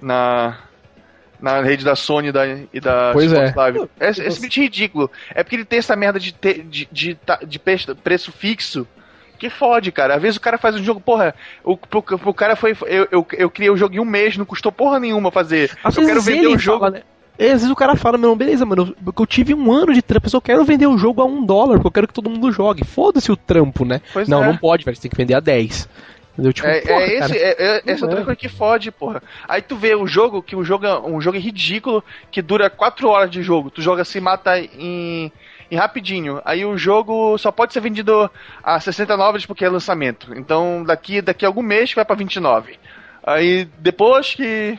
[0.00, 0.56] na,
[1.40, 3.54] na rede da Sony da, e da pois Xbox é.
[3.54, 3.90] Live.
[4.00, 5.10] É, é simplesmente ridículo.
[5.34, 8.86] É porque ele tem essa merda de, ter, de, de, de, de preço fixo
[9.38, 10.16] que fode, cara.
[10.16, 11.34] Às vezes o cara faz um jogo, porra,
[11.64, 11.76] o,
[12.34, 12.76] cara foi.
[12.86, 15.70] Eu, eu, eu criei o jogo em um mês, não custou porra nenhuma fazer.
[15.82, 16.80] Às eu quero vender o jogo.
[16.80, 17.02] Fala, né?
[17.38, 20.40] Às vezes o cara fala, meu, beleza, mano, eu tive um ano de trampo, eu
[20.40, 22.84] quero vender o jogo a um dólar, porque eu quero que todo mundo jogue.
[22.84, 24.00] Foda-se o trampo, né?
[24.12, 24.46] Pois não, é.
[24.48, 25.88] não pode, velho, você tem que vender a 10.
[26.32, 26.52] Entendeu?
[26.52, 28.24] Tipo, é, porra, é, esse, é, é, essa outra é.
[28.24, 29.22] coisa que fode, porra.
[29.48, 33.08] Aí tu vê o jogo, que o jogo é um jogo ridículo, que dura 4
[33.08, 33.70] horas de jogo.
[33.70, 35.32] Tu joga se mata em
[35.70, 36.40] e rapidinho.
[36.44, 38.30] Aí o jogo só pode ser vendido
[38.62, 40.34] a 69 porque é lançamento.
[40.34, 42.78] Então daqui daqui a algum mês vai para 29.
[43.22, 44.78] Aí depois que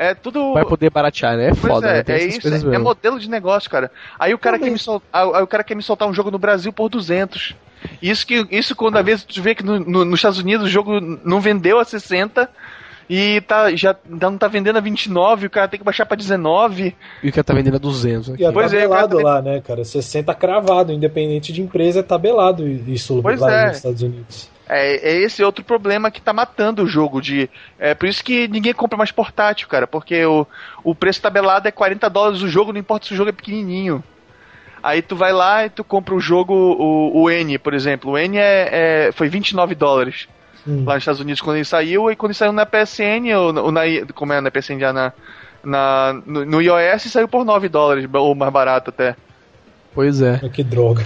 [0.00, 0.54] é tudo.
[0.54, 1.50] Vai poder baratear, né?
[1.50, 2.18] É foda, é, né?
[2.18, 3.90] é isso, é, é, modelo de negócio, cara.
[4.18, 5.02] Aí o cara, quer me sol...
[5.12, 7.54] Aí o cara quer me soltar um jogo no Brasil por 200.
[8.00, 10.70] Isso que isso quando às vezes tu vê que no, no, nos Estados Unidos o
[10.70, 12.48] jogo não vendeu a 60
[13.12, 16.94] e tá, já não tá vendendo a 29, o cara tem que baixar pra 19.
[17.20, 18.30] E o cara tá vendendo a 200.
[18.30, 18.42] Aqui.
[18.44, 19.28] E é pois tabelado é, tá...
[19.28, 19.84] lá, né, cara?
[19.84, 23.66] 60 cravado, independente de empresa, é tabelado isso pois lá é.
[23.66, 24.48] nos Estados Unidos.
[24.68, 27.20] É, é, esse outro problema que tá matando o jogo.
[27.20, 27.50] de
[27.80, 29.88] É por isso que ninguém compra mais portátil, cara.
[29.88, 30.46] Porque o,
[30.84, 34.04] o preço tabelado é 40 dólares o jogo, não importa se o jogo é pequenininho.
[34.80, 38.12] Aí tu vai lá e tu compra o jogo, o, o N, por exemplo.
[38.12, 40.28] O N é, é, foi 29 dólares
[40.66, 40.84] hum.
[40.84, 43.72] lá nos Estados Unidos quando ele saiu, e quando ele saiu na PSN, ou, ou
[43.72, 43.82] na,
[44.14, 45.12] como é na PSN já na,
[45.62, 49.16] na, no, no iOS, saiu por 9 dólares, ou mais barato até.
[49.92, 50.38] Pois é.
[50.52, 51.04] Que droga.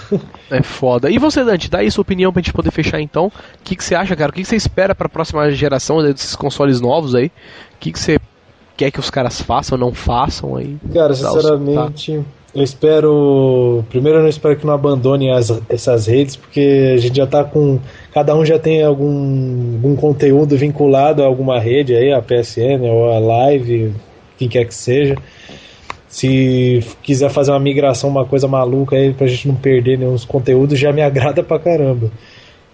[0.51, 1.11] É foda.
[1.11, 3.27] E você, Dante, dá aí sua opinião pra gente poder fechar então.
[3.27, 3.33] O
[3.65, 4.31] que, que você acha, cara?
[4.31, 7.27] O que, que você espera pra próxima geração desses consoles novos aí?
[7.27, 7.31] O
[7.81, 8.21] que, que você
[8.77, 10.77] quer que os caras façam ou não façam aí?
[10.93, 12.23] Cara, sinceramente,
[12.55, 13.85] eu espero.
[13.91, 17.43] Primeiro, eu não espero que não abandonem as, essas redes, porque a gente já tá
[17.43, 17.81] com.
[18.13, 23.13] Cada um já tem algum, algum conteúdo vinculado a alguma rede aí, a PSN ou
[23.13, 23.93] a Live,
[24.39, 25.17] quem quer que seja.
[26.09, 30.79] Se quiser fazer uma migração, uma coisa maluca aí, pra gente não perder nenhum conteúdos,
[30.79, 32.13] já me agrada pra caramba.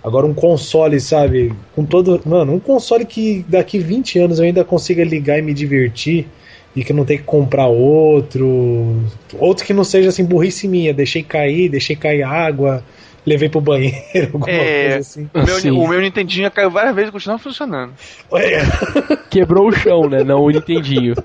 [0.04, 1.54] Agora um console, sabe?
[1.74, 2.20] Com todo.
[2.26, 6.26] Mano, um console que daqui 20 anos eu ainda consiga ligar e me divertir
[6.74, 9.02] e que não tem que comprar outro.
[9.38, 10.94] Outro que não seja assim, burrice minha.
[10.94, 12.84] Deixei cair, deixei cair água,
[13.26, 15.30] levei pro banheiro, alguma é, coisa assim.
[15.34, 17.92] O meu, o meu Nintendinho caiu várias vezes e continua funcionando.
[18.32, 18.60] É.
[19.30, 20.22] Quebrou o chão, né?
[20.22, 21.14] Não o Nintendinho.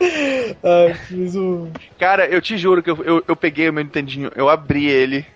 [0.00, 0.94] Ai,
[1.36, 1.70] um...
[1.98, 5.26] Cara, eu te juro que eu, eu, eu, peguei o meu Nintendinho, eu abri ele.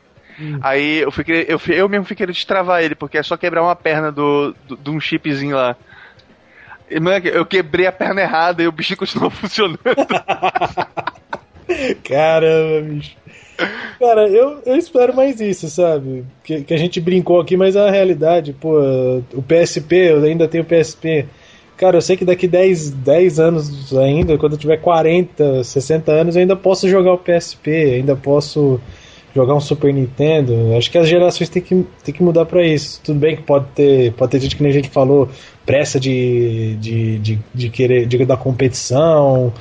[0.41, 0.59] Hum.
[0.63, 3.77] Aí eu, fui, eu, eu mesmo fui querer destravar ele, porque é só quebrar uma
[3.77, 5.77] perna do, do, de um chipzinho lá.
[7.33, 9.79] Eu quebrei a perna errada e o bichinho continuou funcionando.
[12.05, 13.17] Caramba, bicho.
[13.99, 16.25] Cara, eu, eu espero mais isso, sabe?
[16.43, 18.79] Que, que a gente brincou aqui, mas a realidade, pô,
[19.33, 21.27] o PSP, eu ainda tenho o PSP.
[21.77, 26.37] Cara, eu sei que daqui 10, 10 anos ainda, quando eu tiver 40, 60 anos,
[26.37, 28.81] eu ainda posso jogar o PSP, ainda posso
[29.35, 30.77] jogar um Super Nintendo.
[30.77, 33.01] Acho que as gerações têm que, têm que mudar para isso.
[33.03, 35.29] Tudo bem que pode ter, pode ter gente que nem a gente falou,
[35.65, 39.53] pressa de, de, de, de querer de, da competição,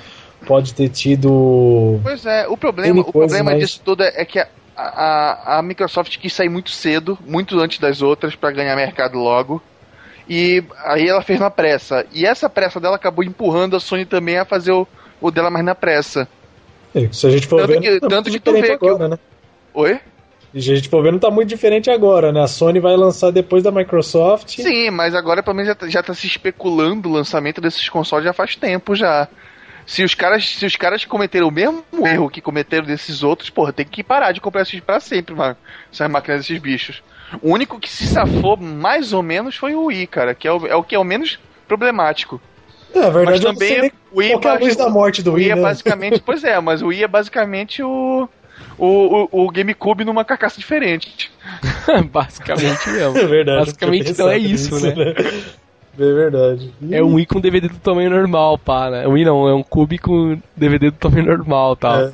[0.46, 2.00] pode ter tido.
[2.04, 6.18] Pois é, o problema, o problema disso tudo é, é que a, a, a Microsoft
[6.18, 9.62] quis sair muito cedo, muito antes das outras, para ganhar mercado logo.
[10.30, 12.06] E aí ela fez na pressa.
[12.14, 14.88] E essa pressa dela acabou empurrando a Sony também a fazer o,
[15.20, 16.28] o dela mais na pressa.
[16.94, 19.08] É, se a gente for tanto ver, que, tanto que tu vê agora, que.
[19.10, 19.20] Né?
[19.74, 20.00] Oi?
[20.54, 22.42] Gente ver, não tá muito diferente agora, né?
[22.42, 24.58] A Sony vai lançar depois da Microsoft.
[24.58, 28.26] Sim, mas agora pelo menos já tá, já tá se especulando o lançamento desses consoles
[28.26, 29.30] já faz tempo já.
[29.86, 33.72] Se os caras, se os caras cometeram o mesmo erro que cometeram desses outros, porra,
[33.72, 35.56] tem que parar de comprar esses pra sempre, mano.
[35.92, 37.02] Essas máquinas desses bichos.
[37.42, 40.68] O único que se safou mais ou menos foi o Wii, cara, que é o,
[40.68, 42.42] é o que é o menos problemático.
[42.94, 45.44] É, a verdade mas também é, o Wii é a luz da morte do Wii,
[45.46, 45.62] Wii é né?
[45.62, 48.28] basicamente, pois é, mas o Wii é basicamente o
[48.78, 51.32] o, o, o GameCube numa carcaça diferente.
[52.12, 53.18] Basicamente mesmo.
[53.18, 53.66] É verdade.
[53.66, 54.94] Basicamente então é isso, né?
[54.96, 55.14] né?
[56.00, 56.74] É verdade.
[56.90, 59.08] É um Wii com DVD do tamanho normal, pá, né?
[59.08, 62.00] Um Wii não, é um Cube com DVD do tamanho normal, tal.
[62.00, 62.12] É.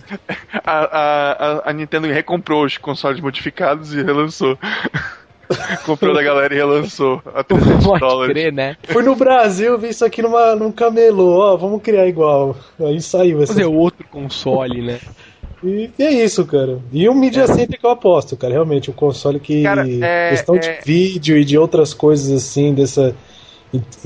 [0.65, 4.57] A, a, a, Nintendo recomprou os consoles modificados e relançou.
[5.86, 8.34] Comprou da galera e relançou a 300 Pode dólares.
[8.34, 8.76] Crer, né?
[8.84, 12.57] Fui no Brasil, vi isso aqui numa, num camelô, ó, vamos criar igual.
[12.80, 13.53] Aí saiu essa.
[13.53, 14.99] Fazer outro console, né?
[15.63, 16.79] E, e, é isso, cara.
[16.91, 17.47] E o Media é.
[17.47, 18.53] Center que eu aposto, cara.
[18.53, 19.63] Realmente, um console que.
[19.63, 20.59] Cara, é, questão é...
[20.59, 23.15] de vídeo e de outras coisas assim, dessa.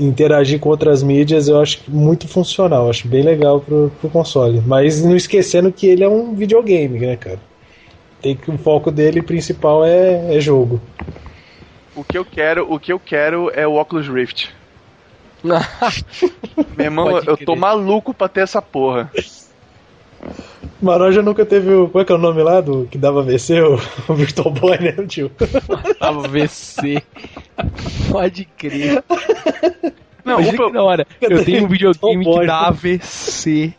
[0.00, 2.90] Interagir com outras mídias, eu acho muito funcional.
[2.90, 4.60] Acho bem legal pro, pro console.
[4.66, 7.38] Mas não esquecendo que ele é um videogame, né, cara?
[8.20, 10.80] Tem que o foco dele principal é, é jogo.
[11.94, 14.50] O que eu quero, o que eu quero é o Oculus Rift.
[16.76, 19.10] Meu irmão, eu tô maluco pra ter essa porra.
[20.80, 21.88] Maroja nunca teve o.
[21.88, 23.60] Qual é que é o nome lá do que dava VC?
[23.62, 23.74] O,
[24.08, 25.30] o Virtual Boy, né, tio?
[26.00, 27.02] Dava VC.
[28.10, 29.02] Pode crer.
[30.24, 31.06] Não, Imagina o pro- que da hora.
[31.20, 32.46] Eu tenho um videogame Virtual que Boy.
[32.46, 33.74] dá AVC.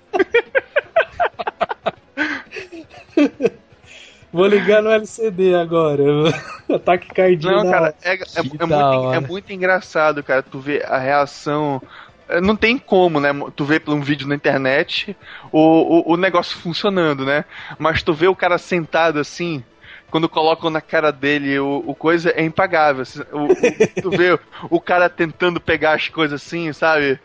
[4.31, 6.03] Vou ligar no LCD agora.
[6.73, 7.63] Ataque cardíaco.
[7.63, 11.81] Não, cara, é, é- é muito, é muito engraçado, cara, tu vê a reação.
[12.27, 13.29] É, Não tem como, né?
[13.55, 15.15] Tu vê por um vídeo na internet
[15.51, 17.45] o, o, o negócio funcionando, né?
[17.77, 19.63] Mas tu vê o cara sentado assim,
[20.09, 23.03] quando colocam na cara dele o, o coisa, é impagável.
[23.31, 23.55] O, o-
[24.01, 24.37] tu vê
[24.69, 27.19] o cara tentando pegar as coisas assim, sabe?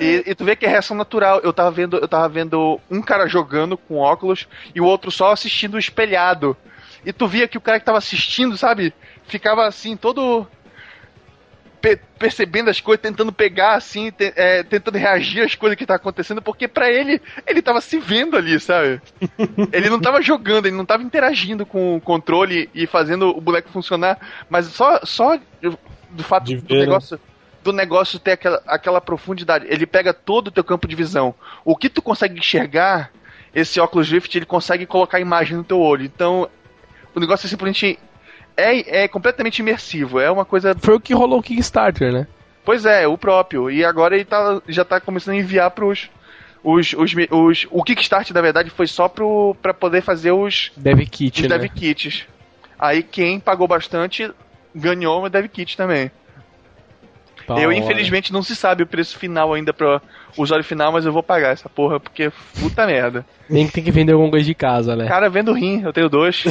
[0.00, 1.40] E, e tu vê que é reação natural.
[1.42, 5.32] Eu tava vendo, eu tava vendo um cara jogando com óculos e o outro só
[5.32, 6.56] assistindo espelhado.
[7.04, 8.94] E tu via que o cara que tava assistindo, sabe,
[9.26, 10.46] ficava assim, todo
[11.82, 15.96] pe- percebendo as coisas, tentando pegar assim, te- é, tentando reagir às coisas que tá
[15.96, 19.02] acontecendo, porque pra ele, ele tava se vendo ali, sabe?
[19.72, 23.68] ele não tava jogando, ele não tava interagindo com o controle e fazendo o boneco
[23.70, 24.18] funcionar,
[24.48, 25.38] mas só, só
[26.10, 26.80] do fato De do né?
[26.80, 27.20] negócio
[27.62, 29.66] do negócio ter aquela, aquela profundidade.
[29.68, 31.32] Ele pega todo o teu campo de visão.
[31.64, 33.12] O que tu consegue enxergar,
[33.54, 36.04] esse óculos Rift, ele consegue colocar a imagem no teu olho.
[36.04, 36.48] Então,
[37.14, 37.98] o negócio é simplesmente.
[38.56, 40.20] É, é completamente imersivo.
[40.20, 40.74] É uma coisa.
[40.78, 42.26] Foi o que rolou o Kickstarter, né?
[42.64, 43.70] Pois é, o próprio.
[43.70, 46.10] E agora ele tá, já tá começando a enviar pros.
[46.64, 51.00] Os, os, os, o Kickstarter, na verdade, foi só pro, pra poder fazer os, Dev
[51.00, 51.58] Kit, os né?
[51.58, 52.24] dev kits.
[52.78, 54.30] Aí quem pagou bastante
[54.74, 56.10] ganhou o dev kit também.
[57.46, 57.76] Da eu, hora.
[57.76, 60.00] infelizmente, não se sabe o preço final ainda pro
[60.36, 62.30] usuário final, mas eu vou pagar essa porra, porque
[62.60, 63.26] puta merda.
[63.48, 65.06] Nem que tem que vender alguma coisa de casa, né?
[65.06, 66.44] Cara, vendo rim, eu tenho dois.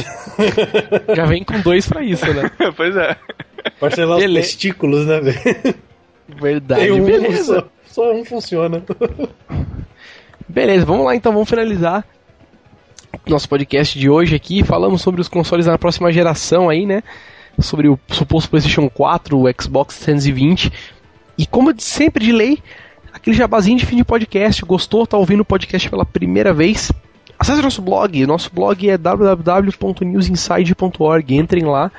[1.14, 2.50] Já vem com dois pra isso, né?
[2.76, 3.16] pois é.
[3.80, 4.46] Parcelar os Beleza.
[4.48, 5.74] testículos, né, velho?
[6.28, 6.90] Verdade.
[6.92, 7.70] Um, Beleza.
[7.86, 8.82] Só, só um funciona.
[10.48, 12.04] Beleza, vamos lá então, vamos finalizar
[13.26, 14.64] nosso podcast de hoje aqui.
[14.64, 17.02] Falamos sobre os consoles da próxima geração aí, né?
[17.58, 20.72] Sobre o suposto PlayStation 4, o Xbox 320.
[21.38, 22.58] E como sempre de lei,
[23.12, 24.64] aquele jabazinho de fim de podcast.
[24.64, 25.04] Gostou?
[25.06, 26.92] Tá ouvindo o podcast pela primeira vez?
[27.38, 28.24] Acesse nosso blog.
[28.26, 31.36] Nosso blog é www.newsinside.org.
[31.36, 31.90] Entrem lá.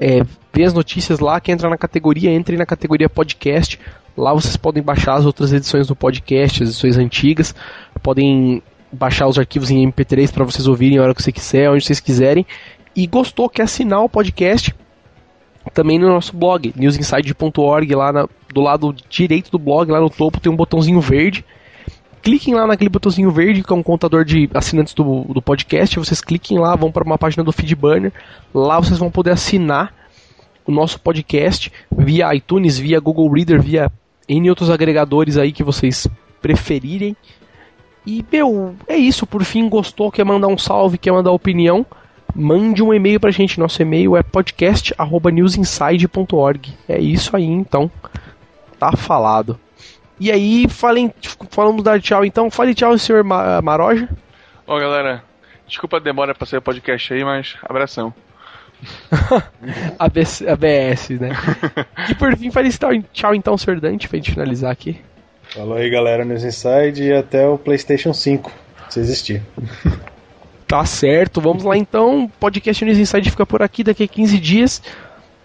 [0.00, 0.22] É,
[0.52, 3.78] vê as notícias lá, quem entrar na categoria, entre na categoria podcast.
[4.16, 7.54] Lá vocês podem baixar as outras edições do podcast, as edições antigas.
[8.02, 11.84] Podem baixar os arquivos em MP3 para vocês ouvirem a hora que você quiser, onde
[11.84, 12.46] vocês quiserem.
[12.98, 14.74] E gostou, quer assinar o podcast?
[15.72, 20.40] Também no nosso blog, newsinside.org, lá na- do lado direito do blog, lá no topo
[20.40, 21.44] tem um botãozinho verde.
[22.20, 25.96] Cliquem lá naquele botãozinho verde que é um contador de assinantes do, do podcast.
[25.96, 28.12] Vocês cliquem lá, vão para uma página do Feedburner.
[28.52, 29.94] Lá vocês vão poder assinar
[30.66, 33.92] o nosso podcast via iTunes, via Google Reader, via
[34.28, 36.08] N outros agregadores aí que vocês
[36.42, 37.16] preferirem.
[38.04, 39.24] E, meu, é isso.
[39.24, 41.86] Por fim, gostou, quer mandar um salve, quer mandar opinião,
[42.34, 43.60] mande um e-mail pra gente.
[43.60, 46.74] Nosso e-mail é podcast.newsinside.org.
[46.88, 47.90] É isso aí, então.
[48.78, 49.58] Tá falado.
[50.20, 51.12] E aí, falem,
[51.50, 52.50] falamos dar tchau, então.
[52.50, 54.08] Fale tchau, senhor Ma- Maroja.
[54.66, 55.22] Ó, galera,
[55.66, 58.12] desculpa a demora pra sair o podcast aí, mas abração.
[59.98, 61.30] ABS, ABS, né?
[62.10, 65.00] e por fim, fale tchau, tchau então, senhor Dante, pra gente finalizar aqui.
[65.50, 68.52] Falou aí, galera, News Inside e até o PlayStation 5,
[68.90, 69.42] se existir.
[70.68, 72.30] Tá certo, vamos lá então.
[72.38, 74.82] Podcast News Inside fica por aqui daqui a 15 dias.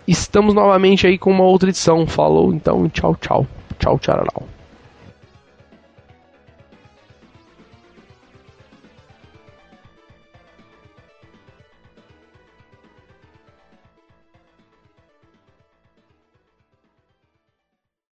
[0.06, 2.06] Estamos novamente aí com uma outra edição.
[2.06, 3.48] Falou, então, tchau, tchau.
[3.80, 4.63] Tchau, tchau.